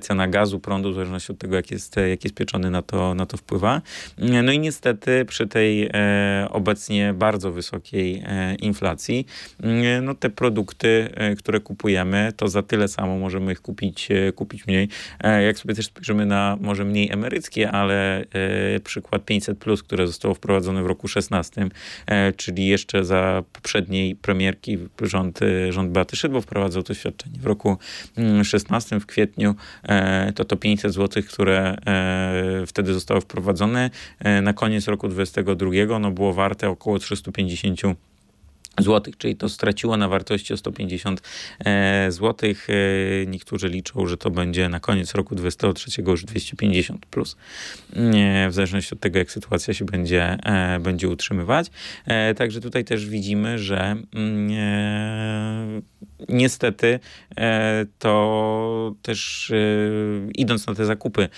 cena 0.00 0.28
gazu, 0.28 0.60
prądu, 0.60 0.90
w 0.90 0.94
zależności 0.94 1.32
od 1.32 1.38
tego, 1.38 1.56
jak 1.56 1.70
jest, 1.70 1.96
jak 2.10 2.24
jest 2.24 2.36
pieczony, 2.36 2.70
na 2.70 2.82
to, 2.82 3.14
na 3.14 3.26
to 3.26 3.36
wpływa. 3.36 3.82
No 4.18 4.52
i 4.52 4.58
niestety 4.58 5.24
przy 5.24 5.46
tej 5.46 5.88
e, 5.92 6.46
obecnie 6.50 7.14
bardzo 7.14 7.52
wysokiej 7.52 8.22
e, 8.26 8.54
inflacji, 8.54 9.26
no 10.02 10.14
te 10.14 10.30
produkty, 10.30 11.08
e, 11.14 11.36
które 11.36 11.60
kupujemy, 11.60 12.32
to 12.36 12.48
za 12.48 12.62
tyle 12.62 12.88
samo 12.88 13.18
możemy 13.18 13.52
ich 13.52 13.60
kupić, 13.60 14.08
kupić 14.34 14.66
mniej. 14.66 14.88
Jak 15.46 15.58
sobie 15.58 15.74
też 15.74 15.86
spojrzymy 15.86 16.26
na 16.26 16.58
może 16.60 16.84
mniej 16.84 17.12
emeryckie, 17.12 17.70
ale 17.70 18.24
przykład 18.84 19.24
500, 19.24 19.58
które 19.82 20.06
zostało 20.06 20.34
wprowadzone 20.34 20.82
w 20.82 20.86
roku 20.86 21.08
16, 21.08 21.68
czyli 22.36 22.66
jeszcze 22.66 23.04
za 23.04 23.42
poprzedniej 23.52 24.16
premierki 24.16 24.78
rząd, 25.02 25.40
rząd 25.70 25.90
Beaty 25.90 26.16
Szydło 26.16 26.40
wprowadzał 26.40 26.82
to 26.82 26.94
świadczenie 26.94 27.38
w 27.38 27.46
roku 27.46 27.78
16 28.42 29.00
w 29.00 29.06
kwietniu 29.06 29.31
E, 29.88 30.32
to 30.32 30.44
to 30.44 30.56
500 30.56 30.92
zł, 30.92 31.22
które 31.28 31.76
e, 31.86 32.66
wtedy 32.66 32.94
zostało 32.94 33.20
wprowadzone, 33.20 33.90
e, 34.18 34.42
na 34.42 34.52
koniec 34.52 34.88
roku 34.88 35.08
2022 35.08 35.96
ono 35.96 36.10
było 36.10 36.32
warte 36.32 36.68
około 36.68 36.98
350 36.98 37.80
zł 37.80 38.11
złotych, 38.78 39.16
czyli 39.16 39.36
to 39.36 39.48
straciło 39.48 39.96
na 39.96 40.08
wartości 40.08 40.54
o 40.54 40.56
150 40.56 41.22
e, 41.64 42.12
złotych. 42.12 42.68
E, 42.70 42.74
niektórzy 43.26 43.68
liczą, 43.68 44.06
że 44.06 44.16
to 44.16 44.30
będzie 44.30 44.68
na 44.68 44.80
koniec 44.80 45.14
roku 45.14 45.34
2023 45.34 46.02
już 46.10 46.24
250 46.24 47.06
plus. 47.06 47.36
E, 47.96 48.48
w 48.48 48.54
zależności 48.54 48.94
od 48.94 49.00
tego, 49.00 49.18
jak 49.18 49.30
sytuacja 49.30 49.74
się 49.74 49.84
będzie, 49.84 50.38
będzie 50.80 51.08
utrzymywać. 51.08 51.70
Także 52.36 52.60
tutaj 52.60 52.84
też 52.84 53.06
widzimy, 53.06 53.58
że 53.58 53.96
mm, 54.14 55.82
niestety 56.28 57.00
to 57.98 58.94
też 59.02 59.52
idąc 60.34 60.66
na 60.66 60.74
te 60.74 60.84
zakupy, 60.84 61.28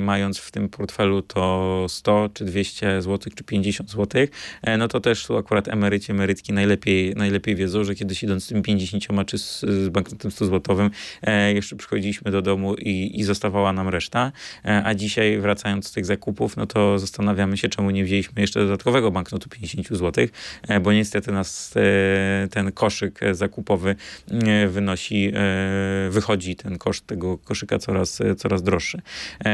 mając 0.00 0.38
w 0.38 0.50
tym 0.50 0.68
portfelu 0.68 1.22
to 1.22 1.86
100 1.88 2.28
czy 2.34 2.44
200 2.44 3.02
złotych, 3.02 3.34
czy 3.34 3.44
50 3.44 3.90
złotych, 3.90 4.30
no 4.78 4.88
to 4.88 5.00
też 5.00 5.26
tu 5.26 5.36
akurat 5.36 5.68
emeryci, 5.68 6.12
emerytki 6.12 6.47
najlepiej, 6.52 7.14
najlepiej 7.16 7.56
wiedzą, 7.56 7.84
że 7.84 7.94
kiedyś 7.94 8.22
idąc 8.22 8.44
z 8.44 8.48
tym 8.48 8.62
50 8.62 9.04
czy 9.26 9.38
z, 9.38 9.60
z 9.60 9.88
banknotem 9.88 10.30
100 10.30 10.46
złotowym, 10.46 10.90
e, 11.22 11.52
jeszcze 11.54 11.76
przychodziliśmy 11.76 12.30
do 12.30 12.42
domu 12.42 12.74
i, 12.74 13.20
i 13.20 13.24
zostawała 13.24 13.72
nam 13.72 13.88
reszta, 13.88 14.32
e, 14.64 14.82
a 14.84 14.94
dzisiaj 14.94 15.38
wracając 15.38 15.86
z 15.86 15.92
tych 15.92 16.06
zakupów, 16.06 16.56
no 16.56 16.66
to 16.66 16.98
zastanawiamy 16.98 17.56
się, 17.56 17.68
czemu 17.68 17.90
nie 17.90 18.04
wzięliśmy 18.04 18.40
jeszcze 18.40 18.60
dodatkowego 18.60 19.10
banknotu 19.10 19.48
50 19.48 19.88
złotych, 19.96 20.30
e, 20.68 20.80
bo 20.80 20.92
niestety 20.92 21.32
nas 21.32 21.74
e, 21.76 22.48
ten 22.48 22.72
koszyk 22.72 23.20
zakupowy 23.32 23.96
e, 24.30 24.68
wynosi, 24.68 25.32
e, 25.34 26.10
wychodzi 26.10 26.56
ten 26.56 26.78
koszt 26.78 27.06
tego 27.06 27.38
koszyka 27.38 27.78
coraz, 27.78 28.18
coraz 28.36 28.62
droższy. 28.62 29.00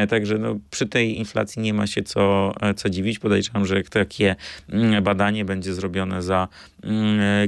Także 0.09 0.39
no, 0.39 0.57
przy 0.71 0.87
tej 0.87 1.19
inflacji 1.19 1.63
nie 1.63 1.75
ma 1.75 1.87
się 1.87 2.03
co, 2.03 2.55
co 2.77 2.91
dziwić. 2.91 3.19
Podejrzewam, 3.19 3.67
że 3.67 3.83
takie 3.83 4.37
mm, 4.69 5.05
badanie 5.05 5.45
będzie 5.45 5.75
zrobione 5.75 6.23
za 6.23 6.49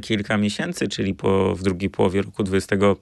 kilka 0.03 0.37
miesięcy, 0.37 0.89
czyli 0.89 1.15
po, 1.15 1.55
w 1.55 1.63
drugiej 1.63 1.91
połowie 1.91 2.23
roku 2.23 2.43
20 2.43 2.77
e, 2.77 2.97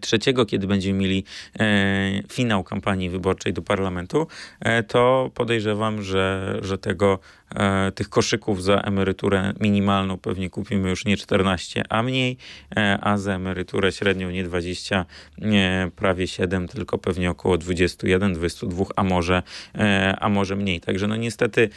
trzeciego, 0.00 0.46
kiedy 0.46 0.66
będziemy 0.66 0.98
mieli 0.98 1.24
e, 1.60 2.22
finał 2.32 2.64
kampanii 2.64 3.10
wyborczej 3.10 3.52
do 3.52 3.62
parlamentu, 3.62 4.26
e, 4.60 4.82
to 4.82 5.30
podejrzewam, 5.34 6.02
że, 6.02 6.58
że 6.62 6.78
tego, 6.78 7.18
e, 7.54 7.92
tych 7.92 8.08
koszyków 8.08 8.62
za 8.62 8.80
emeryturę 8.80 9.52
minimalną 9.60 10.18
pewnie 10.18 10.50
kupimy 10.50 10.90
już 10.90 11.04
nie 11.04 11.16
14, 11.16 11.82
a 11.88 12.02
mniej, 12.02 12.36
e, 12.76 12.98
a 13.00 13.16
za 13.16 13.34
emeryturę 13.34 13.92
średnią 13.92 14.30
nie 14.30 14.44
20, 14.44 15.06
nie 15.38 15.90
prawie 15.96 16.26
7, 16.26 16.68
tylko 16.68 16.98
pewnie 16.98 17.30
około 17.30 17.58
21, 17.58 18.34
22, 18.34 18.84
a 18.96 19.02
może, 19.02 19.42
e, 19.74 20.16
a 20.20 20.28
może 20.28 20.56
mniej. 20.56 20.80
Także 20.80 21.06
no 21.06 21.16
niestety 21.16 21.68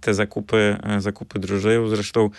te 0.00 0.14
zakupy, 0.14 0.76
zakupy 0.98 1.38
drożeją. 1.38 1.88
Zresztą 1.88 2.30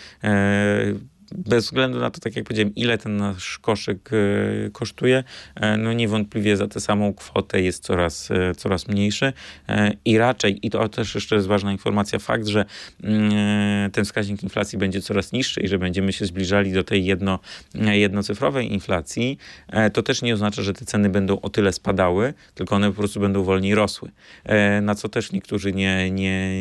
bez 1.34 1.64
względu 1.64 1.98
na 1.98 2.10
to, 2.10 2.20
tak 2.20 2.36
jak 2.36 2.44
powiedziałem, 2.44 2.74
ile 2.74 2.98
ten 2.98 3.16
nasz 3.16 3.58
koszyk 3.58 4.10
e, 4.12 4.70
kosztuje, 4.70 5.24
e, 5.54 5.76
no 5.76 5.92
niewątpliwie 5.92 6.56
za 6.56 6.68
tę 6.68 6.80
samą 6.80 7.14
kwotę 7.14 7.62
jest 7.62 7.84
coraz, 7.84 8.30
e, 8.30 8.54
coraz 8.54 8.88
mniejszy 8.88 9.32
i 10.04 10.18
raczej, 10.18 10.66
i 10.66 10.70
to 10.70 10.88
też 10.88 11.14
jeszcze 11.14 11.34
jest 11.34 11.46
ważna 11.46 11.72
informacja, 11.72 12.18
fakt, 12.18 12.46
że 12.46 12.64
mm, 13.02 13.90
ten 13.90 14.04
wskaźnik 14.04 14.42
inflacji 14.42 14.78
będzie 14.78 15.00
coraz 15.00 15.32
niższy 15.32 15.60
i 15.60 15.68
że 15.68 15.78
będziemy 15.78 16.12
się 16.12 16.26
zbliżali 16.26 16.72
do 16.72 16.84
tej 16.84 17.04
jedno, 17.04 17.38
jednocyfrowej 17.74 18.72
inflacji, 18.72 19.38
to 19.92 20.02
też 20.02 20.22
nie 20.22 20.34
oznacza, 20.34 20.62
że 20.62 20.72
te 20.72 20.84
ceny 20.84 21.10
będą 21.10 21.40
o 21.40 21.48
tyle 21.48 21.72
spadały, 21.72 22.34
tylko 22.54 22.76
one 22.76 22.88
po 22.88 22.94
prostu 22.98 23.20
będą 23.20 23.42
wolniej 23.42 23.74
rosły. 23.74 24.10
Na 24.82 24.94
co 24.94 25.08
też 25.08 25.32
niektórzy 25.32 25.72
nie, 25.72 26.10
nie, 26.10 26.56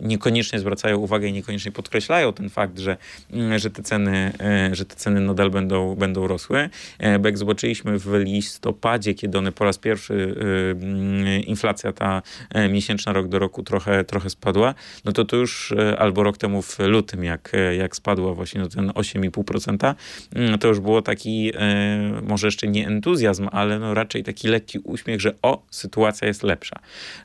niekoniecznie 0.00 0.58
zwracają 0.58 0.98
uwagę 0.98 1.28
i 1.28 1.32
niekoniecznie 1.32 1.72
podkreślają 1.72 2.32
ten 2.32 2.50
fakt, 2.50 2.78
że, 2.78 2.96
mm, 3.32 3.58
że 3.58 3.70
te 3.70 3.82
ceny 3.82 4.05
ceny, 4.06 4.32
e, 4.40 4.74
że 4.74 4.84
te 4.84 4.96
ceny 4.96 5.20
nadal 5.20 5.50
będą, 5.50 5.94
będą 5.94 6.26
rosły. 6.26 6.70
E, 6.98 7.18
bo 7.18 7.28
jak 7.28 7.38
zobaczyliśmy 7.38 7.98
w 7.98 8.14
listopadzie, 8.14 9.14
kiedy 9.14 9.38
one 9.38 9.52
po 9.52 9.64
raz 9.64 9.78
pierwszy 9.78 10.36
e, 11.22 11.38
inflacja 11.40 11.92
ta 11.92 12.22
miesięczna 12.70 13.12
rok 13.12 13.28
do 13.28 13.38
roku 13.38 13.62
trochę, 13.62 14.04
trochę 14.04 14.30
spadła, 14.30 14.74
no 15.04 15.12
to 15.12 15.24
to 15.24 15.36
już 15.36 15.74
albo 15.98 16.22
rok 16.22 16.38
temu 16.38 16.62
w 16.62 16.78
lutym, 16.78 17.24
jak, 17.24 17.52
jak 17.78 17.96
spadła 17.96 18.34
właśnie 18.34 18.60
no 18.60 18.68
ten 18.68 18.88
8,5%, 18.88 19.94
mm, 20.34 20.58
to 20.58 20.68
już 20.68 20.80
było 20.80 21.02
taki 21.02 21.52
może 22.22 22.46
jeszcze 22.46 22.68
nie 22.68 22.86
entuzjazm, 22.86 23.48
ale 23.52 23.78
no 23.78 23.94
raczej 23.94 24.24
taki 24.24 24.48
lekki 24.48 24.78
uśmiech, 24.78 25.20
że 25.20 25.34
o, 25.42 25.62
sytuacja 25.70 26.28
jest 26.28 26.42
lepsza. 26.42 26.76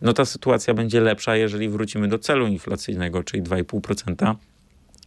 No 0.02 0.13
ta 0.13 0.26
sytuacja 0.26 0.74
będzie 0.74 1.02
lepsza, 1.02 1.36
jeżeli 1.36 1.70
wrócimy 1.70 2.08
do 2.08 2.20
celu 2.20 2.48
inflacyjnego, 2.48 3.24
czyli 3.24 3.44
2,5%. 3.44 4.36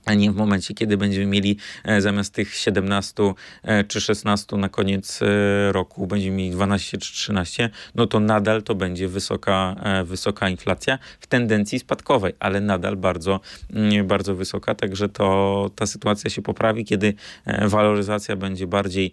A 0.05 0.15
nie 0.15 0.33
w 0.33 0.37
momencie, 0.37 0.75
kiedy 0.75 0.97
będziemy 0.97 1.27
mieli 1.27 1.57
e, 1.85 2.01
zamiast 2.01 2.35
tych 2.35 2.55
17 2.55 3.35
e, 3.63 3.85
czy 3.85 4.01
16 4.01 4.57
na 4.57 4.69
koniec 4.69 5.21
e, 5.23 5.27
roku, 5.73 6.07
będziemy 6.07 6.37
mieli 6.37 6.51
12 6.51 6.99
czy 6.99 7.13
13, 7.13 7.71
no 7.95 8.07
to 8.07 8.21
nadal 8.21 8.63
to 8.63 8.75
będzie 8.75 9.09
wysoka, 9.09 9.77
wysoka 10.05 10.49
inflacja 10.49 10.99
w 11.21 11.27
tendencji 11.27 11.79
spadkowej, 11.79 12.35
ale 12.41 12.61
nadal 12.61 12.97
bardzo, 12.97 13.41
mm, 13.73 14.07
bardzo 14.07 14.35
wysoka, 14.35 14.75
także 14.75 15.09
to 15.09 15.71
ta 15.75 15.87
sytuacja 15.87 16.31
się 16.31 16.43
poprawi, 16.43 16.85
kiedy 16.85 17.15
waloryzacja 17.63 18.37
będzie 18.37 18.67
bardziej 18.67 19.13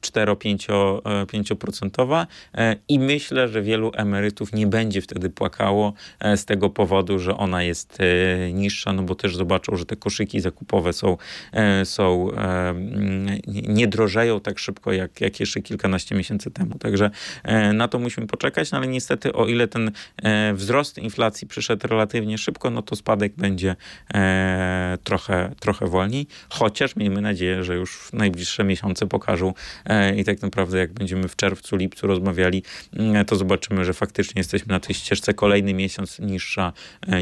4-5% 0.00 2.26
i 2.88 2.98
myślę, 2.98 3.48
że 3.48 3.62
wielu 3.62 3.92
emerytów 3.94 4.52
nie 4.52 4.66
będzie 4.66 5.02
wtedy 5.02 5.30
płakało 5.30 5.92
z 6.36 6.44
tego 6.44 6.70
powodu, 6.70 7.18
że 7.18 7.36
ona 7.36 7.62
jest 7.62 7.98
niższa, 8.52 8.92
no 8.92 9.02
bo 9.02 9.14
też 9.14 9.36
zobaczą, 9.36 9.76
że 9.76 9.86
te 9.86 9.96
koszyki 9.96 10.23
koszyki 10.24 10.40
zakupowe 10.40 10.92
są, 10.92 11.16
e, 11.52 11.84
są 11.84 12.30
e, 12.32 12.74
nie 13.46 13.88
drożeją 13.88 14.40
tak 14.40 14.58
szybko, 14.58 14.92
jak, 14.92 15.20
jak 15.20 15.40
jeszcze 15.40 15.60
kilkanaście 15.60 16.14
miesięcy 16.14 16.50
temu. 16.50 16.78
Także 16.78 17.10
e, 17.42 17.72
na 17.72 17.88
to 17.88 17.98
musimy 17.98 18.26
poczekać, 18.26 18.70
no 18.70 18.78
ale 18.78 18.86
niestety 18.86 19.32
o 19.32 19.46
ile 19.46 19.68
ten 19.68 19.90
wzrost 20.54 20.98
inflacji 20.98 21.48
przyszedł 21.48 21.88
relatywnie 21.88 22.38
szybko, 22.38 22.70
no 22.70 22.82
to 22.82 22.96
spadek 22.96 23.32
będzie 23.36 23.76
trochę, 25.04 25.52
trochę 25.60 25.86
wolniej, 25.86 26.26
chociaż 26.48 26.96
miejmy 26.96 27.20
nadzieję, 27.20 27.64
że 27.64 27.74
już 27.74 27.96
w 27.96 28.12
najbliższe 28.12 28.64
miesiące 28.64 29.06
pokażą 29.06 29.54
i 30.16 30.24
tak 30.24 30.42
naprawdę 30.42 30.78
jak 30.78 30.92
będziemy 30.92 31.28
w 31.28 31.36
czerwcu, 31.36 31.76
lipcu 31.76 32.06
rozmawiali, 32.06 32.62
to 33.26 33.36
zobaczymy, 33.36 33.84
że 33.84 33.94
faktycznie 33.94 34.40
jesteśmy 34.40 34.72
na 34.72 34.80
tej 34.80 34.94
ścieżce 34.94 35.34
kolejny 35.34 35.74
miesiąc 35.74 36.18
niższa, 36.18 36.72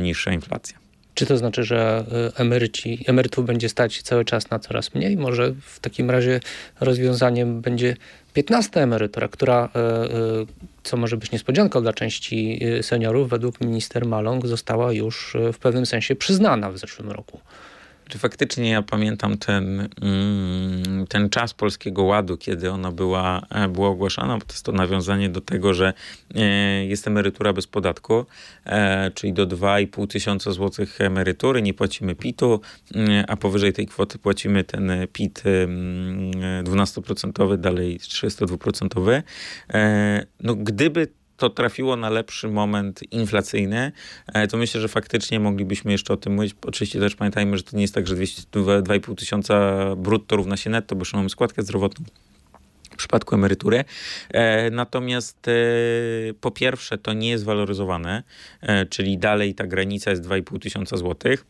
niższa 0.01 0.33
inflacja. 0.33 0.92
Czy 1.15 1.27
to 1.27 1.37
znaczy, 1.37 1.65
że 1.65 2.05
y, 2.37 2.41
emeryci, 2.41 3.05
emerytów 3.07 3.47
będzie 3.47 3.69
stać 3.69 4.03
cały 4.03 4.25
czas 4.25 4.51
na 4.51 4.59
coraz 4.59 4.95
mniej? 4.95 5.17
Może 5.17 5.55
w 5.61 5.81
takim 5.81 6.11
razie 6.11 6.41
rozwiązaniem 6.81 7.61
będzie 7.61 7.97
15 8.35 8.83
emerytura, 8.83 9.29
która, 9.29 9.69
y, 9.77 10.41
y, 10.43 10.47
co 10.83 10.97
może 10.97 11.17
być 11.17 11.33
niespodzianką 11.33 11.83
dla 11.83 11.93
części 11.93 12.61
seniorów, 12.83 13.29
według 13.29 13.61
minister 13.61 14.07
Maląg 14.07 14.47
została 14.47 14.93
już 14.93 15.37
w 15.53 15.59
pewnym 15.59 15.87
sensie 15.87 16.17
przyznana 16.17 16.71
w 16.71 16.79
zeszłym 16.79 17.11
roku. 17.11 17.41
Czy 18.13 18.19
faktycznie 18.19 18.71
ja 18.71 18.83
pamiętam 18.83 19.39
ten, 19.39 19.89
mm, 20.03 21.07
ten 21.07 21.31
czas 21.31 21.55
Polskiego 21.55 22.03
Ładu, 22.03 22.37
kiedy 22.37 22.71
ona 22.71 22.93
była, 22.93 23.47
e, 23.51 23.69
była 23.69 23.89
ogłaszana, 23.89 24.39
bo 24.39 24.45
to 24.45 24.53
jest 24.53 24.65
to 24.65 24.73
nawiązanie 24.73 25.29
do 25.29 25.41
tego, 25.41 25.75
że 25.75 25.93
e, 26.35 26.41
jest 26.85 27.07
emerytura 27.07 27.53
bez 27.53 27.67
podatku, 27.67 28.27
e, 28.67 29.11
czyli 29.11 29.33
do 29.33 29.47
2,5 29.47 30.07
tysiąca 30.07 30.53
złotych 30.53 31.01
emerytury, 31.01 31.63
nie 31.63 31.75
płacimy 31.75 32.15
PIT-u, 32.15 32.61
a 33.29 33.37
powyżej 33.37 33.73
tej 33.73 33.87
kwoty 33.87 34.19
płacimy 34.19 34.65
ten 34.65 34.93
PIT 35.13 35.43
12%, 36.65 37.57
dalej 37.57 37.99
32%. 37.99 39.23
No 40.41 40.55
gdyby 40.55 41.09
to 41.43 41.51
trafiło 41.51 41.97
na 41.97 42.11
lepszy 42.11 42.49
moment 42.49 43.13
inflacyjny, 43.13 43.93
e, 44.33 44.47
to 44.47 44.57
myślę, 44.57 44.81
że 44.81 44.89
faktycznie 44.89 45.41
moglibyśmy 45.41 45.93
jeszcze 45.93 46.13
o 46.13 46.17
tym 46.17 46.35
mówić. 46.35 46.55
Oczywiście 46.67 47.01
też 47.01 47.17
pamiętajmy, 47.17 47.57
że 47.57 47.63
to 47.63 47.77
nie 47.77 47.83
jest 47.83 47.95
tak, 47.95 48.07
że 48.07 48.17
2,5 48.17 49.15
tysiąca 49.15 49.57
brutto 49.97 50.37
równa 50.37 50.57
się 50.57 50.71
netto, 50.71 50.97
bo 50.97 51.01
jeszcze 51.01 51.17
mamy 51.17 51.31
składkę 51.31 51.63
zdrowotną 51.63 52.05
w 52.91 52.97
przypadku 52.97 53.35
emerytury. 53.35 53.85
E, 54.31 54.71
natomiast 54.71 55.49
e, 55.49 55.53
po 56.41 56.51
pierwsze 56.51 56.99
to 56.99 57.13
nie 57.13 57.31
jest 57.31 57.45
waloryzowane, 57.45 58.23
czyli 58.91 59.19
dalej 59.19 59.55
ta 59.55 59.67
granica 59.67 60.11
jest 60.11 60.23
2,5 60.23 60.59
tysiąca 60.59 60.97
złotych 60.97 61.45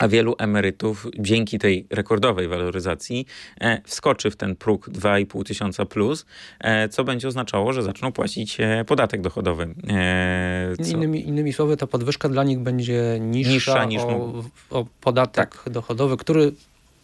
a 0.00 0.08
wielu 0.08 0.34
emerytów 0.38 1.06
dzięki 1.18 1.58
tej 1.58 1.86
rekordowej 1.90 2.48
waloryzacji 2.48 3.26
e, 3.60 3.80
wskoczy 3.84 4.30
w 4.30 4.36
ten 4.36 4.56
próg 4.56 4.88
2,5 4.88 5.44
tysiąca 5.44 5.86
plus, 5.86 6.26
e, 6.60 6.88
co 6.88 7.04
będzie 7.04 7.28
oznaczało, 7.28 7.72
że 7.72 7.82
zaczną 7.82 8.12
płacić 8.12 8.60
e, 8.60 8.84
podatek 8.84 9.20
dochodowy. 9.20 9.74
Innymi, 10.92 11.28
innymi 11.28 11.52
słowy, 11.52 11.76
ta 11.76 11.86
podwyżka 11.86 12.28
dla 12.28 12.44
nich 12.44 12.58
będzie 12.58 13.18
niższa, 13.20 13.52
niższa 13.52 13.84
niż 13.84 14.02
o, 14.02 14.42
o 14.70 14.86
podatek 15.00 15.62
tak. 15.64 15.72
dochodowy, 15.72 16.16
który 16.16 16.52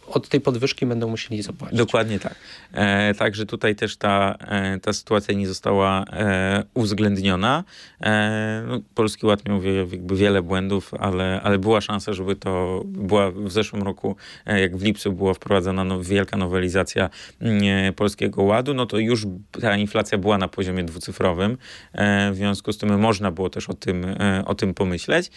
od 0.08 0.28
tej 0.28 0.40
podwyżki 0.40 0.86
będą 0.86 1.08
musieli 1.08 1.42
zapłacić. 1.42 1.78
Dokładnie 1.78 2.18
tak. 2.18 2.34
E, 2.72 3.14
także 3.14 3.46
tutaj 3.46 3.74
też 3.74 3.96
ta, 3.96 4.36
e, 4.40 4.78
ta 4.80 4.92
sytuacja 4.92 5.34
nie 5.34 5.48
została 5.48 6.04
e, 6.12 6.64
uwzględniona. 6.74 7.64
E, 8.00 8.64
no, 8.68 8.80
Polski 8.94 9.26
Ład 9.26 9.48
miał 9.48 9.60
wie, 9.60 9.72
jakby 9.74 10.16
wiele 10.16 10.42
błędów, 10.42 10.94
ale, 10.94 11.40
ale 11.42 11.58
była 11.58 11.80
szansa, 11.80 12.12
żeby 12.12 12.36
to 12.36 12.82
była 12.84 13.30
w 13.30 13.50
zeszłym 13.52 13.82
roku, 13.82 14.16
e, 14.46 14.60
jak 14.60 14.76
w 14.76 14.82
lipcu 14.82 15.12
była 15.12 15.34
wprowadzona 15.34 15.84
no, 15.84 16.02
wielka 16.02 16.36
nowelizacja 16.36 17.10
mm, 17.40 17.94
Polskiego 17.94 18.42
Ładu, 18.42 18.74
no 18.74 18.86
to 18.86 18.98
już 18.98 19.26
ta 19.60 19.76
inflacja 19.76 20.18
była 20.18 20.38
na 20.38 20.48
poziomie 20.48 20.84
dwucyfrowym. 20.84 21.58
E, 21.92 22.32
w 22.32 22.36
związku 22.36 22.72
z 22.72 22.78
tym 22.78 23.00
można 23.00 23.30
było 23.30 23.50
też 23.50 23.68
o 23.68 23.74
tym, 23.74 24.06
o 24.44 24.54
tym 24.54 24.74
pomyśleć. 24.74 25.30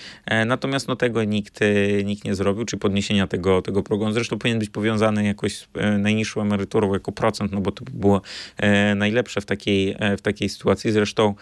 natomiast 0.46 0.88
no, 0.88 0.96
tego 0.96 1.24
nikt, 1.24 1.60
nikt 2.06 2.26
nie 2.26 2.36
zrobił, 2.36 2.66
czy 2.66 2.78
podniesienia 2.78 3.28
tego, 3.28 3.62
tego 3.62 3.84
progu. 3.84 4.12
Zresztą 4.12 4.38
powinien 4.38 4.59
być 4.60 4.70
powiązany 4.70 5.24
jakoś 5.24 5.58
z 5.58 5.68
e, 5.74 5.98
najniższą 5.98 6.42
emeryturą 6.42 6.94
jako 6.94 7.12
procent, 7.12 7.52
no 7.52 7.62
bo 7.62 7.72
to 7.72 7.86
by 7.86 7.92
było 7.92 8.22
e, 8.58 8.96
najlepsze 8.96 9.42
w 9.42 9.46
takiej, 9.46 9.96
e, 10.00 10.18
w 10.18 10.22
takiej 10.22 10.50
sytuacji. 10.50 10.92
Zresztą 10.92 11.36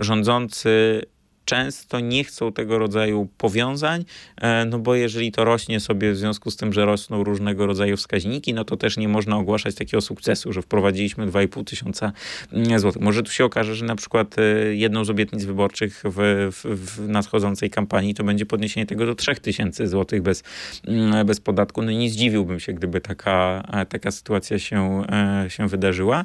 rządzący 0.00 1.02
często 1.44 2.00
nie 2.00 2.24
chcą 2.24 2.52
tego 2.52 2.78
rodzaju 2.78 3.28
powiązań, 3.38 4.04
e, 4.36 4.64
no 4.64 4.78
bo 4.78 4.94
jeżeli 4.94 5.32
to 5.32 5.44
rośnie 5.44 5.80
sobie 5.80 6.12
w 6.12 6.16
związku 6.16 6.50
z 6.50 6.56
tym, 6.56 6.72
że 6.72 6.84
rosną 6.84 7.24
różnego 7.24 7.66
rodzaju 7.66 7.96
wskaźniki, 7.96 8.54
no 8.54 8.64
to 8.64 8.76
też 8.76 8.96
nie 8.96 9.08
można 9.08 9.36
ogłaszać 9.36 9.74
takiego 9.74 10.00
sukcesu, 10.00 10.52
że 10.52 10.62
wprowadziliśmy 10.62 11.26
2,5 11.26 11.64
tysiąca 11.64 12.12
mm, 12.52 12.78
złotych. 12.78 13.02
Może 13.02 13.22
tu 13.22 13.30
się 13.30 13.44
okaże, 13.44 13.74
że 13.74 13.84
na 13.84 13.96
przykład 13.96 14.38
e, 14.38 14.74
jedną 14.74 15.04
z 15.04 15.10
obietnic 15.10 15.44
wyborczych 15.44 16.02
w, 16.04 16.48
w, 16.64 17.08
nadchodzącej 17.08 17.70
kampanii 17.70 18.14
to 18.14 18.24
będzie 18.24 18.46
podniesienie 18.46 18.86
tego 18.86 19.06
do 19.06 19.14
3 19.14 19.34
tysięcy 19.34 19.88
złotych 19.88 20.22
bez, 20.22 20.42
mm, 20.86 21.26
bez 21.26 21.40
podatku. 21.40 21.82
No 21.82 21.90
nie 21.90 22.10
zdziwiłbym 22.10 22.60
się, 22.60 22.72
gdyby 22.72 23.00
taka, 23.00 23.62
e, 23.72 23.86
taka 23.86 24.10
sytuacja 24.10 24.58
się, 24.58 25.04
się 25.48 25.68
wydarzyła. 25.68 26.24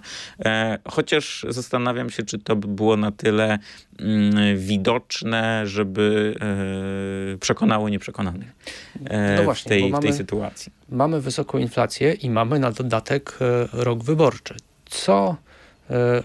Chociaż 0.86 1.46
zastanawiam 1.50 2.10
się, 2.10 2.24
czy 2.24 2.40
to 2.40 2.56
by 2.56 2.68
było 2.68 2.98
na 2.98 3.12
tyle 3.12 3.60
mm, 4.00 4.58
widoczne, 4.58 5.09
widoczne, 5.10 5.68
żeby 5.68 6.36
e, 7.34 7.38
przekonało 7.38 7.90
nieprzekonanych 7.90 8.52
e, 9.06 9.36
no 9.38 9.44
właśnie, 9.44 9.70
w, 9.70 9.70
tej, 9.70 9.90
mamy, 9.90 10.02
w 10.02 10.06
tej 10.06 10.14
sytuacji. 10.14 10.72
Mamy 10.90 11.22
wysoką 11.22 11.58
inflację 11.58 12.14
i 12.14 12.30
mamy 12.30 12.60
na 12.60 12.72
dodatek 12.72 13.38
e, 13.42 13.68
rok 13.84 14.04
wyborczy. 14.04 14.56
Co 14.86 15.36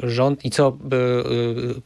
rząd 0.03 0.45
i 0.45 0.51
co 0.51 0.79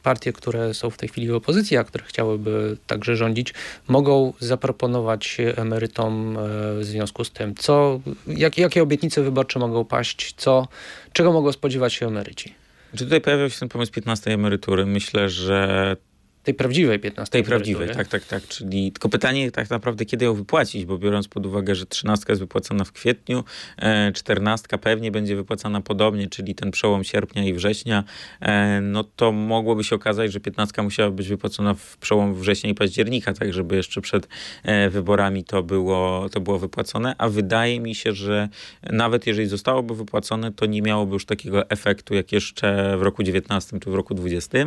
partie, 0.03 0.33
które 0.33 0.73
są 0.73 0.89
w 0.89 0.97
tej 0.97 1.09
chwili 1.09 1.27
w 1.27 1.35
opozycji, 1.35 1.77
a 1.77 1.83
które 1.83 2.03
chciałyby 2.05 2.77
także 2.87 3.15
rządzić, 3.15 3.53
mogą 3.87 4.33
zaproponować 4.39 5.37
emerytom 5.55 6.37
w 6.79 6.79
związku 6.81 7.23
z 7.23 7.31
tym? 7.31 7.55
Co, 7.55 7.99
jak, 8.27 8.57
jakie 8.57 8.83
obietnice 8.83 9.21
wyborcze 9.21 9.59
mogą 9.59 9.85
paść? 9.85 10.33
Co, 10.37 10.67
czego 11.13 11.33
mogą 11.33 11.51
spodziewać 11.51 11.93
się 11.93 12.07
emeryci? 12.07 12.53
Czy 12.95 13.03
tutaj 13.03 13.21
pojawił 13.21 13.49
się 13.49 13.59
ten 13.59 13.69
pomysł 13.69 13.91
15 13.91 14.33
emerytury? 14.33 14.85
Myślę, 14.85 15.29
że 15.29 15.95
tej 16.43 16.53
prawdziwej 16.53 16.99
15 16.99 17.31
Tej 17.31 17.43
prawdziwej, 17.43 17.89
tak, 17.89 18.07
tak, 18.07 18.25
tak. 18.25 18.47
Czyli 18.47 18.91
tylko 18.91 19.09
pytanie 19.09 19.51
tak 19.51 19.69
naprawdę, 19.69 20.05
kiedy 20.05 20.25
ją 20.25 20.33
wypłacić, 20.33 20.85
bo 20.85 20.97
biorąc 20.97 21.27
pod 21.27 21.45
uwagę, 21.45 21.75
że 21.75 21.85
13 21.85 22.25
jest 22.29 22.41
wypłacona 22.41 22.83
w 22.83 22.91
kwietniu, 22.91 23.43
e, 23.77 24.11
14 24.11 24.77
pewnie 24.77 25.11
będzie 25.11 25.35
wypłacana 25.35 25.81
podobnie, 25.81 26.27
czyli 26.27 26.55
ten 26.55 26.71
przełom 26.71 27.03
sierpnia 27.03 27.45
i 27.45 27.53
września, 27.53 28.03
e, 28.41 28.81
no 28.81 29.03
to 29.03 29.31
mogłoby 29.31 29.83
się 29.83 29.95
okazać, 29.95 30.31
że 30.31 30.39
15 30.39 30.83
musiała 30.83 31.11
być 31.11 31.27
wypłacona 31.27 31.73
w 31.73 31.97
przełom 31.97 32.35
września 32.35 32.69
i 32.69 32.75
października, 32.75 33.33
tak 33.33 33.53
żeby 33.53 33.75
jeszcze 33.75 34.01
przed 34.01 34.27
e, 34.63 34.89
wyborami 34.89 35.43
to 35.43 35.63
było, 35.63 36.29
to 36.29 36.41
było 36.41 36.59
wypłacone, 36.59 37.15
a 37.17 37.29
wydaje 37.29 37.79
mi 37.79 37.95
się, 37.95 38.13
że 38.13 38.49
nawet 38.83 39.27
jeżeli 39.27 39.47
zostałoby 39.47 39.95
wypłacone, 39.95 40.51
to 40.51 40.65
nie 40.65 40.81
miałoby 40.81 41.13
już 41.13 41.25
takiego 41.25 41.69
efektu, 41.69 42.13
jak 42.13 42.31
jeszcze 42.31 42.97
w 42.97 43.01
roku 43.01 43.23
19 43.23 43.79
czy 43.79 43.89
w 43.89 43.95
roku 43.95 44.13
20. 44.13 44.57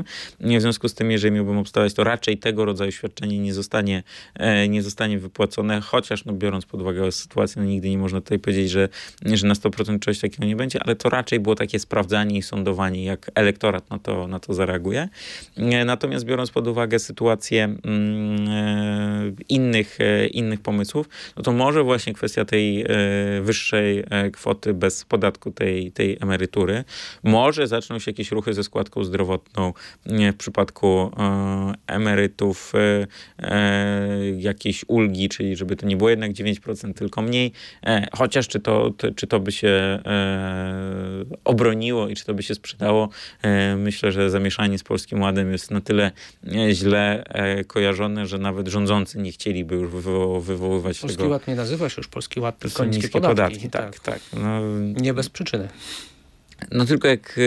W 0.41 0.61
związku 0.61 0.89
z 0.89 0.95
tym, 0.95 1.11
jeżeli 1.11 1.35
miałbym 1.35 1.62
obstawiać, 1.63 1.95
to 1.95 2.05
raczej 2.05 2.39
tego 2.39 2.65
rodzaju 2.65 2.93
świadczenie 2.93 3.39
nie 3.39 3.55
zostanie, 3.55 4.03
e, 4.35 4.69
nie 4.69 4.83
zostanie 4.83 5.19
wypłacone, 5.19 5.81
chociaż 5.81 6.25
no, 6.25 6.33
biorąc 6.33 6.67
pod 6.67 6.81
uwagę 6.81 7.13
sytuację, 7.13 7.63
no, 7.63 7.69
nigdy 7.69 7.91
nie 7.91 7.99
można 7.99 8.21
tutaj 8.21 8.39
powiedzieć, 8.39 8.71
że, 8.71 8.89
że 9.25 9.47
na 9.47 9.55
100% 9.55 9.99
czegoś 9.99 10.19
takiego 10.19 10.45
nie 10.45 10.57
będzie, 10.57 10.83
ale 10.83 10.97
to 10.97 11.09
raczej 11.09 11.41
było 11.41 11.55
takie 11.55 11.79
sprawdzanie 11.79 12.39
i 12.39 12.43
sądowanie, 12.43 13.05
jak 13.05 13.31
elektorat 13.35 13.91
na 13.91 13.99
to, 13.99 14.29
na 14.29 14.41
to 14.41 14.55
zareaguje. 14.55 15.09
E, 15.57 15.85
natomiast 15.85 16.25
biorąc 16.25 16.51
pod 16.51 16.69
uwagę 16.69 16.99
sytuację 16.99 17.65
mm, 17.65 18.49
e, 18.49 19.33
innych, 19.49 19.99
innych 20.31 20.61
pomysłów, 20.61 21.09
no 21.37 21.43
to 21.43 21.53
może 21.53 21.83
właśnie 21.83 22.13
kwestia 22.13 22.45
tej 22.45 22.87
wyższej 23.43 24.05
kwoty 24.33 24.75
bez 24.75 25.05
podatku 25.05 25.51
tej, 25.51 25.93
tej 25.93 26.19
emerytury, 26.21 26.85
może 27.23 27.67
zaczną 27.67 27.99
się 27.99 28.11
jakieś 28.11 28.31
ruchy 28.31 28.55
ze 28.55 28.65
składką 28.65 29.05
zdrowotną 29.05 29.73
w 30.07 30.37
przypadku 30.37 31.11
emerytów 31.87 32.73
jakieś 34.39 34.85
ulgi, 34.89 35.29
czyli 35.29 35.57
żeby 35.57 35.77
to 35.77 35.87
nie 35.87 35.97
było 35.97 36.11
jednak 36.11 36.33
9%, 36.33 36.95
tylko 36.95 37.23
mniej. 37.23 37.53
Chociaż 38.13 38.49
czy 38.49 38.61
to, 38.61 38.91
czy 39.17 39.27
to 39.27 39.41
by 39.41 39.53
się 39.53 40.03
obroniło 41.45 42.09
i 42.09 42.15
czy 42.15 42.25
to 42.25 42.35
by 42.35 42.43
się 42.43 42.55
sprzedało, 42.55 43.09
myślę, 43.77 44.13
że 44.13 44.31
zamieszanie 44.31 44.79
z 44.79 44.83
Polskim 44.83 45.21
Ładem 45.21 45.53
jest 45.53 45.71
na 45.71 45.81
tyle 45.81 46.11
źle 46.73 47.25
kojarzone, 47.67 48.27
że 48.27 48.39
nawet 48.39 48.69
rządzący 48.69 49.19
nie 49.19 49.33
chcieliby 49.33 49.75
już 49.75 49.91
wywo 49.91 50.41
wywoływać 50.41 50.99
Polski 50.99 51.19
tego. 51.19 51.29
Polski 51.29 51.33
Ład 51.33 51.49
nie 51.49 51.55
nazywa 51.55 51.89
się 51.89 51.95
już 51.99 52.09
Polski 52.09 52.41
Ład, 52.41 52.59
tylko 52.59 52.85
niskie, 52.85 52.97
niskie 52.97 53.21
podatki. 53.21 53.61
podatki. 53.61 53.71
tak, 53.71 53.99
tak. 53.99 54.21
tak. 54.31 54.41
No, 54.43 54.61
nie 55.03 55.15
bez 55.15 55.29
przyczyny. 55.29 55.69
No 56.71 56.85
tylko 56.85 57.09
jak 57.09 57.39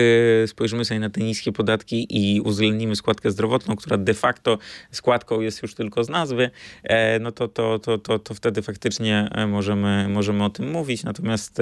e, 0.42 0.46
spojrzymy 0.46 0.84
sobie 0.84 1.00
na 1.00 1.10
te 1.10 1.20
niskie 1.20 1.52
podatki 1.52 2.06
i 2.10 2.40
uwzględnimy 2.40 2.96
składkę 2.96 3.30
zdrowotną, 3.30 3.76
która 3.76 3.98
de 3.98 4.14
facto 4.14 4.58
składką 4.90 5.40
jest 5.40 5.62
już 5.62 5.74
tylko 5.74 6.04
z 6.04 6.08
nazwy, 6.08 6.50
e, 6.82 7.18
no 7.18 7.32
to, 7.32 7.48
to, 7.48 7.78
to, 7.78 7.98
to, 7.98 8.18
to 8.18 8.34
wtedy 8.34 8.62
faktycznie 8.62 9.28
e, 9.32 9.46
możemy, 9.46 10.08
możemy 10.08 10.44
o 10.44 10.50
tym 10.50 10.70
mówić. 10.70 11.04
Natomiast 11.04 11.58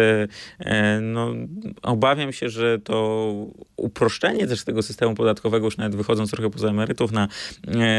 no, 1.01 1.31
obawiam 1.83 2.33
się, 2.33 2.49
że 2.49 2.79
to 2.79 3.33
uproszczenie 3.77 4.47
też 4.47 4.65
tego 4.65 4.83
systemu 4.83 5.15
podatkowego, 5.15 5.67
już 5.67 5.77
nawet 5.77 5.97
wychodząc 5.97 6.31
trochę 6.31 6.51
poza 6.51 6.69
emerytów, 6.69 7.13
na, 7.13 7.29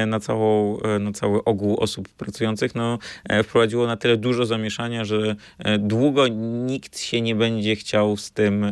na, 0.07 0.19
całą, 0.19 0.77
na 0.99 1.11
cały 1.11 1.43
ogół 1.43 1.77
osób 1.77 2.09
pracujących, 2.09 2.75
no, 2.75 2.99
wprowadziło 3.43 3.87
na 3.87 3.97
tyle 3.97 4.17
dużo 4.17 4.45
zamieszania, 4.45 5.05
że 5.05 5.35
długo 5.79 6.27
nikt 6.65 6.99
się 6.99 7.21
nie 7.21 7.35
będzie 7.35 7.75
chciał 7.75 8.17
z 8.17 8.31
tym 8.31 8.71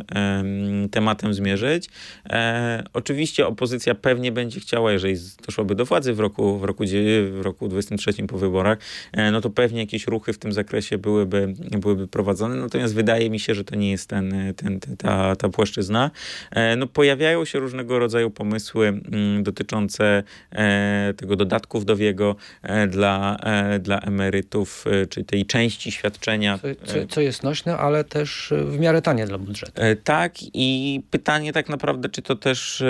tematem 0.90 1.34
zmierzyć. 1.34 1.88
E, 2.30 2.84
oczywiście 2.92 3.46
opozycja 3.46 3.94
pewnie 3.94 4.32
będzie 4.32 4.60
chciała, 4.60 4.92
jeżeli 4.92 5.16
doszłoby 5.46 5.74
do 5.74 5.84
władzy 5.84 6.14
w 6.14 6.20
roku, 6.20 6.58
w 6.58 6.64
roku, 6.64 6.84
w 7.32 7.40
roku 7.40 7.68
23 7.68 8.26
po 8.26 8.38
wyborach, 8.38 8.78
e, 9.12 9.30
no 9.30 9.40
to 9.40 9.50
pewnie 9.50 9.80
jakieś 9.80 10.06
ruchy 10.06 10.32
w 10.32 10.38
tym 10.38 10.52
zakresie 10.52 10.98
byłyby, 10.98 11.54
byłyby 11.78 12.08
prowadzone. 12.08 12.56
Natomiast 12.56 12.94
wydaje 12.94 13.30
mi 13.30 13.40
się, 13.40 13.54
że 13.54 13.64
to 13.64 13.76
nie 13.76 13.90
jest 13.90 14.08
ten, 14.08 14.54
ten, 14.56 14.80
ta, 14.98 15.36
ta 15.36 15.48
płaszczyzna. 15.48 16.10
E, 16.50 16.76
no, 16.76 16.86
pojawiają 16.86 17.44
się 17.44 17.58
różnego 17.58 17.98
rodzaju 17.98 18.30
pomysły 18.30 18.86
m, 18.86 19.02
mm, 19.12 19.42
dotyczące 19.42 20.22
e, 20.52 21.14
tego 21.16 21.36
dodatku 21.36 21.80
wdowiego 21.80 22.36
e, 22.62 22.86
dla, 22.86 23.36
e, 23.36 23.78
dla 23.78 24.00
emerytów, 24.00 24.84
czy 25.08 25.24
tej 25.24 25.46
części 25.46 25.92
świadczenia. 25.92 26.58
Co, 26.58 26.92
co, 26.92 27.06
co 27.08 27.20
jest 27.20 27.42
nośne, 27.42 27.76
ale 27.76 28.04
też 28.04 28.52
w 28.66 28.78
miarę 28.78 29.02
tanie 29.02 29.26
dla 29.26 29.38
budżetu. 29.38 29.72
Tak 30.04 30.34
i 30.42 30.63
i 30.64 31.02
pytanie 31.10 31.52
tak 31.52 31.68
naprawdę, 31.68 32.08
czy 32.08 32.22
to 32.22 32.36
też 32.36 32.80
e, 32.80 32.86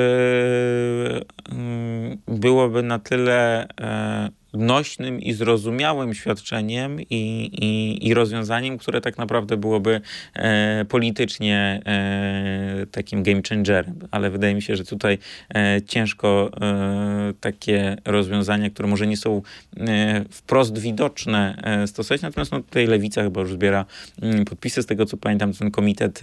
mm, 1.53 2.18
byłoby 2.29 2.83
na 2.83 2.99
tyle 2.99 3.68
e, 3.81 4.31
nośnym 4.55 5.21
i 5.21 5.33
zrozumiałym 5.33 6.15
świadczeniem 6.15 7.01
i, 7.01 7.05
i, 7.53 8.09
i 8.09 8.15
rozwiązaniem, 8.15 8.79
które 8.79 9.01
tak 9.01 9.19
naprawdę 9.19 9.57
byłoby 9.57 10.01
e, 10.35 10.85
politycznie 10.89 11.81
e, 11.87 12.87
takim 12.91 13.23
game 13.23 13.41
changerem. 13.49 13.99
Ale 14.11 14.31
wydaje 14.31 14.55
mi 14.55 14.63
się, 14.63 14.77
że 14.77 14.85
tutaj 14.85 15.19
e, 15.55 15.83
ciężko 15.83 16.51
e, 16.61 17.33
takie 17.41 17.97
rozwiązania, 18.05 18.71
które 18.71 18.89
może 18.89 19.07
nie 19.07 19.17
są 19.17 19.43
e, 19.77 20.25
wprost 20.31 20.79
widoczne, 20.79 21.63
e, 21.63 21.87
stosować. 21.87 22.23
Natomiast 22.23 22.53
no, 22.53 22.61
tutaj 22.61 22.87
lewica 22.87 23.23
chyba 23.23 23.41
już 23.41 23.53
zbiera 23.53 23.85
mm, 24.23 24.45
podpisy. 24.45 24.83
Z 24.83 24.87
tego 24.87 25.07
co 25.07 25.17
pamiętam, 25.17 25.53
ten 25.53 25.71
komitet 25.71 26.21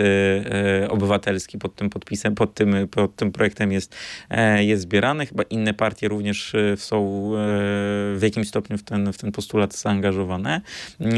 obywatelski 0.89 1.57
pod 1.57 1.75
tym 1.75 1.89
podpisem, 1.89 2.35
pod 2.35 2.53
tym, 2.53 2.75
pod 2.91 3.15
tym 3.15 3.31
projektem 3.31 3.71
jest, 3.71 3.95
jest 4.59 4.81
zbierany. 4.81 5.25
Chyba 5.25 5.43
inne 5.43 5.73
partie 5.73 6.07
również 6.07 6.55
są 6.75 7.31
w 8.15 8.20
jakimś 8.23 8.47
stopniu 8.47 8.77
w 8.77 8.83
ten, 8.83 9.13
w 9.13 9.17
ten 9.17 9.31
postulat 9.31 9.75
zaangażowane. 9.75 10.61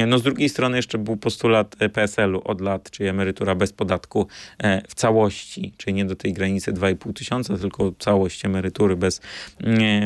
No 0.08 0.18
z 0.18 0.24
drugiej 0.24 0.49
strony 0.49 0.78
jeszcze 0.78 0.97
był 0.97 1.18
postulat 1.18 1.76
e, 1.80 1.89
PSL-u 1.89 2.41
od 2.45 2.62
lat, 2.62 2.91
czyli 2.91 3.10
emerytura 3.10 3.56
bez 3.56 3.74
podatku 3.74 4.28
e, 4.58 4.82
w 4.88 4.95
całości, 4.95 5.74
czyli 5.78 5.93
nie 5.93 6.06
do 6.06 6.16
tej 6.16 6.34
granicy 6.34 6.74
2,5 6.74 7.14
tysiąca, 7.14 7.58
tylko 7.58 7.91
całość 7.99 8.45
emerytury 8.45 8.95
bez, 8.95 9.22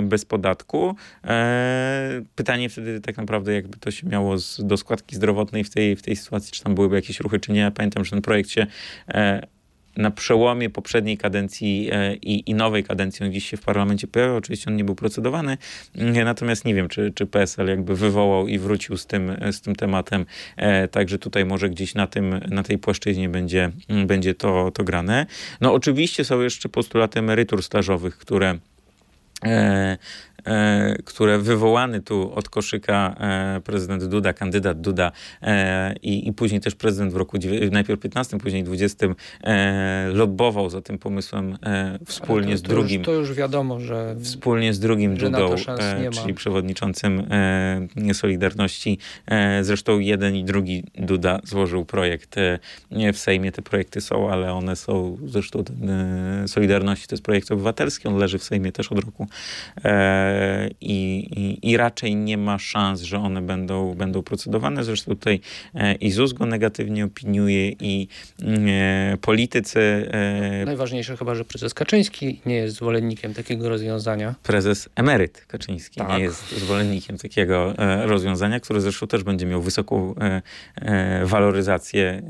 bez 0.04 0.26
podatku. 0.26 0.96
E, 1.24 2.22
pytanie 2.36 2.70
wtedy 2.70 3.02
tak 3.02 3.18
naprawdę, 3.18 3.54
jakby 3.54 3.78
to 3.78 3.92
się 3.92 4.08
miało 4.08 4.38
z, 4.38 4.62
do 4.64 4.78
składki 4.78 5.16
zdrowotnej 5.16 5.64
w 5.64 5.70
tej, 5.70 5.96
w 5.96 6.02
tej 6.02 6.16
sytuacji, 6.16 6.52
czy 6.52 6.64
tam 6.64 6.76
byłyby 6.76 6.96
jakieś 6.96 7.20
ruchy, 7.20 7.40
czy 7.40 7.52
nie. 7.52 7.60
Ja 7.60 7.72
pamiętam, 7.72 8.06
że 8.06 8.12
ten 8.12 8.22
projekt 8.22 8.50
się 8.50 8.68
na 9.98 10.12
przełomie 10.12 10.70
poprzedniej 10.70 11.18
kadencji 11.18 11.90
e, 11.92 12.16
i, 12.16 12.50
i 12.50 12.54
nowej 12.54 12.84
kadencji 12.84 13.26
on 13.26 13.32
gdzieś 13.32 13.50
się 13.50 13.58
w 13.58 13.62
parlamencie 13.62 14.08
pojawił. 14.08 14.36
Oczywiście 14.36 14.72
on 14.72 14.76
nie 14.76 14.84
był 14.84 14.96
procedowany, 14.96 15.58
mm, 15.96 16.26
natomiast 16.26 16.66
nie 16.66 16.74
wiem, 16.74 16.90
czy, 16.90 17.12
czy 17.16 17.26
PSL 17.26 17.68
jakby 17.68 17.96
wywołał 17.96 18.48
i 18.48 18.60
wrócił 18.60 18.98
z 18.98 19.06
tym, 19.06 19.32
z 19.52 19.62
tym 19.62 19.76
tematem. 19.76 20.26
E, 20.58 20.88
także 20.88 21.20
tutaj 21.20 21.46
może 21.46 21.70
gdzieś 21.70 21.96
na, 21.96 22.08
tym, 22.08 22.40
na 22.50 22.64
tej 22.64 22.78
płaszczyźnie 22.78 23.30
będzie, 23.30 23.72
będzie 24.06 24.36
to, 24.36 24.72
to 24.72 24.84
grane. 24.84 25.26
No 25.62 25.74
oczywiście 25.74 26.26
są 26.26 26.42
jeszcze 26.42 26.70
postulaty 26.70 27.20
emerytur 27.20 27.64
stażowych, 27.64 28.18
które 28.18 28.50
e, 28.50 28.58
E, 29.46 29.98
które 31.06 31.40
wywołany 31.40 32.02
tu 32.02 32.34
od 32.34 32.50
koszyka 32.50 33.16
e, 33.20 33.62
prezydent 33.62 34.04
Duda, 34.06 34.34
kandydat 34.34 34.82
Duda 34.82 35.12
e, 35.42 35.96
i, 36.02 36.28
i 36.28 36.34
później 36.34 36.62
też 36.62 36.76
prezydent 36.76 37.14
w 37.14 37.16
roku 37.16 37.38
najpierw 37.72 38.00
15, 38.00 38.38
później 38.38 38.64
20 38.64 39.08
lobbował 40.14 40.70
za 40.70 40.82
tym 40.82 40.98
pomysłem 40.98 41.58
wspólnie 42.06 42.52
to, 42.52 42.58
z 42.58 42.62
drugim. 42.62 43.00
Już, 43.00 43.06
to 43.06 43.14
już 43.14 43.34
wiadomo, 43.34 43.80
że 43.80 44.16
wspólnie 44.22 44.74
z 44.74 44.80
drugim 44.80 45.18
Dudą, 45.18 45.56
czyli 46.12 46.34
przewodniczącym 46.34 47.28
Solidarności. 48.14 48.98
Zresztą 49.62 50.00
jeden 50.00 50.36
i 50.36 50.44
drugi 50.44 50.84
Duda 50.96 51.40
złożył 51.44 51.86
projekt 51.86 52.36
w 53.14 53.18
Sejmie. 53.18 53.52
Te 53.52 53.62
projekty 53.62 54.02
są, 54.02 54.32
ale 54.32 54.54
one 54.54 54.76
są 54.76 55.18
zresztą 55.26 55.64
Solidarności 56.48 57.08
to 57.08 57.16
jest 57.16 57.24
projekt 57.24 57.52
obywatelski, 57.52 58.08
on 58.08 58.18
leży 58.18 58.38
w 58.38 58.44
Sejmie 58.44 58.72
też 58.72 58.92
od 58.92 59.00
roku 59.00 59.28
i, 60.82 61.28
i, 61.36 61.70
i, 61.72 61.78
raczej 61.78 62.16
nie 62.16 62.38
ma 62.38 62.60
szans, 62.60 63.02
że 63.02 63.20
one 63.20 63.42
będą, 63.42 63.94
będą 63.94 64.24
procedowane. 64.24 64.84
Zresztą 64.84 65.12
tutaj 65.12 65.40
e, 65.76 65.94
i 65.94 66.12
ZUS 66.12 66.34
go 66.34 66.46
negatywnie 66.46 67.06
opiniuje 67.06 67.70
i 67.70 68.08
e, 68.44 69.18
politycy. 69.22 69.80
E, 70.12 70.66
Najważniejsze 70.66 71.18
chyba, 71.18 71.36
że 71.36 71.46
prezes 71.46 71.74
Kaczyński 71.74 72.42
nie 72.46 72.56
jest 72.56 72.76
zwolennikiem 72.76 73.34
takiego 73.34 73.70
rozwiązania. 73.70 74.36
Prezes 74.44 74.90
emeryt 74.96 75.46
Kaczyński 75.48 76.00
tak. 76.00 76.10
nie 76.10 76.20
jest 76.20 76.60
zwolennikiem 76.60 77.18
takiego 77.18 77.74
rozwiązania, 78.06 78.60
które 78.60 78.82
zresztą 78.82 79.08
też 79.08 79.24
będzie 79.24 79.46
miał 79.46 79.62
wysoką 79.62 80.16
waloryzację 81.24 82.22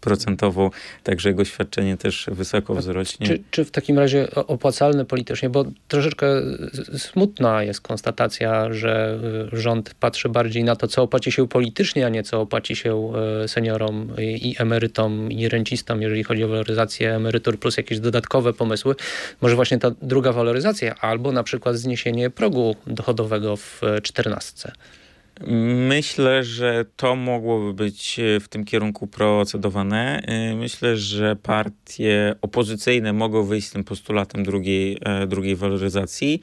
procentową, 0.00 0.70
także 1.02 1.28
jego 1.28 1.44
świadczenie 1.44 1.96
też 1.96 2.26
wysoko 2.32 2.74
wzrośnie. 2.74 3.26
Czy, 3.26 3.42
czy 3.50 3.64
w 3.64 3.70
takim 3.70 3.98
razie 3.98 4.34
opłacalne 4.34 5.04
politycznie, 5.04 5.50
bo 5.50 5.64
troszeczkę 5.88 6.26
smutna 6.98 7.62
jest 7.62 7.80
konstatacja, 7.80 8.72
że 8.72 9.18
y, 9.52 9.56
rząd 9.56 9.94
patrzy 9.94 10.28
bardziej 10.28 10.64
na 10.64 10.76
to, 10.76 10.88
co 10.88 11.02
opłaci 11.02 11.32
się 11.32 11.48
politycznie, 11.48 12.06
a 12.06 12.08
nie 12.08 12.22
co 12.22 12.40
opłaci 12.40 12.76
się 12.76 13.12
y, 13.44 13.48
seniorom 13.48 14.08
i 14.18 14.56
emerytom 14.58 15.32
i 15.32 15.48
rencistom, 15.48 16.02
jeżeli 16.02 16.24
chodzi 16.24 16.44
o 16.44 16.48
waloryzację 16.48 17.14
emerytur 17.14 17.58
plus 17.58 17.76
jakieś 17.76 18.00
dodatkowe 18.00 18.52
pomysły. 18.52 18.94
Może 19.40 19.56
właśnie 19.56 19.78
ta 19.78 19.90
druga 20.02 20.32
waloryzacja 20.32 20.94
albo 20.94 21.32
na 21.32 21.42
przykład 21.42 21.76
zniesienie 21.76 22.30
progu 22.30 22.76
dochodowego 22.86 23.56
w 23.56 23.80
14. 24.02 24.72
Myślę, 25.88 26.44
że 26.44 26.84
to 26.96 27.16
mogłoby 27.16 27.74
być 27.74 28.18
e, 28.18 28.40
w 28.40 28.48
tym 28.48 28.64
kierunku 28.64 29.06
procedowane. 29.06 30.22
E, 30.26 30.54
myślę, 30.54 30.96
że 30.96 31.36
partie 31.36 32.34
opozycyjne 32.42 33.12
mogą 33.12 33.44
wyjść 33.44 33.68
z 33.68 33.70
tym 33.70 33.84
postulatem 33.84 34.44
drugiej, 34.44 34.98
e, 35.04 35.26
drugiej 35.26 35.56
waloryzacji. 35.56 36.40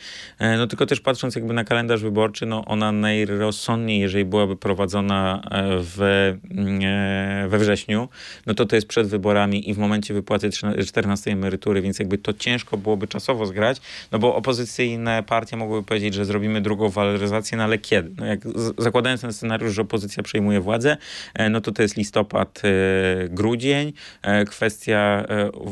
No 0.58 0.68
tylko 0.68 0.86
też 0.86 1.02
patrząc 1.02 1.36
jakby 1.36 1.54
na 1.54 1.64
kalendarz 1.64 2.02
wyborczy, 2.02 2.46
no 2.46 2.66
ona 2.66 2.92
najrozsądniej, 2.92 4.00
jeżeli 4.00 4.26
byłaby 4.26 4.56
prowadzona 4.56 5.42
w, 5.80 5.98
we 7.50 7.58
wrześniu, 7.58 8.10
no 8.46 8.54
to 8.54 8.66
to 8.66 8.76
jest 8.76 8.88
przed 8.88 9.08
wyborami 9.08 9.70
i 9.70 9.74
w 9.74 9.78
momencie 9.78 10.14
wypłaty 10.14 10.50
14 10.86 11.32
emerytury, 11.32 11.82
więc 11.82 12.00
jakby 12.00 12.18
to 12.18 12.34
ciężko 12.34 12.78
byłoby 12.78 13.08
czasowo 13.08 13.46
zgrać, 13.46 13.82
no 14.12 14.20
bo 14.20 14.36
opozycyjne 14.36 15.24
partie 15.24 15.58
mogłyby 15.58 15.88
powiedzieć, 15.88 16.14
że 16.14 16.26
zrobimy 16.26 16.62
drugą 16.62 16.90
waloryzację, 16.90 17.58
no 17.58 17.64
ale 17.64 17.78
kiedy? 17.78 18.12
No 18.18 18.26
jak 18.26 18.40
zakładając 18.90 19.22
ten 19.22 19.34
scenariusz, 19.34 19.74
że 19.74 19.82
opozycja 19.82 20.24
przejmuje 20.24 20.62
władzę, 20.62 20.98
no 21.50 21.62
to 21.62 21.72
to 21.72 21.82
jest 21.82 21.98
listopad, 21.98 22.62
grudzień. 23.30 23.94
Kwestia 24.50 25.26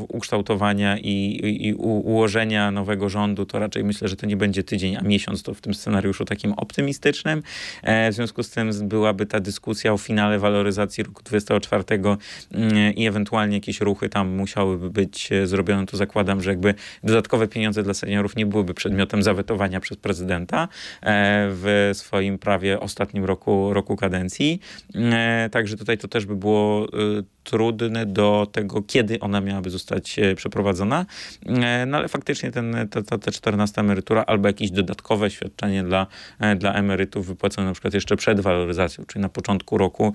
ukształtowania 0.07 0.97
i, 0.97 1.39
i, 1.67 1.73
ułożenia 1.73 2.71
nowego 2.71 3.09
rządu, 3.09 3.45
to 3.45 3.59
raczej 3.59 3.83
myślę, 3.83 4.07
że 4.07 4.15
to 4.15 4.25
nie 4.25 4.37
będzie 4.37 4.63
tydzień, 4.63 4.95
a 4.95 5.01
miesiąc, 5.01 5.43
to 5.43 5.53
w 5.53 5.61
tym 5.61 5.73
scenariuszu 5.73 6.25
takim 6.25 6.53
optymistycznym. 6.53 7.43
W 7.83 8.13
związku 8.13 8.43
z 8.43 8.49
tym 8.49 8.69
byłaby 8.87 9.25
ta 9.25 9.39
dyskusja 9.39 9.93
o 9.93 9.97
finale 9.97 10.39
waloryzacji 10.39 11.03
roku 11.03 11.23
24 11.23 11.83
mm, 11.89 12.93
i 12.95 13.07
ewentualnie 13.07 13.57
jakieś 13.57 13.81
ruchy 13.81 14.09
tam 14.09 14.35
musiałyby 14.35 14.89
być 14.89 15.29
zrobione. 15.43 15.85
To 15.85 15.97
zakładam, 15.97 16.41
że 16.41 16.49
jakby 16.49 16.73
dodatkowe 17.03 17.47
pieniądze 17.47 17.83
dla 17.83 17.93
seniorów 17.93 18.35
nie 18.35 18.45
byłyby 18.45 18.73
przedmiotem 18.73 19.23
zawetowania 19.23 19.79
przez 19.79 19.97
prezydenta 19.97 20.67
w 21.49 21.89
swoim 21.93 22.37
prawie 22.39 22.79
ostatnim 22.97 23.25
roku, 23.25 23.73
roku 23.73 23.95
kadencji. 23.95 24.59
E, 24.95 25.49
także 25.51 25.77
tutaj 25.77 25.97
to 25.97 26.07
też 26.07 26.25
by 26.25 26.35
było 26.35 26.87
e, 27.47 27.49
trudne 27.49 28.05
do 28.05 28.47
tego, 28.51 28.81
kiedy 28.81 29.19
ona 29.19 29.41
miałaby 29.41 29.69
zostać 29.69 30.19
e, 30.19 30.35
przeprowadzona. 30.35 31.05
No 31.87 31.97
ale 31.97 32.07
faktycznie 32.07 32.51
ten, 32.51 32.87
ta, 32.91 33.01
ta, 33.01 33.17
ta 33.17 33.31
14 33.31 33.81
emerytura 33.81 34.23
albo 34.27 34.47
jakieś 34.47 34.71
dodatkowe 34.71 35.29
świadczenie 35.29 35.83
dla, 35.83 36.07
dla 36.57 36.73
emerytów 36.73 37.27
wypłacone 37.27 37.67
na 37.67 37.73
przykład 37.73 37.93
jeszcze 37.93 38.15
przed 38.15 38.39
waloryzacją, 38.39 39.05
czyli 39.05 39.21
na 39.21 39.29
początku 39.29 39.77
roku 39.77 40.13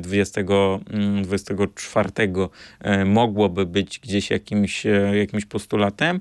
2024 0.00 2.10
mogłoby 3.04 3.66
być 3.66 3.98
gdzieś 3.98 4.30
jakimś, 4.30 4.86
jakimś 5.12 5.44
postulatem. 5.44 6.20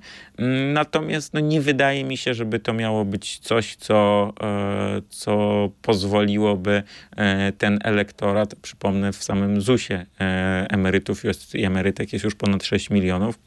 Natomiast 0.74 1.34
no, 1.34 1.40
nie 1.40 1.62
wydaje 1.62 2.04
mi 2.04 2.18
się, 2.18 2.34
żeby 2.34 2.60
to 2.60 2.74
miało 2.74 3.06
być 3.06 3.40
coś, 3.40 3.76
co, 3.76 4.34
e, 4.42 5.02
co 5.10 5.70
pozwoliłoby 5.82 6.84
e, 7.16 7.52
ten 7.52 7.80
elektorat, 7.84 8.56
przypomnę, 8.56 9.14
w 9.14 9.24
samym 9.24 9.62
ZUS-ie 9.62 10.06
e, 10.20 10.66
emerytów 10.70 11.24
i 11.54 11.64
emerytek 11.64 12.14
jest 12.14 12.26
już 12.26 12.36
ponad 12.36 12.64
6 12.64 12.90
milionów, 12.90 13.40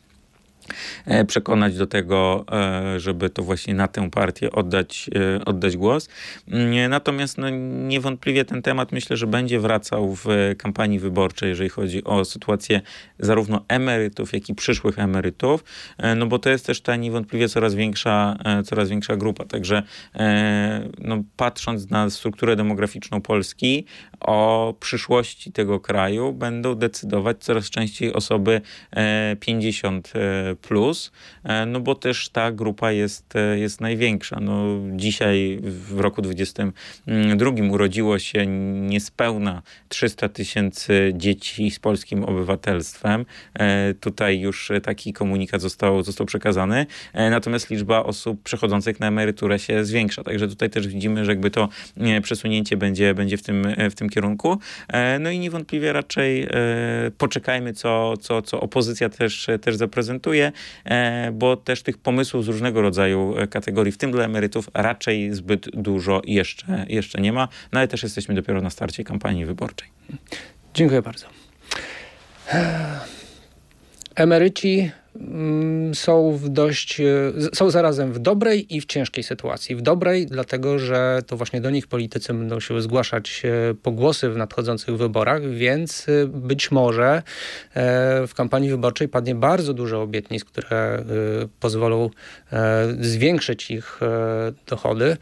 przekonać 1.26 1.76
do 1.76 1.86
tego, 1.86 2.44
e, 2.52 3.00
żeby 3.00 3.30
to 3.30 3.42
właśnie 3.42 3.74
na 3.74 3.88
tę 3.88 4.10
partię 4.10 4.52
oddać, 4.52 5.10
e, 5.14 5.44
oddać 5.44 5.76
głos. 5.76 6.08
Mm, 6.48 6.90
natomiast 6.90 7.38
no, 7.38 7.50
niewątpliwie 7.88 8.44
ten 8.44 8.62
temat 8.62 8.92
myślę, 8.92 9.16
że 9.16 9.26
będzie 9.26 9.60
wracał 9.60 10.14
w 10.14 10.26
kampanii 10.58 10.98
wyborczej, 10.98 11.48
jeżeli 11.48 11.68
chodzi 11.68 12.04
o 12.04 12.24
sytuację 12.24 12.80
zarówno 13.18 13.64
emerytów, 13.68 14.32
jak 14.32 14.48
i 14.48 14.54
przyszłych 14.54 14.98
emerytów, 14.98 15.64
no 16.16 16.26
bo 16.26 16.38
to 16.38 16.50
jest 16.50 16.66
też 16.66 16.80
ta 16.80 16.96
niewątpliwie 16.96 17.48
coraz 17.48 17.74
większa, 17.74 18.36
coraz 18.64 18.88
większa 18.88 19.16
grupa. 19.16 19.44
Także 19.44 19.82
no, 20.98 21.22
patrząc 21.36 21.90
na 21.90 22.10
strukturę 22.10 22.56
demograficzną 22.56 23.20
Polski, 23.20 23.84
o 24.20 24.74
przyszłości 24.80 25.52
tego 25.52 25.80
kraju 25.80 26.32
będą 26.32 26.74
decydować 26.74 27.36
coraz 27.40 27.70
częściej 27.70 28.12
osoby 28.12 28.60
50 29.40 30.12
plus, 30.60 31.12
e, 31.44 31.66
no 31.66 31.80
bo 31.80 31.94
też 31.94 32.28
ta 32.28 32.52
grupa 32.52 32.92
jest, 32.92 33.36
e, 33.36 33.58
jest 33.58 33.80
największa. 33.80 34.40
No, 34.40 34.64
dzisiaj 34.96 35.58
w 35.62 36.00
roku 36.00 36.22
2022 36.22 37.70
urodziło 37.70 38.18
się 38.18 38.46
niespełna 38.80 39.62
300 39.88 40.28
tysięcy 40.28 41.12
dzieci 41.16 41.70
z 41.70 41.78
polskim 41.78 42.24
obywatelstwem. 42.24 43.26
E, 43.54 43.94
tutaj 43.94 44.40
już 44.40 44.72
taki 44.82 45.12
komunikat 45.12 45.60
został, 45.60 46.02
został 46.02 46.26
przekazany. 46.26 46.86
Natomiast 47.14 47.70
liczba 47.70 48.02
osób 48.02 48.42
przechodzących 48.42 49.00
na 49.00 49.08
emeryturę 49.08 49.58
się 49.58 49.84
zwiększa. 49.84 50.24
Także 50.24 50.48
tutaj 50.48 50.70
też 50.70 50.88
widzimy, 50.88 51.24
że 51.24 51.32
jakby 51.32 51.50
to 51.50 51.68
przesunięcie 52.22 52.76
będzie, 52.76 53.14
będzie 53.14 53.36
w, 53.36 53.42
tym, 53.42 53.66
w 53.90 53.94
tym 53.94 54.08
kierunku. 54.08 54.58
No 55.20 55.30
i 55.30 55.38
niewątpliwie 55.38 55.92
raczej 55.92 56.48
poczekajmy, 57.18 57.72
co, 57.72 58.16
co, 58.16 58.42
co 58.42 58.60
opozycja 58.60 59.08
też, 59.08 59.46
też 59.60 59.76
zaprezentuje. 59.76 60.49
E, 60.84 61.32
bo 61.32 61.56
też 61.56 61.82
tych 61.82 61.98
pomysłów 61.98 62.44
z 62.44 62.48
różnego 62.48 62.82
rodzaju 62.82 63.38
e, 63.38 63.46
kategorii, 63.46 63.92
w 63.92 63.98
tym 63.98 64.12
dla 64.12 64.24
emerytów, 64.24 64.70
raczej 64.74 65.34
zbyt 65.34 65.70
dużo 65.70 66.22
jeszcze, 66.24 66.86
jeszcze 66.88 67.20
nie 67.20 67.32
ma, 67.32 67.48
no 67.72 67.78
ale 67.78 67.88
też 67.88 68.02
jesteśmy 68.02 68.34
dopiero 68.34 68.62
na 68.62 68.70
starcie 68.70 69.04
kampanii 69.04 69.44
wyborczej. 69.44 69.88
Dziękuję 70.74 71.02
bardzo. 71.02 71.26
Emeryci 74.20 74.92
Mm, 75.16 75.94
są 75.94 76.36
w 76.36 76.48
dość, 76.48 77.00
e, 77.00 77.04
są 77.54 77.70
zarazem 77.70 78.12
w 78.12 78.18
dobrej 78.18 78.76
i 78.76 78.80
w 78.80 78.86
ciężkiej 78.86 79.24
sytuacji. 79.24 79.76
W 79.76 79.82
dobrej, 79.82 80.26
dlatego 80.26 80.78
że 80.78 81.22
to 81.26 81.36
właśnie 81.36 81.60
do 81.60 81.70
nich 81.70 81.86
politycy 81.86 82.34
będą 82.34 82.60
się 82.60 82.82
zgłaszać 82.82 83.42
e, 83.44 83.74
pogłosy 83.74 84.30
w 84.30 84.36
nadchodzących 84.36 84.96
wyborach, 84.96 85.50
więc 85.50 86.06
e, 86.08 86.26
być 86.26 86.70
może 86.70 87.22
w 88.26 88.34
kampanii 88.34 88.70
wyborczej 88.70 89.08
padnie 89.08 89.34
bardzo 89.34 89.74
dużo 89.74 90.02
obietnic, 90.02 90.44
które 90.44 91.04
pozwolą 91.60 92.10
zwiększyć 93.00 93.70
ich 93.70 94.00
dochody 94.66 95.16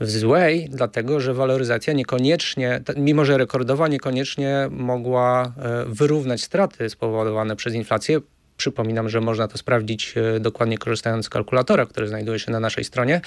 w 0.00 0.10
złej, 0.10 0.68
dlatego 0.70 1.20
że 1.20 1.34
waloryzacja 1.34 1.92
niekoniecznie, 1.92 2.80
mimo 2.96 3.24
że 3.24 3.38
rekordowa, 3.38 3.88
niekoniecznie 3.88 4.68
mogła 4.70 5.52
wyrównać 5.86 6.42
straty 6.42 6.90
spowodowane 6.90 7.56
przez 7.56 7.74
inflację. 7.74 8.20
Przypominam, 8.60 9.08
że 9.08 9.20
można 9.20 9.48
to 9.48 9.58
sprawdzić 9.58 10.14
e, 10.16 10.40
dokładnie 10.40 10.78
korzystając 10.78 11.26
z 11.26 11.28
kalkulatora, 11.28 11.86
który 11.86 12.08
znajduje 12.08 12.38
się 12.38 12.52
na 12.52 12.60
naszej 12.60 12.84
stronie. 12.84 13.20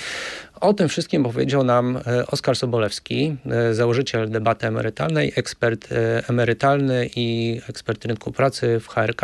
O 0.61 0.73
tym 0.73 0.89
wszystkim 0.89 1.23
powiedział 1.23 1.63
nam 1.63 1.97
e, 1.97 2.27
Oskar 2.27 2.55
Sobolewski, 2.55 3.35
e, 3.45 3.73
założyciel 3.73 4.29
debaty 4.29 4.67
emerytalnej, 4.67 5.33
ekspert 5.35 5.89
emerytalny 6.29 7.09
i 7.15 7.59
ekspert 7.69 8.05
rynku 8.05 8.31
pracy 8.31 8.79
w 8.79 8.87
HRK. 8.87 9.21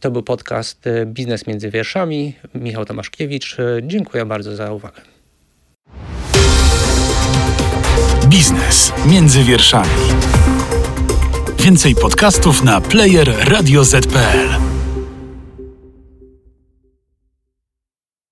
To 0.00 0.10
był 0.10 0.22
podcast 0.22 0.84
Biznes 1.06 1.46
między 1.46 1.70
wierszami. 1.70 2.34
Michał 2.54 2.84
Tomaszkiewicz. 2.84 3.56
Dziękuję 3.82 4.24
bardzo 4.24 4.56
za 4.56 4.72
uwagę. 4.72 5.00
Biznes 8.26 8.92
między 9.06 9.44
wierszami. 9.44 9.90
Więcej 11.58 11.94
podcastów 11.94 12.64
na 12.64 12.80
player 12.80 13.48
radioz.pl. 13.48 14.77